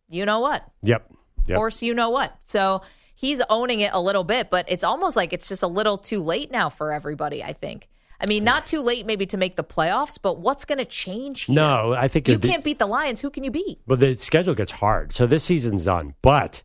you 0.08 0.24
know 0.24 0.38
what? 0.38 0.64
Yep. 0.84 1.12
Yep. 1.48 1.56
Horse, 1.56 1.82
you 1.82 1.94
know 1.94 2.10
what? 2.10 2.32
So 2.44 2.82
he's 3.16 3.42
owning 3.50 3.80
it 3.80 3.90
a 3.92 4.00
little 4.00 4.22
bit, 4.22 4.50
but 4.50 4.66
it's 4.68 4.84
almost 4.84 5.16
like 5.16 5.32
it's 5.32 5.48
just 5.48 5.64
a 5.64 5.66
little 5.66 5.98
too 5.98 6.22
late 6.22 6.52
now 6.52 6.68
for 6.68 6.92
everybody, 6.92 7.42
I 7.42 7.54
think. 7.54 7.88
I 8.22 8.26
mean, 8.26 8.44
not 8.44 8.66
too 8.66 8.80
late 8.80 9.04
maybe 9.04 9.26
to 9.26 9.36
make 9.36 9.56
the 9.56 9.64
playoffs, 9.64 10.18
but 10.20 10.38
what's 10.38 10.64
going 10.64 10.78
to 10.78 10.84
change 10.84 11.44
here? 11.44 11.56
no, 11.56 11.92
I 11.94 12.08
think 12.08 12.28
You 12.28 12.38
can't 12.38 12.62
beat 12.62 12.78
the 12.78 12.86
Lions. 12.86 13.20
Who 13.20 13.30
can 13.30 13.42
you 13.42 13.50
beat? 13.50 13.80
Well, 13.86 13.96
the 13.98 14.14
schedule 14.14 14.54
gets 14.54 14.72
hard. 14.72 15.12
So 15.12 15.26
this 15.26 15.42
season's 15.42 15.84
done. 15.84 16.14
But 16.22 16.62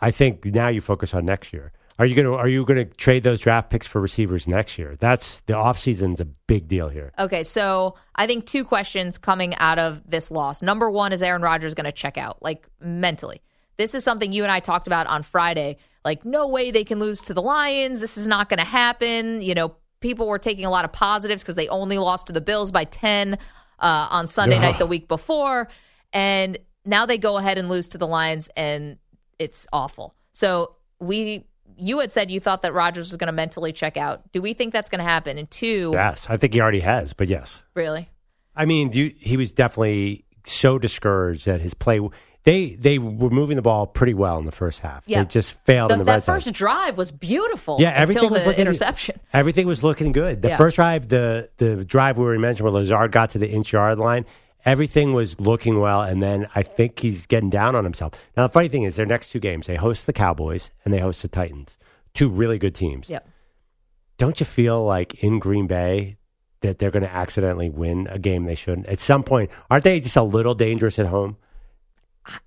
I 0.00 0.10
think 0.10 0.44
now 0.46 0.68
you 0.68 0.80
focus 0.80 1.12
on 1.12 1.26
next 1.26 1.52
year. 1.52 1.72
Are 1.98 2.06
you 2.06 2.16
going 2.16 2.26
to 2.26 2.34
are 2.34 2.48
you 2.48 2.64
going 2.64 2.88
to 2.88 2.92
trade 2.96 3.22
those 3.22 3.38
draft 3.38 3.70
picks 3.70 3.86
for 3.86 4.00
receivers 4.00 4.48
next 4.48 4.78
year? 4.78 4.96
That's 4.98 5.40
the 5.42 5.52
offseason's 5.52 6.20
a 6.20 6.24
big 6.24 6.66
deal 6.66 6.88
here. 6.88 7.12
Okay, 7.20 7.44
so 7.44 7.94
I 8.16 8.26
think 8.26 8.46
two 8.46 8.64
questions 8.64 9.16
coming 9.16 9.54
out 9.56 9.78
of 9.78 10.02
this 10.04 10.30
loss. 10.30 10.60
Number 10.60 10.90
one 10.90 11.12
is 11.12 11.22
Aaron 11.22 11.42
Rodgers 11.42 11.72
going 11.74 11.84
to 11.84 11.92
check 11.92 12.18
out, 12.18 12.42
like 12.42 12.66
mentally. 12.80 13.42
This 13.76 13.94
is 13.94 14.02
something 14.02 14.32
you 14.32 14.42
and 14.42 14.50
I 14.50 14.58
talked 14.58 14.88
about 14.88 15.06
on 15.06 15.22
Friday. 15.22 15.76
Like, 16.04 16.24
no 16.24 16.48
way 16.48 16.70
they 16.70 16.84
can 16.84 16.98
lose 16.98 17.20
to 17.22 17.34
the 17.34 17.42
Lions. 17.42 18.00
This 18.00 18.16
is 18.16 18.26
not 18.26 18.48
going 18.48 18.58
to 18.58 18.64
happen. 18.64 19.40
You 19.40 19.54
know, 19.54 19.76
people 20.04 20.26
were 20.26 20.38
taking 20.38 20.66
a 20.66 20.70
lot 20.70 20.84
of 20.84 20.92
positives 20.92 21.42
because 21.42 21.54
they 21.54 21.66
only 21.68 21.96
lost 21.98 22.26
to 22.26 22.32
the 22.32 22.42
Bills 22.42 22.70
by 22.70 22.84
10 22.84 23.38
uh, 23.78 24.08
on 24.10 24.26
Sunday 24.26 24.58
night 24.58 24.78
the 24.78 24.86
week 24.86 25.08
before. 25.08 25.68
And 26.12 26.58
now 26.84 27.06
they 27.06 27.16
go 27.16 27.38
ahead 27.38 27.56
and 27.56 27.70
lose 27.70 27.88
to 27.88 27.98
the 27.98 28.06
Lions, 28.06 28.48
and 28.54 28.98
it's 29.38 29.66
awful. 29.72 30.14
So 30.32 30.76
we. 31.00 31.46
You 31.76 31.98
had 31.98 32.12
said 32.12 32.30
you 32.30 32.38
thought 32.38 32.62
that 32.62 32.72
Rodgers 32.72 33.10
was 33.10 33.16
going 33.16 33.26
to 33.26 33.32
mentally 33.32 33.72
check 33.72 33.96
out. 33.96 34.30
Do 34.30 34.40
we 34.40 34.54
think 34.54 34.72
that's 34.72 34.88
going 34.88 35.00
to 35.00 35.04
happen? 35.04 35.38
And 35.38 35.50
two, 35.50 35.90
Yes, 35.92 36.28
I 36.30 36.36
think 36.36 36.54
he 36.54 36.60
already 36.60 36.78
has, 36.78 37.14
but 37.14 37.28
yes. 37.28 37.62
really? 37.74 38.08
I 38.54 38.64
mean, 38.64 38.90
do 38.90 39.00
you, 39.00 39.14
he 39.18 39.36
was 39.36 39.50
definitely 39.50 40.24
so 40.44 40.78
discouraged 40.78 41.46
that 41.46 41.60
his 41.60 41.74
play. 41.74 42.00
They 42.44 42.74
they 42.74 42.98
were 42.98 43.30
moving 43.30 43.56
the 43.56 43.62
ball 43.62 43.86
pretty 43.86 44.12
well 44.14 44.38
in 44.38 44.44
the 44.44 44.52
first 44.52 44.80
half. 44.80 45.02
Yeah. 45.06 45.22
They 45.22 45.28
just 45.30 45.52
failed 45.64 45.90
The- 45.90 45.94
in 45.94 45.98
the 46.00 46.04
that 46.04 46.12
red 46.12 46.24
zone. 46.24 46.34
first 46.36 46.52
drive 46.52 46.98
was 46.98 47.10
beautiful. 47.10 47.78
Yeah, 47.80 47.92
everything 47.96 48.24
until 48.24 48.34
was 48.34 48.42
the 48.42 48.48
looking 48.50 48.60
interception. 48.62 49.20
Everything 49.32 49.66
was 49.66 49.82
looking 49.82 50.12
good. 50.12 50.42
The 50.42 50.48
Yeah. 50.48 50.56
first 50.58 50.76
drive, 50.76 51.08
the 51.08 51.48
the 51.56 51.84
drive 51.84 52.18
we 52.18 52.24
were 52.24 52.38
mentioned 52.38 52.64
where 52.64 52.72
Lazard 52.72 53.12
got 53.12 53.30
to 53.30 53.38
the 53.38 53.48
inch 53.48 53.72
yard 53.72 53.98
line, 53.98 54.26
everything 54.66 55.14
was 55.14 55.40
looking 55.40 55.80
well. 55.80 56.02
And 56.02 56.22
then 56.22 56.46
I 56.54 56.62
think 56.62 56.98
he's 57.00 57.24
getting 57.26 57.48
down 57.50 57.74
on 57.76 57.84
himself. 57.84 58.12
Now 58.36 58.42
the 58.42 58.52
funny 58.52 58.68
thing 58.68 58.82
is, 58.82 58.96
their 58.96 59.06
next 59.06 59.30
two 59.30 59.40
games, 59.40 59.66
they 59.66 59.76
host 59.76 60.04
the 60.06 60.12
Cowboys 60.12 60.70
and 60.84 60.92
they 60.92 60.98
host 61.00 61.22
the 61.22 61.28
Titans, 61.28 61.78
two 62.12 62.28
really 62.28 62.58
good 62.58 62.74
teams. 62.74 63.08
Yep. 63.08 63.26
Don't 64.18 64.38
you 64.38 64.44
feel 64.46 64.84
like 64.84 65.14
in 65.24 65.38
Green 65.38 65.66
Bay 65.66 66.18
that 66.60 66.78
they're 66.78 66.90
going 66.90 67.02
to 67.04 67.12
accidentally 67.12 67.68
win 67.70 68.06
a 68.10 68.18
game 68.18 68.44
they 68.44 68.54
shouldn't? 68.54 68.86
At 68.86 69.00
some 69.00 69.22
point, 69.24 69.50
aren't 69.70 69.84
they 69.84 69.98
just 70.00 70.16
a 70.16 70.22
little 70.22 70.54
dangerous 70.54 70.98
at 70.98 71.06
home? 71.06 71.36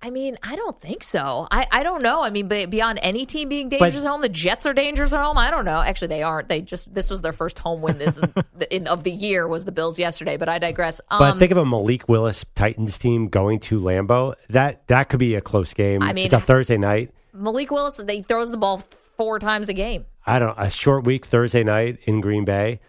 I 0.02 0.10
mean, 0.10 0.38
I 0.42 0.56
don't 0.56 0.80
think 0.80 1.02
so. 1.02 1.46
I, 1.50 1.66
I 1.70 1.82
don't 1.82 2.02
know. 2.02 2.22
I 2.22 2.30
mean, 2.30 2.48
beyond 2.48 2.98
any 3.02 3.26
team 3.26 3.48
being 3.48 3.68
dangerous 3.68 3.94
But- 3.94 4.04
at 4.04 4.10
home, 4.10 4.22
the 4.22 4.28
Jets 4.28 4.66
are 4.66 4.72
dangerous 4.72 5.12
at 5.12 5.22
home. 5.22 5.38
I 5.38 5.50
don't 5.50 5.64
know. 5.64 5.80
Actually, 5.80 6.08
they 6.08 6.22
aren't. 6.22 6.48
They 6.48 6.60
just 6.62 6.92
this 6.92 7.10
was 7.10 7.22
their 7.22 7.32
first 7.32 7.58
home 7.58 7.80
win 7.80 7.98
this 7.98 8.16
in, 8.70 8.88
of 8.88 9.04
the 9.04 9.10
year 9.12 9.46
was 9.46 9.64
the 9.64 9.72
Bills 9.72 9.98
yesterday. 9.98 10.36
But 10.36 10.48
I 10.48 10.58
digress. 10.58 11.00
Um, 11.10 11.18
But 11.20 11.38
think 11.38 11.52
of 11.52 11.58
a 11.58 11.64
Malik 11.64 12.08
Willis 12.08 12.44
Titans 12.54 12.98
team 12.98 13.28
going 13.28 13.60
to 13.60 13.80
Lambeau. 13.80 14.34
That 14.50 14.86
that 14.88 15.08
could 15.08 15.20
be 15.20 15.34
a 15.36 15.40
close 15.40 15.72
game. 15.74 16.02
I 16.02 16.12
mean- 16.12 16.26
it's 16.26 16.34
a 16.34 16.40
Thursday 16.40 16.76
night. 16.78 17.12
Malik 17.32 17.70
Willis, 17.70 17.98
they 17.98 18.22
throws 18.22 18.50
the 18.50 18.56
ball 18.56 18.82
four 19.16 19.38
times 19.38 19.68
a 19.68 19.74
game. 19.74 20.06
I 20.26 20.38
don't 20.38 20.58
a 20.58 20.70
short 20.70 21.04
week 21.04 21.24
Thursday 21.24 21.62
night 21.62 21.98
in 22.04 22.20
Green 22.20 22.44
Bay. 22.44 22.80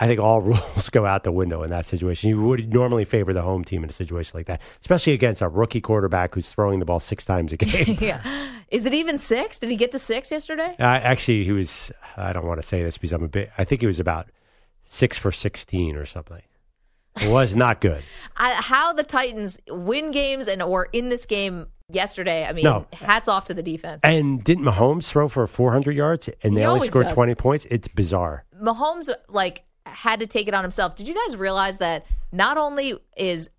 I 0.00 0.06
think 0.06 0.18
all 0.18 0.40
rules 0.40 0.88
go 0.90 1.04
out 1.04 1.24
the 1.24 1.30
window 1.32 1.62
in 1.62 1.70
that 1.70 1.84
situation. 1.86 2.30
You 2.30 2.40
would 2.42 2.72
normally 2.72 3.04
favor 3.04 3.32
the 3.34 3.42
home 3.42 3.64
team 3.64 3.84
in 3.84 3.90
a 3.90 3.92
situation 3.92 4.32
like 4.38 4.46
that, 4.46 4.62
especially 4.80 5.12
against 5.12 5.42
a 5.42 5.48
rookie 5.48 5.80
quarterback 5.82 6.34
who's 6.34 6.48
throwing 6.48 6.78
the 6.78 6.86
ball 6.86 7.00
six 7.00 7.24
times 7.24 7.52
a 7.52 7.56
game. 7.58 7.98
yeah. 8.00 8.22
Is 8.70 8.86
it 8.86 8.94
even 8.94 9.18
six? 9.18 9.58
Did 9.58 9.68
he 9.70 9.76
get 9.76 9.92
to 9.92 9.98
six 9.98 10.30
yesterday? 10.30 10.74
uh, 10.78 10.82
actually, 10.82 11.44
he 11.44 11.52
was. 11.52 11.92
I 12.16 12.32
don't 12.32 12.46
want 12.46 12.60
to 12.62 12.66
say 12.66 12.82
this 12.82 12.96
because 12.96 13.12
I'm 13.12 13.22
a 13.22 13.28
bit. 13.28 13.50
I 13.58 13.64
think 13.64 13.80
he 13.82 13.86
was 13.86 14.00
about 14.00 14.28
six 14.84 15.18
for 15.18 15.30
sixteen 15.32 15.96
or 15.96 16.06
something. 16.06 16.40
It 17.20 17.28
was 17.30 17.54
not 17.56 17.80
good. 17.80 18.02
I, 18.36 18.52
how 18.54 18.92
the 18.92 19.02
Titans 19.02 19.58
win 19.68 20.12
games 20.12 20.46
and 20.48 20.62
or 20.62 20.84
in 20.92 21.08
this 21.08 21.26
game 21.26 21.66
yesterday. 21.88 22.46
I 22.46 22.52
mean, 22.52 22.64
No. 22.64 22.86
hats 22.92 23.26
off 23.26 23.46
to 23.46 23.54
the 23.54 23.64
defense. 23.64 23.98
And 24.04 24.42
didn't 24.44 24.64
Mahomes 24.64 25.06
throw 25.06 25.26
for 25.26 25.44
400 25.48 25.90
yards 25.96 26.30
and 26.44 26.56
they 26.56 26.60
He 26.60 26.66
only 26.66 26.88
scored 26.88 27.06
does. 27.06 27.14
20 27.14 27.34
points? 27.34 27.66
It's 27.68 27.88
bizarre. 27.88 28.44
Mahomes 28.62 29.10
like 29.28 29.64
had 29.90 30.20
to 30.20 30.26
take 30.26 30.48
it 30.48 30.54
on 30.54 30.64
himself. 30.64 30.96
Did 30.96 31.08
you 31.08 31.14
guys 31.14 31.36
realize 31.36 31.78
that 31.78 32.06
not 32.32 32.56
only 32.58 32.94
is 33.16 33.50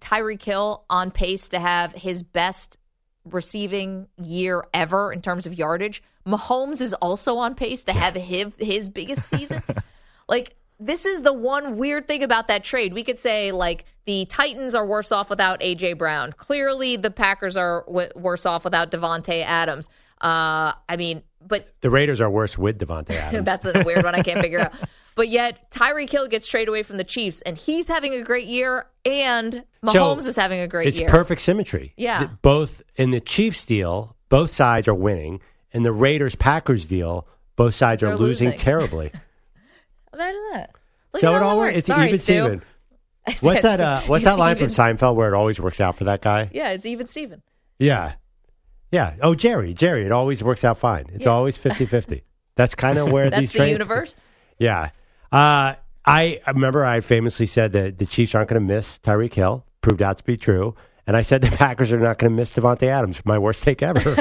Tyreek 0.00 0.42
Hill 0.42 0.84
on 0.90 1.10
pace 1.10 1.48
to 1.48 1.58
have 1.58 1.92
his 1.92 2.22
best 2.22 2.78
receiving 3.24 4.06
year 4.22 4.64
ever 4.74 5.12
in 5.12 5.22
terms 5.22 5.46
of 5.46 5.54
yardage, 5.54 6.02
Mahomes 6.26 6.80
is 6.80 6.94
also 6.94 7.36
on 7.36 7.54
pace 7.54 7.84
to 7.84 7.92
have 7.92 8.14
his, 8.14 8.52
his 8.58 8.88
biggest 8.88 9.28
season? 9.28 9.62
like 10.28 10.56
this 10.80 11.06
is 11.06 11.22
the 11.22 11.32
one 11.32 11.76
weird 11.76 12.06
thing 12.08 12.22
about 12.22 12.48
that 12.48 12.64
trade. 12.64 12.92
We 12.92 13.04
could 13.04 13.18
say 13.18 13.52
like 13.52 13.84
the 14.06 14.26
Titans 14.26 14.74
are 14.74 14.84
worse 14.84 15.12
off 15.12 15.30
without 15.30 15.60
AJ 15.60 15.98
Brown. 15.98 16.32
Clearly, 16.32 16.96
the 16.96 17.10
Packers 17.10 17.56
are 17.56 17.84
w- 17.86 18.10
worse 18.16 18.44
off 18.44 18.64
without 18.64 18.90
Davante 18.90 19.42
Adams. 19.44 19.88
Uh, 20.20 20.72
I 20.88 20.96
mean, 20.96 21.22
but 21.46 21.68
The 21.80 21.90
Raiders 21.90 22.20
are 22.20 22.30
worse 22.30 22.56
with 22.58 22.78
Devontae 22.78 23.10
Adams. 23.16 23.44
that's 23.44 23.64
a 23.64 23.82
weird 23.84 24.04
one 24.04 24.14
I 24.14 24.22
can't 24.22 24.40
figure 24.40 24.60
out. 24.60 24.72
But 25.16 25.28
yet 25.28 25.70
Tyreek 25.70 26.10
Hill 26.10 26.26
gets 26.26 26.48
traded 26.48 26.68
away 26.70 26.82
from 26.82 26.96
the 26.96 27.04
Chiefs, 27.04 27.40
and 27.42 27.56
he's 27.56 27.86
having 27.86 28.14
a 28.14 28.22
great 28.22 28.48
year, 28.48 28.86
and 29.04 29.62
Mahomes 29.84 30.22
So, 30.22 30.28
is 30.30 30.34
having 30.34 30.58
a 30.58 30.66
great 30.66 30.88
it's 30.88 30.98
year. 30.98 31.06
It's 31.06 31.12
perfect 31.12 31.40
symmetry. 31.40 31.92
Yeah. 31.96 32.30
Both 32.42 32.82
in 32.96 33.12
the 33.12 33.20
Chiefs 33.20 33.64
deal, 33.64 34.16
both 34.28 34.50
sides 34.50 34.88
are 34.88 34.94
winning. 34.94 35.40
In 35.70 35.84
the 35.84 35.92
Raiders 35.92 36.34
Packers 36.34 36.86
deal, 36.86 37.28
both 37.54 37.76
sides 37.76 38.02
are 38.02 38.06
They're 38.06 38.16
losing, 38.16 38.48
losing. 38.48 38.58
terribly. 38.58 39.12
Imagine 40.12 40.42
that. 40.52 40.70
Look 41.12 41.20
so 41.20 41.34
it 41.36 41.42
how 41.42 41.48
all 41.48 41.58
works. 41.58 41.66
works. 41.74 41.78
It's 41.78 41.86
Sorry, 41.86 42.06
even. 42.08 42.18
Steven. 42.18 42.62
What's 43.40 43.62
that? 43.62 43.80
Uh, 43.80 44.00
what's 44.08 44.24
that 44.24 44.36
line 44.38 44.56
even- 44.56 44.68
from 44.70 44.74
Seinfeld 44.96 45.14
where 45.14 45.32
it 45.32 45.36
always 45.36 45.60
works 45.60 45.80
out 45.80 45.96
for 45.96 46.04
that 46.04 46.22
guy? 46.22 46.50
Yeah, 46.52 46.70
it's 46.70 46.86
even 46.86 47.06
Steven. 47.06 47.40
Yeah. 47.78 48.14
Yeah. 48.94 49.14
Oh, 49.20 49.34
Jerry. 49.34 49.74
Jerry. 49.74 50.04
It 50.06 50.12
always 50.12 50.42
works 50.44 50.62
out 50.64 50.78
fine. 50.78 51.06
It's 51.12 51.24
Yeah. 51.24 51.32
always 51.32 51.56
50 51.56 51.84
50. 51.84 52.22
That's 52.54 52.76
kind 52.76 52.96
of 52.96 53.10
where 53.14 53.28
That's 53.28 53.40
these 53.40 53.52
the 53.52 53.68
universe. 53.68 54.14
Yeah. 54.58 54.90
Uh, 55.32 55.74
I 56.06 56.40
remember 56.46 56.84
I 56.84 57.00
famously 57.00 57.46
said 57.46 57.72
that 57.72 57.98
the 57.98 58.06
Chiefs 58.06 58.36
aren't 58.36 58.50
going 58.50 58.62
to 58.62 58.66
miss 58.74 59.00
Tyreek 59.00 59.34
Hill. 59.34 59.66
Proved 59.80 60.00
out 60.00 60.18
to 60.18 60.24
be 60.24 60.36
true. 60.36 60.76
And 61.06 61.18
I 61.18 61.22
said 61.22 61.42
the 61.42 61.50
Packers 61.50 61.92
are 61.92 62.00
not 62.00 62.16
going 62.16 62.32
to 62.32 62.36
miss 62.36 62.52
Davante 62.54 62.84
Adams. 62.84 63.20
My 63.26 63.38
worst 63.38 63.62
take 63.62 63.82
ever. 63.82 64.00
so 64.00 64.14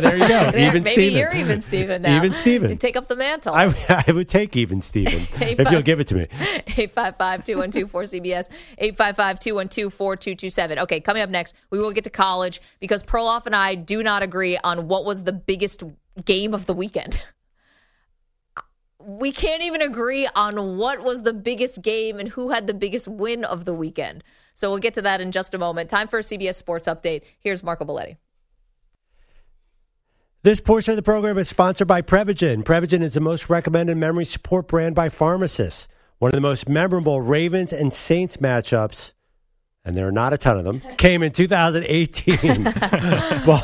there 0.00 0.18
you 0.18 0.28
go. 0.28 0.50
Even 0.54 0.82
maybe 0.82 1.08
Steven. 1.08 1.18
you're 1.18 1.32
even 1.34 1.62
Steven 1.62 2.02
now. 2.02 2.14
Even 2.14 2.30
Steven. 2.32 2.68
You 2.70 2.76
take 2.76 2.94
up 2.94 3.08
the 3.08 3.16
mantle. 3.16 3.54
I, 3.54 3.72
I 4.06 4.12
would 4.12 4.28
take 4.28 4.54
even 4.54 4.82
Steven 4.82 5.26
if 5.40 5.70
you'll 5.70 5.80
give 5.80 5.98
it 5.98 6.08
to 6.08 6.14
me. 6.14 6.26
855-212-4CBS, 6.66 8.50
855-212-4227. 8.82 10.78
Okay, 10.78 11.00
coming 11.00 11.22
up 11.22 11.30
next, 11.30 11.54
we 11.70 11.78
will 11.78 11.92
get 11.92 12.04
to 12.04 12.10
college 12.10 12.60
because 12.80 13.02
Perloff 13.02 13.46
and 13.46 13.56
I 13.56 13.74
do 13.74 14.02
not 14.02 14.22
agree 14.22 14.58
on 14.58 14.88
what 14.88 15.06
was 15.06 15.22
the 15.24 15.32
biggest 15.32 15.82
game 16.26 16.52
of 16.52 16.66
the 16.66 16.74
weekend. 16.74 17.22
We 19.00 19.32
can't 19.32 19.62
even 19.62 19.80
agree 19.80 20.28
on 20.34 20.76
what 20.76 21.02
was 21.02 21.22
the 21.22 21.32
biggest 21.32 21.80
game 21.80 22.18
and 22.18 22.28
who 22.28 22.50
had 22.50 22.66
the 22.66 22.74
biggest 22.74 23.08
win 23.08 23.44
of 23.44 23.64
the 23.64 23.72
weekend. 23.72 24.22
So 24.56 24.70
we'll 24.70 24.78
get 24.78 24.94
to 24.94 25.02
that 25.02 25.20
in 25.20 25.32
just 25.32 25.52
a 25.52 25.58
moment. 25.58 25.90
Time 25.90 26.08
for 26.08 26.18
a 26.18 26.22
CBS 26.22 26.54
Sports 26.54 26.88
Update. 26.88 27.22
Here's 27.40 27.62
Marco 27.62 27.84
Belletti. 27.84 28.16
This 30.42 30.60
portion 30.60 30.92
of 30.92 30.96
the 30.96 31.02
program 31.02 31.36
is 31.36 31.46
sponsored 31.46 31.86
by 31.86 32.00
Prevagen. 32.00 32.64
Prevagen 32.64 33.02
is 33.02 33.12
the 33.12 33.20
most 33.20 33.50
recommended 33.50 33.98
memory 33.98 34.24
support 34.24 34.66
brand 34.66 34.94
by 34.94 35.10
pharmacists. 35.10 35.88
One 36.18 36.30
of 36.30 36.34
the 36.34 36.40
most 36.40 36.70
memorable 36.70 37.20
Ravens 37.20 37.70
and 37.70 37.92
Saints 37.92 38.38
matchups, 38.38 39.12
and 39.84 39.94
there 39.94 40.08
are 40.08 40.12
not 40.12 40.32
a 40.32 40.38
ton 40.38 40.56
of 40.56 40.64
them, 40.64 40.80
came 40.96 41.22
in 41.22 41.32
2018. 41.32 42.64
well, 43.46 43.62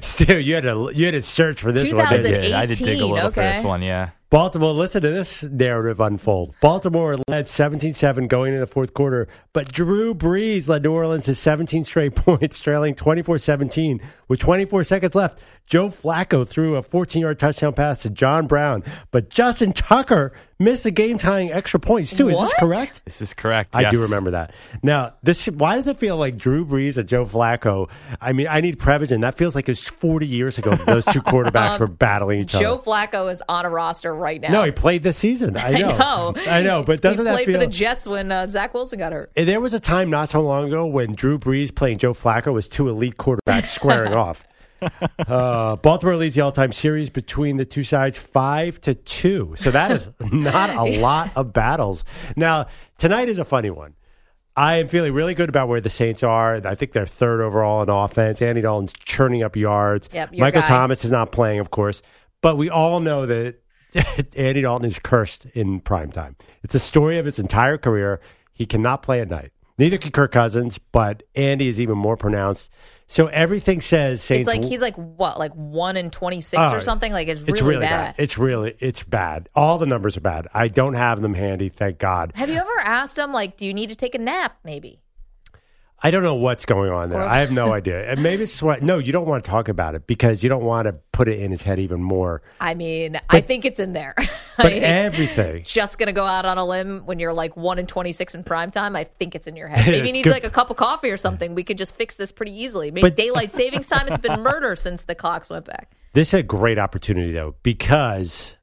Stu, 0.00 0.40
you 0.40 0.54
had 0.54 0.64
to 0.64 0.90
you 0.94 1.04
had 1.04 1.12
to 1.12 1.20
search 1.20 1.60
for 1.60 1.72
this 1.72 1.92
one. 1.92 2.08
didn't 2.08 2.48
you? 2.48 2.56
I 2.56 2.64
did 2.64 2.78
dig 2.78 3.00
a 3.00 3.04
little 3.04 3.30
for 3.30 3.42
this 3.42 3.62
one, 3.62 3.82
yeah. 3.82 4.10
Baltimore, 4.32 4.72
listen 4.72 5.02
to 5.02 5.10
this 5.10 5.42
narrative 5.42 6.00
unfold. 6.00 6.56
Baltimore 6.62 7.18
led 7.28 7.46
17 7.46 7.92
7 7.92 8.28
going 8.28 8.54
into 8.54 8.60
the 8.60 8.66
fourth 8.66 8.94
quarter, 8.94 9.28
but 9.52 9.70
Drew 9.70 10.14
Brees 10.14 10.70
led 10.70 10.84
New 10.84 10.92
Orleans 10.94 11.26
to 11.26 11.34
17 11.34 11.84
straight 11.84 12.14
points, 12.16 12.58
trailing 12.58 12.94
24 12.94 13.36
17. 13.36 14.00
With 14.28 14.40
24 14.40 14.84
seconds 14.84 15.14
left, 15.14 15.38
Joe 15.66 15.88
Flacco 15.88 16.46
threw 16.46 16.76
a 16.76 16.82
14 16.82 17.22
yard 17.22 17.38
touchdown 17.38 17.72
pass 17.72 18.02
to 18.02 18.10
John 18.10 18.46
Brown, 18.46 18.84
but 19.10 19.30
Justin 19.30 19.72
Tucker 19.72 20.32
missed 20.58 20.84
a 20.84 20.90
game 20.90 21.16
tying 21.18 21.50
extra 21.50 21.80
point. 21.80 22.06
Stu, 22.06 22.28
is 22.28 22.38
this 22.38 22.48
What? 22.50 22.56
correct? 22.58 23.00
This 23.06 23.22
is 23.22 23.32
correct. 23.32 23.74
I 23.74 23.90
do 23.90 24.02
remember 24.02 24.32
that. 24.32 24.52
Now, 24.82 25.14
this 25.22 25.46
why 25.46 25.76
does 25.76 25.86
it 25.88 25.96
feel 25.96 26.16
like 26.18 26.36
Drew 26.36 26.66
Brees 26.66 26.98
and 26.98 27.08
Joe 27.08 27.24
Flacco? 27.24 27.88
I 28.20 28.32
mean, 28.32 28.48
I 28.50 28.60
need 28.60 28.78
Prevagen. 28.78 29.22
That 29.22 29.34
feels 29.34 29.54
like 29.54 29.66
it 29.68 29.72
was 29.72 29.80
40 29.82 30.26
years 30.26 30.58
ago 30.58 30.74
those 30.74 31.04
two 31.06 31.22
quarterbacks 31.22 31.78
were 31.80 31.86
battling 31.86 32.40
each 32.40 32.54
other. 32.54 32.64
Joe 32.64 32.76
Flacco 32.78 33.30
is 33.32 33.42
on 33.48 33.64
a 33.64 33.70
roster 33.70 34.14
right 34.14 34.40
now. 34.40 34.50
No, 34.52 34.64
he 34.64 34.72
played 34.72 35.02
this 35.02 35.16
season. 35.16 35.56
I 35.56 35.70
know. 35.78 35.96
know. 35.96 36.34
I 36.48 36.62
know. 36.62 36.82
But 36.82 37.00
doesn't 37.00 37.24
he 37.24 37.24
that 37.24 37.34
played 37.34 37.46
feel? 37.46 37.54
for 37.60 37.66
the 37.66 37.72
Jets 37.72 38.06
when 38.06 38.30
uh, 38.30 38.46
Zach 38.46 38.74
Wilson 38.74 38.98
got 38.98 39.12
hurt. 39.12 39.32
there 39.36 39.60
was 39.60 39.72
a 39.72 39.80
time 39.80 40.10
not 40.10 40.28
so 40.28 40.40
long 40.42 40.66
ago 40.66 40.86
when 40.86 41.14
Drew 41.14 41.38
Brees 41.38 41.74
playing 41.74 41.96
Joe 41.98 42.12
Flacco 42.12 42.52
was 42.52 42.68
two 42.68 42.88
elite 42.90 43.16
quarterbacks 43.16 43.68
squaring 43.74 44.12
off. 44.12 44.44
Uh, 45.18 45.76
Baltimore 45.76 46.16
leads 46.16 46.34
the 46.34 46.40
all-time 46.40 46.72
series 46.72 47.08
between 47.08 47.56
the 47.56 47.64
two 47.64 47.84
sides 47.84 48.18
five 48.18 48.80
to 48.82 48.94
two. 48.94 49.54
So 49.56 49.70
that 49.70 49.90
is 49.90 50.10
not 50.32 50.70
a 50.70 51.00
lot 51.00 51.30
of 51.36 51.52
battles. 51.52 52.04
Now 52.36 52.66
tonight 52.98 53.28
is 53.28 53.38
a 53.38 53.44
funny 53.44 53.70
one. 53.70 53.94
I 54.56 54.76
am 54.76 54.88
feeling 54.88 55.14
really 55.14 55.34
good 55.34 55.48
about 55.48 55.68
where 55.68 55.80
the 55.80 55.88
Saints 55.88 56.22
are. 56.22 56.60
I 56.66 56.74
think 56.74 56.92
they're 56.92 57.06
third 57.06 57.40
overall 57.40 57.82
in 57.82 57.88
offense. 57.88 58.42
Andy 58.42 58.60
Dalton's 58.60 58.92
churning 58.92 59.42
up 59.42 59.56
yards. 59.56 60.10
Yep, 60.12 60.34
Michael 60.36 60.60
guy. 60.60 60.68
Thomas 60.68 61.04
is 61.04 61.10
not 61.10 61.32
playing, 61.32 61.60
of 61.60 61.70
course. 61.70 62.02
But 62.42 62.56
we 62.56 62.68
all 62.68 63.00
know 63.00 63.24
that 63.26 63.62
Andy 64.36 64.60
Dalton 64.62 64.86
is 64.86 64.98
cursed 64.98 65.46
in 65.54 65.80
prime 65.80 66.10
time. 66.10 66.36
It's 66.62 66.74
a 66.74 66.78
story 66.80 67.18
of 67.18 67.24
his 67.24 67.38
entire 67.38 67.78
career. 67.78 68.20
He 68.52 68.66
cannot 68.66 69.02
play 69.02 69.20
at 69.20 69.30
night. 69.30 69.52
Neither 69.78 69.96
can 69.96 70.12
Kirk 70.12 70.32
Cousins, 70.32 70.78
but 70.78 71.22
Andy 71.34 71.68
is 71.68 71.80
even 71.80 71.96
more 71.96 72.16
pronounced. 72.16 72.70
So 73.12 73.26
everything 73.26 73.82
says 73.82 74.22
Saints. 74.22 74.48
It's 74.48 74.56
like 74.56 74.66
he's 74.66 74.80
like 74.80 74.94
what, 74.96 75.38
like 75.38 75.52
one 75.52 75.98
in 75.98 76.10
twenty 76.10 76.40
six 76.40 76.62
Oh, 76.62 76.74
or 76.74 76.80
something. 76.80 77.12
Like 77.12 77.28
it's 77.28 77.42
really, 77.42 77.52
it's 77.52 77.60
really 77.60 77.80
bad. 77.80 78.14
It's 78.16 78.38
really 78.38 78.74
it's 78.80 79.02
bad. 79.02 79.50
All 79.54 79.76
the 79.76 79.84
numbers 79.84 80.16
are 80.16 80.22
bad. 80.22 80.48
I 80.54 80.68
don't 80.68 80.94
have 80.94 81.20
them 81.20 81.34
handy, 81.34 81.68
thank 81.68 81.98
God. 81.98 82.32
Have 82.34 82.48
you 82.48 82.56
ever 82.56 82.80
asked 82.82 83.18
him 83.18 83.30
like, 83.30 83.58
do 83.58 83.66
you 83.66 83.74
need 83.74 83.90
to 83.90 83.96
take 83.96 84.14
a 84.14 84.18
nap? 84.18 84.56
Maybe. 84.64 85.01
I 86.04 86.10
don't 86.10 86.24
know 86.24 86.34
what's 86.34 86.64
going 86.64 86.90
on 86.90 87.10
there. 87.10 87.22
I 87.22 87.38
have 87.38 87.52
no 87.52 87.72
idea. 87.74 88.10
And 88.10 88.22
maybe 88.22 88.42
it's 88.42 88.60
what. 88.60 88.82
No, 88.82 88.98
you 88.98 89.12
don't 89.12 89.26
want 89.26 89.44
to 89.44 89.48
talk 89.50 89.68
about 89.68 89.94
it 89.94 90.06
because 90.06 90.42
you 90.42 90.48
don't 90.48 90.64
want 90.64 90.86
to 90.86 91.00
put 91.12 91.28
it 91.28 91.38
in 91.38 91.50
his 91.52 91.62
head 91.62 91.78
even 91.78 92.02
more. 92.02 92.42
I 92.60 92.74
mean, 92.74 93.20
I 93.30 93.40
think 93.40 93.64
it's 93.64 93.78
in 93.78 93.92
there. 93.92 94.14
But 94.58 94.72
everything. 94.74 95.62
just 95.66 95.98
gonna 95.98 96.12
go 96.12 96.26
out 96.26 96.44
on 96.44 96.58
a 96.58 96.64
limb 96.64 97.06
when 97.06 97.18
you're 97.18 97.32
like 97.32 97.56
one 97.56 97.78
in 97.78 97.86
twenty 97.86 98.12
six 98.12 98.34
in 98.34 98.44
prime 98.44 98.70
time. 98.70 98.94
I 98.94 99.04
think 99.04 99.34
it's 99.34 99.46
in 99.46 99.56
your 99.56 99.66
head. 99.66 99.86
Maybe 99.90 100.12
needs 100.12 100.24
good. 100.24 100.30
like 100.32 100.44
a 100.44 100.50
cup 100.50 100.68
of 100.68 100.76
coffee 100.76 101.10
or 101.10 101.16
something. 101.16 101.54
We 101.54 101.64
could 101.64 101.78
just 101.78 101.94
fix 101.94 102.16
this 102.16 102.30
pretty 102.30 102.52
easily. 102.52 102.90
Maybe 102.90 103.00
But- 103.08 103.16
daylight 103.16 103.52
savings 103.52 103.88
time. 103.88 104.08
It's 104.08 104.18
been 104.18 104.42
murder 104.42 104.76
since 104.76 105.04
the 105.04 105.14
clocks 105.14 105.48
went 105.48 105.64
back. 105.64 105.90
This 106.12 106.28
is 106.28 106.34
a 106.40 106.42
great 106.42 106.78
opportunity 106.78 107.32
though 107.32 107.54
because 107.62 108.58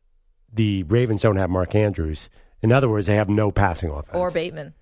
the 0.53 0.83
Ravens 0.83 1.21
don't 1.23 1.37
have 1.37 1.49
Mark 1.49 1.73
Andrews. 1.73 2.29
In 2.61 2.71
other 2.71 2.87
words, 2.87 3.07
they 3.07 3.15
have 3.15 3.29
no 3.29 3.51
passing 3.51 3.89
offense. 3.89 4.09
Or 4.13 4.29
Bateman. 4.29 4.75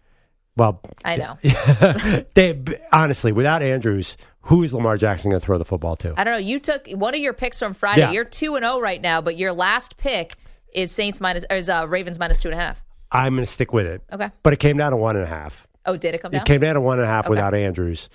Well, 0.58 0.82
I 1.06 1.18
know. 1.18 1.38
they 2.34 2.60
honestly 2.92 3.32
without 3.32 3.62
Andrews, 3.62 4.18
who 4.42 4.64
is 4.64 4.74
Lamar 4.74 4.98
Jackson 4.98 5.30
going 5.30 5.40
to 5.40 5.46
throw 5.46 5.58
the 5.58 5.66
football 5.66 5.96
to? 5.98 6.14
I 6.18 6.24
don't 6.24 6.34
know. 6.34 6.40
You 6.40 6.60
took 6.60 6.88
one 6.90 7.14
of 7.14 7.20
your 7.20 7.34
picks 7.34 7.60
from 7.60 7.74
Friday. 7.74 8.02
Yeah. 8.02 8.12
You're 8.12 8.26
two 8.26 8.56
and 8.56 8.64
zero 8.64 8.80
right 8.80 9.02
now, 9.02 9.22
but 9.22 9.38
your 9.38 9.54
last 9.54 9.98
pick 9.98 10.36
is 10.74 10.92
Saints 10.92 11.22
minus 11.22 11.46
or 11.50 11.58
is 11.58 11.70
uh, 11.70 11.86
Ravens 11.88 12.20
minus 12.20 12.40
two 12.40 12.50
and 12.50 12.60
a 12.60 12.62
half. 12.62 12.82
I'm 13.12 13.36
going 13.36 13.46
to 13.46 13.52
stick 13.52 13.72
with 13.72 13.86
it. 13.86 14.02
Okay. 14.12 14.30
But 14.44 14.54
it 14.54 14.60
came 14.60 14.78
down 14.78 14.92
to 14.92 14.98
one 14.98 15.16
and 15.16 15.24
a 15.24 15.30
half. 15.30 15.68
Oh, 15.86 15.96
did 15.96 16.14
it 16.16 16.22
come 16.22 16.32
down? 16.32 16.42
It 16.42 16.46
came 16.46 16.60
down 16.60 16.76
to 16.76 16.82
one 16.82 16.98
and 17.00 17.06
a 17.06 17.10
half 17.10 17.26
Okay. 17.26 17.32
without 17.32 17.54
Andrews. 17.54 18.10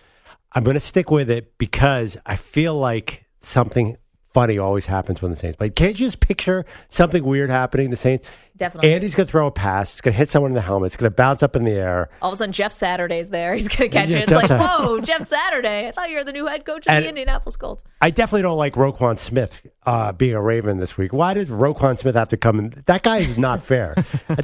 I'm 0.52 0.64
going 0.64 0.74
to 0.74 0.80
stick 0.80 1.10
with 1.10 1.30
it 1.30 1.56
because 1.56 2.16
I 2.26 2.36
feel 2.36 2.74
like 2.74 3.24
something 3.40 3.96
funny 4.34 4.58
always 4.58 4.86
happens 4.86 5.22
when 5.22 5.30
the 5.30 5.36
Saints 5.36 5.56
play. 5.56 5.70
Can't 5.70 5.98
you 5.98 6.06
just 6.06 6.20
picture 6.20 6.64
something 6.90 7.24
weird 7.24 7.50
happening? 7.50 7.90
The 7.90 7.96
Saints. 7.96 8.28
Definitely. 8.62 8.92
Andy's 8.94 9.14
going 9.14 9.26
to 9.26 9.30
throw 9.30 9.46
a 9.46 9.50
pass. 9.50 9.92
It's 9.92 10.00
going 10.00 10.12
to 10.12 10.18
hit 10.18 10.28
someone 10.28 10.50
in 10.52 10.54
the 10.54 10.60
helmet. 10.60 10.86
It's 10.86 10.96
going 10.96 11.10
to 11.10 11.14
bounce 11.14 11.42
up 11.42 11.56
in 11.56 11.64
the 11.64 11.72
air. 11.72 12.08
All 12.22 12.30
of 12.30 12.34
a 12.34 12.36
sudden, 12.36 12.52
Jeff 12.52 12.72
Saturday's 12.72 13.28
there. 13.30 13.54
He's 13.62 13.68
going 13.68 13.90
to 13.90 13.96
catch 13.96 14.08
Yeah, 14.08 14.18
it. 14.18 14.22
It's 14.22 14.30
Jeff 14.30 14.42
like, 14.42 14.48
Sat- 14.48 14.60
whoa, 14.60 15.00
Jeff 15.00 15.22
Saturday. 15.24 15.88
I 15.88 15.90
thought 15.92 16.10
you 16.10 16.16
were 16.18 16.24
the 16.24 16.32
new 16.32 16.46
head 16.46 16.64
coach 16.64 16.86
of 16.86 16.92
And- 16.92 17.04
the 17.04 17.08
Indianapolis 17.08 17.56
Colts. 17.56 17.84
I 18.00 18.10
definitely 18.10 18.42
don't 18.42 18.58
like 18.58 18.74
Roquan 18.74 19.18
Smith 19.18 19.62
uh, 19.84 20.12
being 20.12 20.34
a 20.34 20.40
Raven 20.42 20.78
this 20.78 20.96
week. 20.96 21.12
Why 21.12 21.34
does 21.34 21.48
Roquan 21.48 21.98
Smith 21.98 22.14
have 22.14 22.28
to 22.28 22.36
come 22.36 22.58
in? 22.58 22.82
That 22.86 23.02
guy 23.02 23.18
is 23.18 23.36
not 23.38 23.62
fair. 23.64 23.94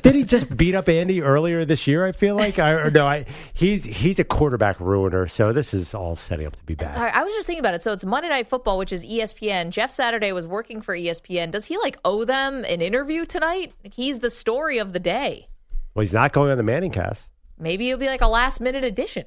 Did 0.02 0.14
he 0.14 0.24
just 0.24 0.54
beat 0.56 0.74
up 0.74 0.88
Andy 0.88 1.22
earlier 1.22 1.64
this 1.64 1.86
year? 1.86 2.04
I 2.04 2.12
feel 2.12 2.34
like 2.36 2.58
I 2.58 2.72
or 2.72 2.90
no. 2.90 3.06
I, 3.06 3.24
he's 3.52 3.84
he's 3.84 4.18
a 4.18 4.24
quarterback 4.24 4.78
ruiner. 4.80 5.26
So 5.28 5.52
this 5.52 5.72
is 5.74 5.94
all 5.94 6.16
setting 6.16 6.46
up 6.46 6.56
to 6.56 6.62
be 6.64 6.74
bad. 6.74 6.96
All 6.96 7.02
right, 7.02 7.14
I 7.14 7.22
was 7.24 7.34
just 7.34 7.46
thinking 7.46 7.60
about 7.60 7.74
it. 7.74 7.82
So 7.82 7.92
it's 7.92 8.04
Monday 8.04 8.28
Night 8.28 8.46
Football, 8.46 8.78
which 8.78 8.92
is 8.92 9.04
ESPN. 9.04 9.70
Jeff 9.70 9.90
Saturday 9.90 10.32
was 10.32 10.46
working 10.46 10.80
for 10.80 10.96
ESPN. 10.96 11.50
Does 11.50 11.64
he 11.66 11.78
like 11.78 11.98
owe 12.04 12.24
them 12.24 12.64
an 12.64 12.80
interview 12.80 13.24
tonight? 13.24 13.72
He's 14.08 14.20
the 14.20 14.30
story 14.30 14.78
of 14.78 14.94
the 14.94 15.00
day. 15.00 15.50
Well, 15.94 16.00
he's 16.00 16.14
not 16.14 16.32
going 16.32 16.50
on 16.50 16.56
the 16.56 16.62
Manning 16.62 16.90
cast. 16.90 17.28
Maybe 17.58 17.90
it'll 17.90 18.00
be 18.00 18.06
like 18.06 18.22
a 18.22 18.26
last 18.26 18.58
minute 18.58 18.82
addition. 18.82 19.26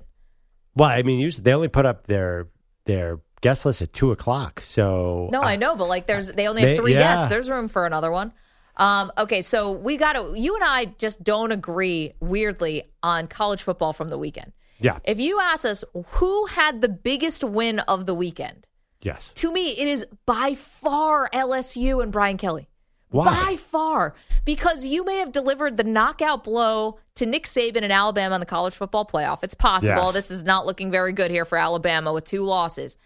Well, 0.75 0.89
I 0.89 1.03
mean, 1.03 1.19
usually 1.19 1.43
they 1.43 1.53
only 1.53 1.67
put 1.67 1.85
up 1.85 2.07
their 2.07 2.47
their 2.85 3.19
guest 3.41 3.63
list 3.63 3.83
at 3.83 3.93
two 3.93 4.11
o'clock. 4.11 4.59
So 4.61 5.29
No, 5.31 5.43
I 5.43 5.55
know, 5.55 5.75
but 5.75 5.85
like 5.85 6.07
there's 6.07 6.33
they 6.33 6.47
only 6.47 6.63
have 6.63 6.77
three 6.77 6.93
yeah. 6.93 6.99
guests. 6.99 7.27
There's 7.27 7.47
room 7.47 7.67
for 7.67 7.85
another 7.85 8.09
one. 8.09 8.33
Um, 8.75 9.11
okay, 9.19 9.43
so 9.43 9.71
we 9.73 9.97
got 9.97 10.13
to. 10.13 10.33
You 10.35 10.55
and 10.55 10.63
I 10.63 10.85
just 10.85 11.23
don't 11.23 11.51
agree 11.51 12.13
weirdly 12.19 12.91
on 13.03 13.27
college 13.27 13.61
football 13.61 13.93
from 13.93 14.09
the 14.09 14.17
weekend. 14.17 14.51
yeah, 14.79 14.97
If 15.03 15.19
you 15.19 15.39
ask 15.39 15.63
us 15.63 15.83
who 16.13 16.47
had 16.47 16.81
the 16.81 16.89
biggest 16.89 17.43
win 17.43 17.81
of 17.81 18.07
the 18.07 18.15
weekend, 18.15 18.65
yes. 18.99 19.31
to 19.35 19.51
me 19.53 19.73
it 19.73 19.87
is 19.87 20.07
by 20.25 20.55
far 20.55 21.29
LSU 21.31 22.01
and 22.01 22.11
Brian 22.11 22.37
Kelly. 22.37 22.67
Why? 23.11 23.25
By 23.25 23.55
far, 23.57 24.15
because 24.45 24.85
you 24.85 25.03
may 25.05 25.17
have 25.17 25.31
delivered 25.31 25.77
the 25.77 25.83
knockout 25.83 26.45
blow 26.45 26.97
to 27.15 27.25
Nick 27.25 27.45
Saban 27.45 27.83
and 27.83 27.91
Alabama 27.91 28.35
in 28.35 28.39
the 28.39 28.45
college 28.45 28.73
football 28.73 29.05
playoff. 29.05 29.43
It's 29.43 29.53
possible. 29.53 30.05
Yes. 30.05 30.13
This 30.13 30.31
is 30.31 30.43
not 30.43 30.65
looking 30.65 30.91
very 30.91 31.11
good 31.11 31.29
here 31.29 31.45
for 31.45 31.57
Alabama 31.57 32.13
with 32.13 32.23
two 32.23 32.43
losses. 32.43 32.97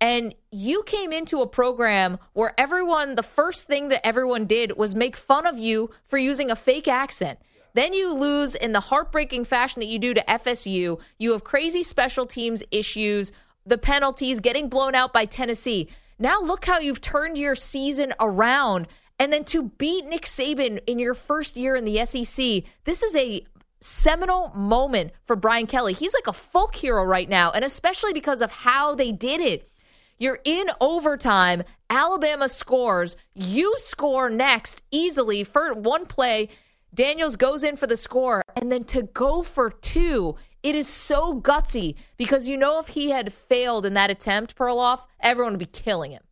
And 0.00 0.34
you 0.50 0.82
came 0.82 1.12
into 1.12 1.42
a 1.42 1.46
program 1.46 2.18
where 2.32 2.52
everyone, 2.58 3.14
the 3.14 3.22
first 3.22 3.68
thing 3.68 3.88
that 3.90 4.04
everyone 4.04 4.46
did 4.46 4.76
was 4.76 4.96
make 4.96 5.16
fun 5.16 5.46
of 5.46 5.58
you 5.58 5.90
for 6.08 6.18
using 6.18 6.50
a 6.50 6.56
fake 6.56 6.88
accent. 6.88 7.38
Then 7.74 7.92
you 7.92 8.12
lose 8.12 8.56
in 8.56 8.72
the 8.72 8.80
heartbreaking 8.80 9.44
fashion 9.44 9.78
that 9.78 9.86
you 9.86 10.00
do 10.00 10.12
to 10.12 10.24
FSU. 10.28 11.00
You 11.18 11.32
have 11.32 11.44
crazy 11.44 11.84
special 11.84 12.26
teams 12.26 12.64
issues, 12.72 13.30
the 13.64 13.78
penalties, 13.78 14.40
getting 14.40 14.68
blown 14.68 14.96
out 14.96 15.12
by 15.12 15.24
Tennessee. 15.24 15.88
Now 16.18 16.40
look 16.40 16.64
how 16.64 16.80
you've 16.80 17.00
turned 17.00 17.38
your 17.38 17.54
season 17.54 18.12
around. 18.20 18.88
And 19.22 19.32
then 19.32 19.44
to 19.44 19.62
beat 19.62 20.04
Nick 20.06 20.24
Saban 20.24 20.80
in 20.88 20.98
your 20.98 21.14
first 21.14 21.56
year 21.56 21.76
in 21.76 21.84
the 21.84 22.04
SEC, 22.04 22.64
this 22.82 23.04
is 23.04 23.14
a 23.14 23.46
seminal 23.80 24.50
moment 24.52 25.12
for 25.22 25.36
Brian 25.36 25.68
Kelly. 25.68 25.92
He's 25.92 26.12
like 26.12 26.26
a 26.26 26.32
folk 26.32 26.74
hero 26.74 27.04
right 27.04 27.28
now, 27.28 27.52
and 27.52 27.64
especially 27.64 28.12
because 28.12 28.42
of 28.42 28.50
how 28.50 28.96
they 28.96 29.12
did 29.12 29.40
it. 29.40 29.70
You're 30.18 30.40
in 30.44 30.66
overtime. 30.80 31.62
Alabama 31.88 32.48
scores. 32.48 33.16
You 33.32 33.72
score 33.78 34.28
next 34.28 34.82
easily 34.90 35.44
for 35.44 35.72
one 35.72 36.06
play. 36.06 36.48
Daniels 36.92 37.36
goes 37.36 37.62
in 37.62 37.76
for 37.76 37.86
the 37.86 37.96
score. 37.96 38.42
And 38.56 38.72
then 38.72 38.82
to 38.86 39.04
go 39.04 39.44
for 39.44 39.70
two, 39.70 40.34
it 40.64 40.74
is 40.74 40.88
so 40.88 41.40
gutsy 41.40 41.94
because 42.16 42.48
you 42.48 42.56
know 42.56 42.80
if 42.80 42.88
he 42.88 43.10
had 43.10 43.32
failed 43.32 43.86
in 43.86 43.94
that 43.94 44.10
attempt, 44.10 44.56
Perloff, 44.56 45.02
everyone 45.20 45.52
would 45.52 45.60
be 45.60 45.66
killing 45.66 46.10
him. 46.10 46.22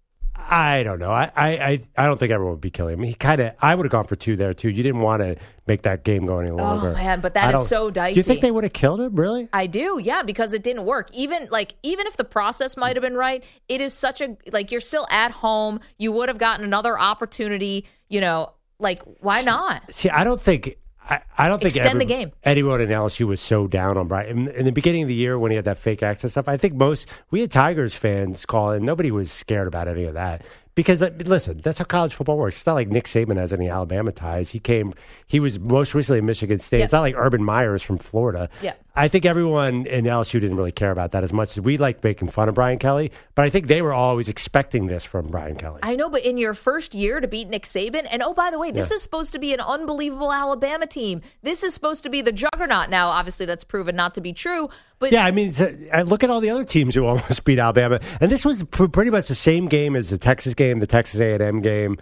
I 0.48 0.82
don't 0.82 0.98
know. 0.98 1.10
I, 1.10 1.30
I, 1.36 1.48
I, 1.50 1.80
I 1.96 2.06
don't 2.06 2.18
think 2.18 2.32
everyone 2.32 2.54
would 2.54 2.60
be 2.60 2.70
killing 2.70 2.94
him. 2.94 3.02
He 3.04 3.14
kind 3.14 3.40
of. 3.40 3.52
I 3.60 3.74
would 3.74 3.84
have 3.86 3.90
gone 3.92 4.04
for 4.04 4.16
two 4.16 4.36
there 4.36 4.54
too. 4.54 4.68
You 4.68 4.82
didn't 4.82 5.00
want 5.00 5.22
to 5.22 5.36
make 5.66 5.82
that 5.82 6.04
game 6.04 6.26
go 6.26 6.38
any 6.38 6.50
longer. 6.50 6.90
Oh, 6.90 6.94
man, 6.94 7.20
but 7.20 7.34
that 7.34 7.40
is 7.40 7.46
I 7.46 7.48
is 7.48 7.54
don't- 7.54 7.68
so 7.68 7.90
Do 7.90 8.08
you 8.10 8.22
think 8.22 8.40
they 8.40 8.50
would 8.50 8.64
have 8.64 8.72
killed 8.72 9.00
him? 9.00 9.14
Really? 9.14 9.48
I 9.52 9.66
do, 9.66 10.00
yeah, 10.02 10.22
because 10.22 10.52
it 10.52 10.62
didn't 10.62 10.84
work. 10.84 11.08
Even 11.12 11.48
like 11.50 11.74
even 11.82 12.06
if 12.06 12.16
the 12.16 12.24
process 12.24 12.76
might 12.76 12.96
have 12.96 13.02
been 13.02 13.16
right, 13.16 13.44
it 13.68 13.80
is 13.80 13.92
such 13.92 14.20
a 14.20 14.36
like 14.52 14.70
you're 14.72 14.80
still 14.80 15.06
at 15.10 15.30
home. 15.30 15.80
You 15.98 16.12
would 16.12 16.28
have 16.28 16.38
gotten 16.38 16.64
another 16.64 16.98
opportunity. 16.98 17.86
You 18.08 18.20
know, 18.20 18.52
like 18.78 19.02
why 19.20 19.42
not? 19.42 19.92
See, 19.94 20.08
I 20.10 20.24
don't 20.24 20.40
think. 20.40 20.76
I, 21.10 21.20
I 21.36 21.48
don't 21.48 21.58
think 21.58 21.74
Extend 21.74 22.00
the 22.00 22.04
every- 22.04 22.06
game. 22.06 22.32
Anyone 22.44 22.80
in 22.80 22.88
LSU 22.88 23.26
was 23.26 23.40
so 23.40 23.66
down 23.66 23.98
on 23.98 24.06
Brian 24.08 24.48
in, 24.48 24.54
in 24.54 24.64
the 24.64 24.72
beginning 24.72 25.02
of 25.02 25.08
the 25.08 25.14
year 25.14 25.38
when 25.38 25.50
he 25.50 25.56
had 25.56 25.64
that 25.64 25.76
fake 25.78 26.02
access 26.02 26.30
stuff. 26.32 26.46
I 26.48 26.56
think 26.56 26.74
most 26.74 27.08
we 27.30 27.40
had 27.40 27.50
Tigers 27.50 27.94
fans 27.94 28.46
call 28.46 28.70
and 28.70 28.84
nobody 28.86 29.10
was 29.10 29.30
scared 29.30 29.66
about 29.66 29.88
any 29.88 30.04
of 30.04 30.14
that 30.14 30.42
because 30.76 31.00
listen, 31.26 31.60
that's 31.62 31.78
how 31.78 31.84
college 31.84 32.14
football 32.14 32.38
works. 32.38 32.56
It's 32.58 32.66
not 32.66 32.74
like 32.74 32.88
Nick 32.88 33.04
Saban 33.04 33.36
has 33.36 33.52
any 33.52 33.68
Alabama 33.68 34.12
ties. 34.12 34.50
He 34.50 34.60
came. 34.60 34.94
He 35.26 35.40
was 35.40 35.58
most 35.58 35.94
recently 35.94 36.20
in 36.20 36.26
Michigan 36.26 36.60
State. 36.60 36.78
Yeah. 36.78 36.84
It's 36.84 36.92
not 36.92 37.00
like 37.00 37.14
Urban 37.16 37.42
Myers 37.42 37.82
from 37.82 37.98
Florida. 37.98 38.48
Yeah. 38.62 38.74
I 38.94 39.08
think 39.08 39.24
everyone 39.24 39.86
in 39.86 40.04
LSU 40.04 40.40
didn't 40.40 40.56
really 40.56 40.72
care 40.72 40.90
about 40.90 41.12
that 41.12 41.22
as 41.22 41.32
much 41.32 41.56
as 41.56 41.62
we 41.62 41.78
liked 41.78 42.02
making 42.02 42.28
fun 42.28 42.48
of 42.48 42.56
Brian 42.56 42.78
Kelly. 42.78 43.12
But 43.34 43.44
I 43.44 43.50
think 43.50 43.68
they 43.68 43.82
were 43.82 43.92
always 43.92 44.28
expecting 44.28 44.86
this 44.86 45.04
from 45.04 45.28
Brian 45.28 45.56
Kelly. 45.56 45.78
I 45.82 45.94
know, 45.94 46.08
but 46.10 46.24
in 46.24 46.36
your 46.36 46.54
first 46.54 46.94
year 46.94 47.20
to 47.20 47.28
beat 47.28 47.48
Nick 47.48 47.64
Saban, 47.64 48.06
and 48.10 48.22
oh 48.22 48.34
by 48.34 48.50
the 48.50 48.58
way, 48.58 48.70
this 48.72 48.90
is 48.90 49.00
supposed 49.00 49.32
to 49.32 49.38
be 49.38 49.54
an 49.54 49.60
unbelievable 49.60 50.32
Alabama 50.32 50.86
team. 50.86 51.20
This 51.42 51.62
is 51.62 51.72
supposed 51.72 52.02
to 52.02 52.10
be 52.10 52.20
the 52.20 52.32
juggernaut. 52.32 52.90
Now, 52.90 53.08
obviously, 53.08 53.46
that's 53.46 53.64
proven 53.64 53.94
not 53.94 54.14
to 54.14 54.20
be 54.20 54.32
true. 54.32 54.68
But 54.98 55.12
Yeah, 55.12 55.24
I 55.24 55.30
mean, 55.30 55.52
uh, 55.60 56.02
look 56.02 56.24
at 56.24 56.30
all 56.30 56.40
the 56.40 56.50
other 56.50 56.64
teams 56.64 56.94
who 56.94 57.04
almost 57.06 57.44
beat 57.44 57.58
Alabama, 57.58 58.00
and 58.20 58.30
this 58.30 58.44
was 58.44 58.64
pr- 58.64 58.86
pretty 58.86 59.10
much 59.10 59.28
the 59.28 59.34
same 59.34 59.68
game 59.68 59.94
as 59.94 60.10
the 60.10 60.18
Texas 60.18 60.54
game, 60.54 60.80
the 60.80 60.86
Texas 60.86 61.20
A 61.20 61.34
and 61.34 61.42
M 61.42 61.60
game. 61.60 61.96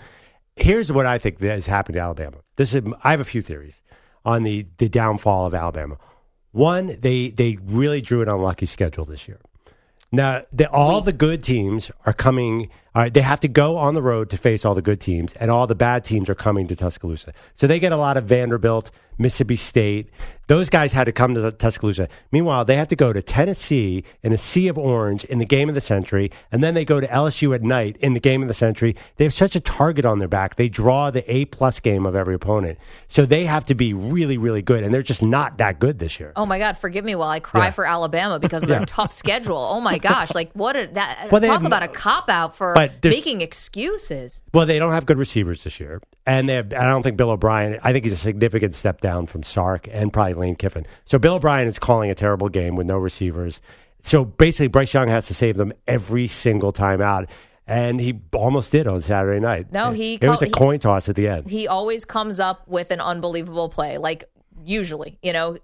Here's 0.56 0.90
what 0.90 1.06
I 1.06 1.18
think 1.18 1.38
that 1.38 1.50
has 1.50 1.66
happened 1.66 1.94
to 1.94 2.00
Alabama. 2.00 2.38
This 2.56 2.74
is 2.74 2.82
I 3.04 3.10
have 3.10 3.20
a 3.20 3.24
few 3.24 3.42
theories 3.42 3.82
on 4.24 4.42
the 4.42 4.66
the 4.78 4.88
downfall 4.88 5.46
of 5.46 5.54
Alabama. 5.54 5.98
One, 6.52 6.96
they 7.00 7.30
they 7.30 7.58
really 7.62 8.00
drew 8.00 8.22
an 8.22 8.28
unlucky 8.28 8.66
schedule 8.66 9.04
this 9.04 9.28
year. 9.28 9.40
Now, 10.10 10.42
the, 10.50 10.70
all 10.70 11.02
the 11.02 11.12
good 11.12 11.42
teams 11.42 11.90
are 12.06 12.14
coming. 12.14 12.70
All 12.94 13.02
right, 13.02 13.12
they 13.12 13.20
have 13.22 13.40
to 13.40 13.48
go 13.48 13.76
on 13.76 13.94
the 13.94 14.02
road 14.02 14.30
to 14.30 14.36
face 14.36 14.64
all 14.64 14.74
the 14.74 14.82
good 14.82 15.00
teams, 15.00 15.32
and 15.34 15.50
all 15.50 15.66
the 15.66 15.74
bad 15.74 16.04
teams 16.04 16.28
are 16.28 16.34
coming 16.34 16.66
to 16.68 16.74
Tuscaloosa. 16.76 17.32
So 17.54 17.66
they 17.66 17.78
get 17.78 17.92
a 17.92 17.96
lot 17.96 18.16
of 18.16 18.24
Vanderbilt, 18.24 18.90
Mississippi 19.18 19.56
State. 19.56 20.10
Those 20.46 20.70
guys 20.70 20.92
had 20.92 21.04
to 21.04 21.12
come 21.12 21.34
to 21.34 21.50
Tuscaloosa. 21.52 22.08
Meanwhile, 22.32 22.64
they 22.64 22.76
have 22.76 22.88
to 22.88 22.96
go 22.96 23.12
to 23.12 23.20
Tennessee 23.20 24.04
in 24.22 24.32
a 24.32 24.38
sea 24.38 24.68
of 24.68 24.78
orange 24.78 25.24
in 25.24 25.38
the 25.38 25.44
game 25.44 25.68
of 25.68 25.74
the 25.74 25.80
century, 25.82 26.30
and 26.50 26.64
then 26.64 26.72
they 26.72 26.86
go 26.86 27.00
to 27.00 27.06
LSU 27.08 27.54
at 27.54 27.62
night 27.62 27.98
in 28.00 28.14
the 28.14 28.20
game 28.20 28.40
of 28.40 28.48
the 28.48 28.54
century. 28.54 28.96
They 29.16 29.24
have 29.24 29.34
such 29.34 29.54
a 29.54 29.60
target 29.60 30.06
on 30.06 30.18
their 30.20 30.28
back. 30.28 30.56
They 30.56 30.70
draw 30.70 31.10
the 31.10 31.30
A 31.32 31.44
plus 31.46 31.80
game 31.80 32.06
of 32.06 32.16
every 32.16 32.34
opponent, 32.34 32.78
so 33.08 33.26
they 33.26 33.44
have 33.44 33.64
to 33.66 33.74
be 33.74 33.92
really, 33.92 34.38
really 34.38 34.62
good, 34.62 34.82
and 34.84 34.94
they're 34.94 35.02
just 35.02 35.22
not 35.22 35.58
that 35.58 35.78
good 35.80 35.98
this 35.98 36.18
year. 36.18 36.32
oh 36.36 36.46
my 36.46 36.58
God, 36.58 36.78
forgive 36.78 37.04
me 37.04 37.14
while 37.14 37.28
I 37.28 37.40
cry 37.40 37.66
Yeah. 37.66 37.70
for 37.72 37.84
Alabama 37.84 38.38
because 38.38 38.62
of 38.62 38.68
their 38.70 38.84
tough 38.86 39.12
schedule. 39.12 39.58
Oh 39.58 39.80
my 39.82 39.98
gosh, 39.98 40.34
like 40.34 40.52
what 40.54 40.76
a 40.76 40.86
that 40.94 41.28
Well, 41.30 41.40
talk 41.42 41.50
have- 41.50 41.64
about 41.66 41.82
a 41.82 41.88
cop 41.88 42.30
out 42.30 42.56
for 42.56 42.72
But 42.78 43.04
making 43.04 43.40
excuses. 43.40 44.42
Well, 44.54 44.66
they 44.66 44.78
don't 44.78 44.92
have 44.92 45.06
good 45.06 45.18
receivers 45.18 45.64
this 45.64 45.80
year, 45.80 46.00
and 46.26 46.48
they 46.48 46.54
have, 46.54 46.72
I 46.72 46.84
don't 46.84 47.02
think 47.02 47.16
Bill 47.16 47.30
O'Brien. 47.30 47.78
I 47.82 47.92
think 47.92 48.04
he's 48.04 48.12
a 48.12 48.16
significant 48.16 48.74
step 48.74 49.00
down 49.00 49.26
from 49.26 49.42
Sark 49.42 49.88
and 49.90 50.12
probably 50.12 50.34
Lane 50.34 50.56
Kiffin. 50.56 50.86
So 51.04 51.18
Bill 51.18 51.34
O'Brien 51.34 51.66
is 51.66 51.78
calling 51.78 52.10
a 52.10 52.14
terrible 52.14 52.48
game 52.48 52.76
with 52.76 52.86
no 52.86 52.96
receivers. 52.98 53.60
So 54.02 54.24
basically, 54.24 54.68
Bryce 54.68 54.94
Young 54.94 55.08
has 55.08 55.26
to 55.26 55.34
save 55.34 55.56
them 55.56 55.72
every 55.86 56.28
single 56.28 56.72
time 56.72 57.00
out, 57.02 57.28
and 57.66 58.00
he 58.00 58.20
almost 58.32 58.70
did 58.72 58.86
on 58.86 59.00
Saturday 59.02 59.40
night. 59.40 59.72
No, 59.72 59.90
he 59.90 60.14
It 60.14 60.28
was 60.28 60.38
call- 60.38 60.48
a 60.48 60.50
coin 60.52 60.78
toss 60.78 61.08
at 61.08 61.16
the 61.16 61.28
end. 61.28 61.50
He 61.50 61.66
always 61.66 62.04
comes 62.04 62.38
up 62.40 62.66
with 62.68 62.90
an 62.90 63.00
unbelievable 63.00 63.68
play, 63.68 63.98
like 63.98 64.24
usually, 64.64 65.18
you 65.22 65.32
know. 65.32 65.58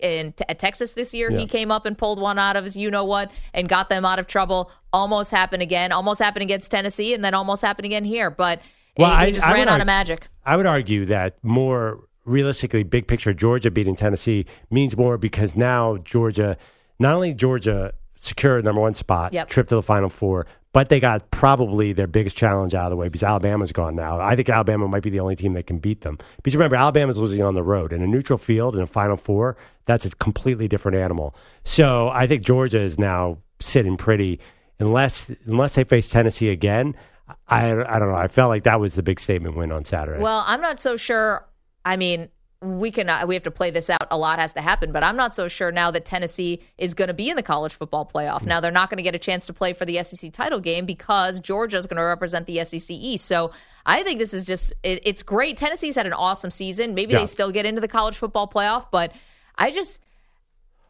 In 0.00 0.32
t- 0.32 0.44
at 0.48 0.58
Texas 0.58 0.92
this 0.92 1.12
year, 1.14 1.30
Yeah. 1.30 1.38
he 1.40 1.46
came 1.46 1.70
up 1.70 1.86
and 1.86 1.96
pulled 1.96 2.20
one 2.20 2.38
out 2.38 2.56
of 2.56 2.64
his 2.64 2.76
you 2.76 2.90
know 2.90 3.04
what 3.04 3.30
and 3.54 3.68
got 3.68 3.88
them 3.88 4.04
out 4.04 4.18
of 4.18 4.26
trouble. 4.26 4.70
Almost 4.92 5.30
happened 5.30 5.62
again. 5.62 5.92
Almost 5.92 6.20
happened 6.20 6.42
against 6.44 6.70
Tennessee, 6.70 7.12
and 7.14 7.24
then 7.24 7.34
almost 7.34 7.62
happened 7.62 7.86
again 7.86 8.04
here. 8.04 8.30
But 8.30 8.60
Well, 8.98 9.10
he, 9.10 9.16
I- 9.26 9.30
just 9.30 9.46
I 9.46 9.52
ran 9.52 9.68
out 9.68 9.72
argue- 9.72 9.82
of 9.82 9.86
magic. 9.86 10.28
I 10.44 10.56
would 10.56 10.66
argue 10.66 11.04
that 11.06 11.36
more 11.42 12.00
realistically, 12.24 12.82
big 12.82 13.06
picture, 13.06 13.32
Georgia 13.32 13.70
beating 13.70 13.94
Tennessee 13.96 14.46
means 14.70 14.96
more 14.96 15.16
because 15.18 15.54
now 15.56 15.96
Georgia, 15.98 16.56
not 16.98 17.14
only 17.14 17.32
Georgia 17.34 17.92
secured 18.18 18.64
number 18.64 18.80
one 18.80 18.94
spot, 18.94 19.32
Yep. 19.32 19.48
trip 19.48 19.68
to 19.68 19.74
the 19.76 19.82
Final 19.82 20.08
Four, 20.08 20.46
but 20.76 20.90
they 20.90 21.00
got 21.00 21.30
probably 21.30 21.94
their 21.94 22.06
biggest 22.06 22.36
challenge 22.36 22.74
out 22.74 22.84
of 22.84 22.90
the 22.90 22.96
way 22.96 23.06
because 23.06 23.22
Alabama's 23.22 23.72
gone 23.72 23.96
now. 23.96 24.20
I 24.20 24.36
think 24.36 24.50
Alabama 24.50 24.86
might 24.86 25.02
be 25.02 25.08
the 25.08 25.20
only 25.20 25.34
team 25.34 25.54
that 25.54 25.66
can 25.66 25.78
beat 25.78 26.02
them. 26.02 26.18
Because 26.36 26.54
remember, 26.54 26.76
Alabama's 26.76 27.16
losing 27.16 27.42
on 27.42 27.54
the 27.54 27.62
road 27.62 27.94
in 27.94 28.02
a 28.02 28.06
neutral 28.06 28.36
field 28.36 28.76
in 28.76 28.82
a 28.82 28.86
Final 28.86 29.16
Four. 29.16 29.56
That's 29.86 30.04
a 30.04 30.10
completely 30.10 30.68
different 30.68 30.98
animal. 30.98 31.34
So 31.64 32.10
I 32.10 32.26
think 32.26 32.42
Georgia 32.42 32.78
is 32.78 32.98
now 32.98 33.38
sitting 33.58 33.96
pretty, 33.96 34.38
unless 34.78 35.32
unless 35.46 35.76
they 35.76 35.84
face 35.84 36.10
Tennessee 36.10 36.50
again. 36.50 36.94
I 37.48 37.70
I 37.70 37.98
don't 37.98 38.10
know. 38.10 38.14
I 38.14 38.28
felt 38.28 38.50
like 38.50 38.64
that 38.64 38.78
was 38.78 38.96
the 38.96 39.02
big 39.02 39.18
statement 39.18 39.56
win 39.56 39.72
on 39.72 39.86
Saturday. 39.86 40.20
Well, 40.20 40.44
I'm 40.46 40.60
not 40.60 40.78
so 40.78 40.98
sure. 40.98 41.48
I 41.86 41.96
mean, 41.96 42.28
we 42.66 42.90
can 42.90 43.08
uh, 43.08 43.24
we 43.26 43.34
have 43.34 43.44
to 43.44 43.50
play 43.50 43.70
this 43.70 43.88
out. 43.88 44.06
A 44.10 44.18
lot 44.18 44.38
has 44.38 44.52
to 44.54 44.60
happen, 44.60 44.92
but 44.92 45.02
I'm 45.04 45.16
not 45.16 45.34
so 45.34 45.48
sure 45.48 45.70
now 45.72 45.90
that 45.92 46.04
Tennessee 46.04 46.62
is 46.78 46.94
going 46.94 47.08
to 47.08 47.14
be 47.14 47.30
in 47.30 47.36
the 47.36 47.42
college 47.42 47.72
football 47.74 48.04
playoff. 48.04 48.42
Now 48.44 48.60
they're 48.60 48.70
not 48.70 48.90
going 48.90 48.98
to 48.98 49.02
get 49.02 49.14
a 49.14 49.18
chance 49.18 49.46
to 49.46 49.52
play 49.52 49.72
for 49.72 49.84
the 49.84 50.02
SEC 50.02 50.32
title 50.32 50.60
game 50.60 50.84
because 50.86 51.40
Georgia 51.40 51.76
is 51.76 51.86
going 51.86 51.96
to 51.98 52.02
represent 52.02 52.46
the 52.46 52.64
SEC 52.64 52.90
East. 52.90 53.26
So 53.26 53.52
I 53.84 54.02
think 54.02 54.18
this 54.18 54.34
is 54.34 54.44
just 54.44 54.72
it, 54.82 55.00
it's 55.04 55.22
great. 55.22 55.56
Tennessee's 55.56 55.94
had 55.96 56.06
an 56.06 56.12
awesome 56.12 56.50
season. 56.50 56.94
Maybe 56.94 57.12
Yeah. 57.12 57.20
they 57.20 57.26
still 57.26 57.52
get 57.52 57.64
into 57.66 57.80
the 57.80 57.88
college 57.88 58.16
football 58.16 58.48
playoff, 58.48 58.86
but 58.90 59.12
I 59.56 59.70
just. 59.70 60.00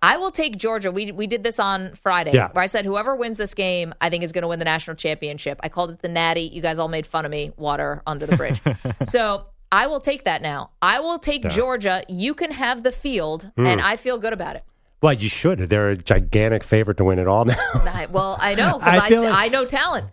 I 0.03 0.19
will 0.19 0.31
take 0.31 0.59
Georgia. 0.59 0.93
We 0.93 1.11
we 1.11 1.27
did 1.27 1.43
this 1.43 1.59
on 1.59 1.95
Friday, 1.95 2.33
Yeah. 2.35 2.51
where 2.53 2.63
I 2.63 2.67
said 2.67 2.85
whoever 2.85 3.17
wins 3.17 3.39
this 3.39 3.55
game, 3.55 3.95
I 4.01 4.11
think 4.11 4.23
is 4.25 4.31
going 4.31 4.43
to 4.43 4.49
win 4.49 4.59
the 4.59 4.65
national 4.67 4.95
championship. 4.97 5.59
I 5.63 5.71
called 5.71 5.91
it 5.91 6.01
the 6.03 6.09
Natty. 6.09 6.43
You 6.43 6.61
guys 6.61 6.79
all 6.79 6.89
made 6.89 7.07
fun 7.07 7.25
of 7.25 7.31
me. 7.31 7.53
Water 7.57 8.03
under 8.07 8.27
the 8.27 8.37
bridge. 8.37 8.61
so 9.07 9.47
I 9.77 9.87
will 9.89 10.01
take 10.01 10.25
that 10.25 10.41
now. 10.43 10.71
I 10.81 11.01
will 11.01 11.19
take 11.19 11.43
Georgia. 11.51 12.03
You 12.09 12.33
can 12.35 12.51
have 12.53 12.83
the 12.83 12.93
field, 12.93 13.51
Hmm. 13.57 13.67
and 13.67 13.81
I 13.81 13.97
feel 13.97 14.19
good 14.19 14.33
about 14.33 14.57
it. 14.57 14.65
Well, 15.03 15.13
you 15.13 15.29
should. 15.29 15.59
They're 15.59 15.91
a 15.91 15.97
gigantic 15.97 16.65
favorite 16.65 16.97
to 16.97 17.05
win 17.05 17.19
it 17.19 17.29
all 17.29 17.45
now. 17.45 17.55
I, 17.75 18.07
well, 18.11 18.39
I 18.41 18.55
know 18.55 18.79
I 18.83 18.97
because 18.97 19.01
I, 19.03 19.09
feel 19.09 19.23
like- 19.23 19.35
I 19.45 19.49
know 19.49 19.65
talent. 19.67 20.07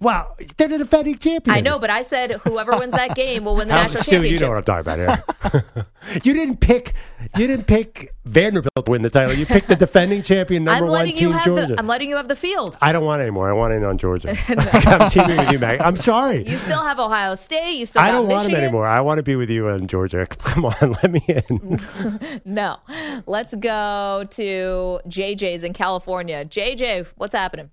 Wow, 0.00 0.34
they're 0.56 0.68
the 0.68 0.78
defending 0.78 1.18
champion. 1.18 1.56
I 1.56 1.60
know, 1.60 1.78
but 1.78 1.90
I 1.90 2.02
said 2.02 2.32
whoever 2.44 2.76
wins 2.76 2.94
that 2.94 3.14
game 3.14 3.44
will 3.44 3.56
win 3.56 3.68
the 3.68 3.74
national 3.74 4.02
Stu, 4.02 4.12
championship. 4.12 4.40
you 4.40 4.46
know 4.46 4.52
what 4.52 4.58
I'm 4.58 4.84
talking 4.84 5.04
about 5.04 5.52
here. 5.52 5.86
you 6.24 6.34
didn't 6.34 6.58
pick. 6.58 6.94
You 7.36 7.46
didn't 7.46 7.66
pick 7.66 8.14
Vanderbilt 8.24 8.86
to 8.86 8.90
win 8.90 9.02
the 9.02 9.10
title. 9.10 9.34
You 9.34 9.46
picked 9.46 9.68
the 9.68 9.76
defending 9.76 10.22
champion, 10.22 10.64
number 10.64 10.84
I'm 10.84 10.90
one 10.90 11.06
team, 11.12 11.32
Georgia. 11.44 11.66
the. 11.68 11.78
I'm 11.78 11.86
letting 11.86 12.08
you 12.08 12.16
have 12.16 12.28
the 12.28 12.36
field. 12.36 12.76
I 12.80 12.92
don't 12.92 13.04
want 13.04 13.20
it 13.20 13.24
anymore. 13.24 13.48
I 13.48 13.52
want 13.52 13.72
it 13.72 13.82
on 13.82 13.98
Georgia. 13.98 14.36
I'm 14.48 15.10
teaming 15.10 15.36
with 15.38 15.52
you, 15.52 15.58
Mag. 15.58 15.80
I'm 15.80 15.96
sorry. 15.96 16.46
You 16.46 16.58
still 16.58 16.82
have 16.82 16.98
Ohio 16.98 17.34
State. 17.34 17.76
You 17.76 17.86
still. 17.86 18.02
I 18.02 18.10
don't 18.10 18.28
want 18.28 18.50
them 18.50 18.56
anymore. 18.56 18.86
I 18.86 19.00
want 19.00 19.18
to 19.18 19.22
be 19.22 19.36
with 19.36 19.50
you 19.50 19.68
in 19.68 19.86
Georgia. 19.86 20.26
Come 20.26 20.66
on, 20.66 20.74
let 20.80 21.10
me 21.10 21.22
in. 21.26 22.40
No, 22.44 22.78
let's 23.26 23.54
go 23.54 24.26
to 24.30 25.00
JJ's 25.08 25.64
in 25.64 25.72
California. 25.72 26.44
JJ, 26.44 27.06
what's 27.16 27.34
happening? 27.34 27.70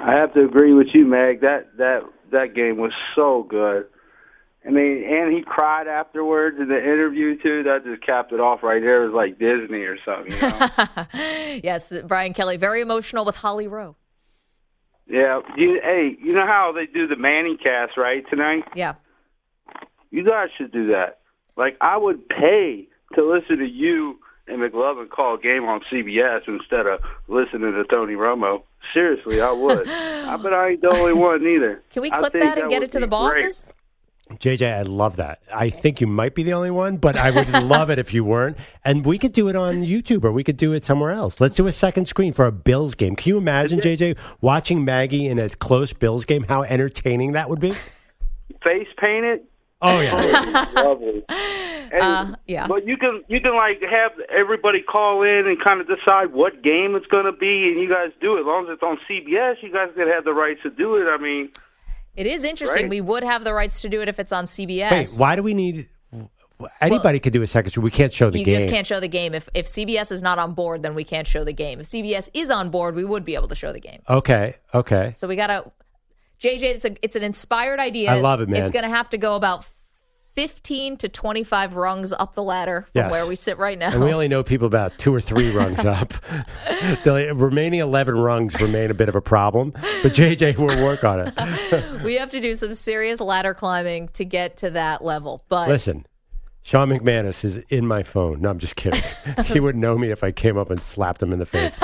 I 0.00 0.12
have 0.12 0.32
to 0.34 0.44
agree 0.44 0.72
with 0.72 0.88
you, 0.94 1.04
Meg. 1.06 1.40
That 1.42 1.76
that 1.76 2.00
that 2.32 2.54
game 2.54 2.78
was 2.78 2.92
so 3.14 3.46
good. 3.48 3.86
I 4.66 4.70
mean, 4.70 5.04
and 5.04 5.32
he 5.32 5.42
cried 5.42 5.88
afterwards 5.88 6.58
in 6.60 6.68
the 6.68 6.78
interview 6.78 7.36
too. 7.42 7.62
That 7.62 7.84
just 7.84 8.04
capped 8.04 8.32
it 8.32 8.40
off 8.40 8.62
right 8.62 8.80
there. 8.80 9.04
It 9.04 9.06
was 9.06 9.14
like 9.14 9.38
Disney 9.38 9.82
or 9.82 9.96
something. 10.04 10.32
You 10.32 10.40
know? 10.40 11.58
yes, 11.64 11.92
Brian 12.06 12.34
Kelly, 12.34 12.56
very 12.58 12.80
emotional 12.82 13.24
with 13.24 13.36
Holly 13.36 13.68
Rowe. 13.68 13.96
yeah. 15.06 15.40
You, 15.56 15.80
hey, 15.82 16.16
you 16.22 16.34
know 16.34 16.46
how 16.46 16.72
they 16.74 16.86
do 16.86 17.06
the 17.06 17.16
Manning 17.16 17.56
cast 17.62 17.96
right 17.96 18.22
tonight? 18.28 18.64
Yeah. 18.74 18.94
You 20.10 20.26
guys 20.26 20.48
should 20.58 20.72
do 20.72 20.88
that. 20.88 21.20
Like 21.56 21.76
I 21.80 21.96
would 21.96 22.28
pay 22.28 22.88
to 23.14 23.24
listen 23.24 23.58
to 23.58 23.66
you 23.66 24.18
and 24.50 24.60
McLovin 24.60 25.08
call 25.08 25.34
a 25.36 25.40
game 25.40 25.64
on 25.64 25.80
CBS 25.92 26.46
instead 26.46 26.86
of 26.86 27.00
listening 27.28 27.72
to 27.72 27.84
Tony 27.84 28.14
Romo. 28.14 28.62
Seriously, 28.92 29.40
I 29.40 29.52
would. 29.52 29.88
I 29.88 30.36
bet 30.36 30.52
I 30.52 30.70
ain't 30.70 30.80
the 30.80 30.92
only 30.92 31.12
one 31.12 31.46
either. 31.46 31.82
Can 31.90 32.02
we 32.02 32.10
clip 32.10 32.32
that 32.32 32.58
and 32.58 32.70
get 32.70 32.82
it 32.82 32.92
to 32.92 33.00
the 33.00 33.06
be 33.06 33.10
great. 33.10 33.44
bosses? 33.44 33.66
JJ, 34.38 34.78
I 34.78 34.82
love 34.82 35.16
that. 35.16 35.40
I 35.52 35.70
think 35.70 36.00
you 36.00 36.06
might 36.06 36.34
be 36.34 36.44
the 36.44 36.52
only 36.52 36.70
one, 36.70 36.98
but 36.98 37.16
I 37.16 37.30
would 37.30 37.48
love 37.64 37.90
it 37.90 37.98
if 37.98 38.14
you 38.14 38.22
weren't. 38.22 38.56
And 38.84 39.04
we 39.04 39.18
could 39.18 39.32
do 39.32 39.48
it 39.48 39.56
on 39.56 39.82
YouTube 39.82 40.24
or 40.24 40.30
we 40.30 40.44
could 40.44 40.56
do 40.56 40.72
it 40.72 40.84
somewhere 40.84 41.10
else. 41.10 41.40
Let's 41.40 41.56
do 41.56 41.66
a 41.66 41.72
second 41.72 42.04
screen 42.06 42.32
for 42.32 42.46
a 42.46 42.52
Bills 42.52 42.94
game. 42.94 43.16
Can 43.16 43.30
you 43.30 43.38
imagine, 43.38 43.80
JJ, 43.80 44.16
watching 44.40 44.84
Maggie 44.84 45.26
in 45.26 45.38
a 45.38 45.48
close 45.48 45.92
Bills 45.92 46.24
game? 46.24 46.44
How 46.44 46.62
entertaining 46.62 47.32
that 47.32 47.50
would 47.50 47.60
be? 47.60 47.72
Face 48.62 48.88
painted. 48.98 49.40
Oh, 49.82 50.00
yeah. 50.00 50.66
lovely. 50.74 51.22
And, 51.28 52.02
Uh, 52.02 52.36
yeah. 52.46 52.66
But 52.68 52.86
you 52.86 52.96
can 52.96 53.22
you 53.28 53.40
can 53.40 53.54
like 53.54 53.80
have 53.82 54.12
everybody 54.30 54.80
call 54.82 55.22
in 55.22 55.46
and 55.46 55.56
kind 55.62 55.80
of 55.80 55.88
decide 55.88 56.32
what 56.32 56.62
game 56.62 56.94
it's 56.94 57.06
going 57.06 57.24
to 57.24 57.32
be, 57.32 57.68
and 57.68 57.80
you 57.80 57.88
guys 57.88 58.10
do 58.20 58.36
it. 58.36 58.40
As 58.40 58.46
long 58.46 58.66
as 58.68 58.74
it's 58.74 58.82
on 58.82 58.98
CBS, 59.10 59.54
you 59.62 59.72
guys 59.72 59.88
could 59.96 60.06
have 60.06 60.24
the 60.24 60.32
rights 60.32 60.60
to 60.62 60.70
do 60.70 60.96
it. 60.96 61.06
I 61.10 61.16
mean, 61.20 61.50
It 62.16 62.26
is 62.26 62.44
interesting. 62.44 62.82
Right? 62.84 62.90
We 62.90 63.00
would 63.00 63.24
have 63.24 63.42
the 63.44 63.52
rights 63.54 63.80
to 63.82 63.88
do 63.88 64.02
it 64.02 64.08
if 64.08 64.18
it's 64.20 64.32
on 64.32 64.44
CBS. 64.44 64.90
Wait, 64.90 65.08
why 65.16 65.34
do 65.36 65.42
we 65.42 65.54
need. 65.54 65.88
Anybody 66.80 67.18
could 67.20 67.32
do 67.32 67.40
a 67.42 67.46
second 67.46 67.70
screen. 67.70 67.84
We 67.84 67.90
can't 67.90 68.12
show 68.12 68.28
the 68.28 68.38
you 68.38 68.44
game. 68.44 68.58
just 68.58 68.68
can't 68.68 68.86
show 68.86 69.00
the 69.00 69.08
game. 69.08 69.34
If 69.34 69.48
if 69.54 69.66
CBS 69.66 70.12
is 70.12 70.20
not 70.20 70.38
on 70.38 70.52
board, 70.52 70.82
then 70.82 70.94
we 70.94 71.04
can't 71.04 71.26
show 71.26 71.42
the 71.42 71.54
game. 71.54 71.80
If 71.80 71.86
CBS 71.86 72.28
is 72.34 72.50
on 72.50 72.68
board, 72.70 72.94
we 72.94 73.04
would 73.04 73.24
be 73.24 73.34
able 73.34 73.48
to 73.48 73.54
show 73.54 73.72
the 73.72 73.80
game. 73.80 74.02
Okay, 74.10 74.56
okay. 74.74 75.12
So 75.16 75.26
we 75.26 75.36
gotta 75.36 75.64
JJ, 76.40 76.62
it's 76.62 76.84
a 76.84 76.96
it's 77.02 77.16
an 77.16 77.22
inspired 77.22 77.80
idea. 77.80 78.10
I 78.12 78.20
love 78.20 78.40
it, 78.40 78.48
man. 78.48 78.62
It's 78.62 78.72
gonna 78.72 78.88
have 78.88 79.10
to 79.10 79.18
go 79.18 79.36
about 79.36 79.66
fifteen 80.34 80.96
to 80.98 81.08
twenty 81.08 81.42
five 81.44 81.74
rungs 81.74 82.12
up 82.12 82.34
the 82.34 82.42
ladder 82.42 82.82
from 82.92 83.02
Yes. 83.02 83.10
where 83.12 83.26
we 83.26 83.34
sit 83.36 83.58
right 83.58 83.76
now. 83.78 83.90
And 83.92 84.02
we 84.02 84.12
only 84.12 84.28
know 84.28 84.42
people 84.42 84.66
about 84.66 84.96
two 84.96 85.14
or 85.14 85.20
three 85.20 85.50
rungs 85.50 85.80
up. 85.84 86.14
the 87.04 87.32
remaining 87.34 87.80
11 87.80 88.16
rungs 88.16 88.58
remain 88.60 88.90
a 88.90 88.94
bit 88.94 89.08
of 89.08 89.16
a 89.16 89.20
problem, 89.20 89.72
but 90.02 90.12
JJ 90.12 90.56
will 90.56 90.82
work 90.84 91.04
on 91.04 91.20
it. 91.26 92.02
we 92.04 92.14
have 92.14 92.30
to 92.30 92.40
do 92.40 92.54
some 92.54 92.74
serious 92.74 93.20
ladder 93.20 93.52
climbing 93.54 94.08
to 94.14 94.24
get 94.24 94.58
to 94.58 94.70
that 94.70 95.04
level. 95.04 95.44
But 95.48 95.68
Listen, 95.68 96.06
Sean 96.62 96.88
McManus 96.90 97.44
is 97.44 97.58
in 97.68 97.86
my 97.86 98.02
phone. 98.02 98.40
No, 98.40 98.50
I'm 98.50 98.58
just 98.58 98.76
kidding. 98.76 99.02
he 99.46 99.60
wouldn't 99.60 99.82
know 99.82 99.98
me 99.98 100.10
if 100.10 100.22
I 100.22 100.30
came 100.30 100.56
up 100.56 100.70
and 100.70 100.80
slapped 100.80 101.22
him 101.22 101.32
in 101.32 101.38
the 101.38 101.46
face. 101.46 101.74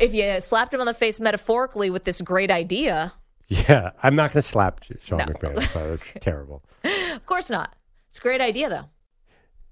If 0.00 0.14
you 0.14 0.40
slapped 0.40 0.72
him 0.74 0.80
on 0.80 0.86
the 0.86 0.94
face 0.94 1.20
metaphorically 1.20 1.90
with 1.90 2.04
this 2.04 2.20
great 2.20 2.50
idea, 2.50 3.12
yeah, 3.48 3.90
I'm 4.02 4.14
not 4.14 4.32
going 4.32 4.42
to 4.42 4.48
slap 4.48 4.84
Sean 5.00 5.18
No. 5.18 5.24
McManus. 5.26 5.72
That 5.72 5.90
was 5.90 6.04
terrible. 6.20 6.62
of 6.84 7.24
course 7.26 7.48
not. 7.50 7.74
It's 8.08 8.18
a 8.18 8.20
great 8.20 8.40
idea 8.40 8.68
though. 8.68 8.84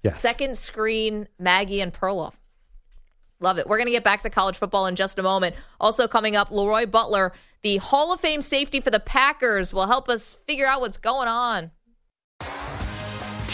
Yes. 0.03 0.21
Second 0.21 0.57
screen, 0.57 1.29
Maggie 1.39 1.81
and 1.81 1.93
Perloff. 1.93 2.35
Love 3.41 3.59
it. 3.59 3.67
We're 3.67 3.77
going 3.77 3.87
to 3.87 3.93
get 3.93 4.05
back 4.05 4.23
to 4.23 4.31
college 4.31 4.57
football 4.57 4.87
in 4.87 4.95
just 4.97 5.19
a 5.19 5.23
moment. 5.23 5.57
Also 5.81 6.09
coming 6.09 6.37
up, 6.37 6.51
Leroy 6.51 6.87
Butler, 6.87 7.33
the 7.63 7.77
Hall 7.79 8.13
of 8.13 8.21
Fame 8.21 8.41
safety 8.41 8.81
for 8.81 8.91
the 8.91 9.01
Packers, 9.01 9.75
will 9.75 9.87
help 9.87 10.09
us 10.09 10.39
figure 10.47 10.67
out 10.67 10.81
what's 10.81 10.97
going 10.97 11.29
on. 11.29 11.71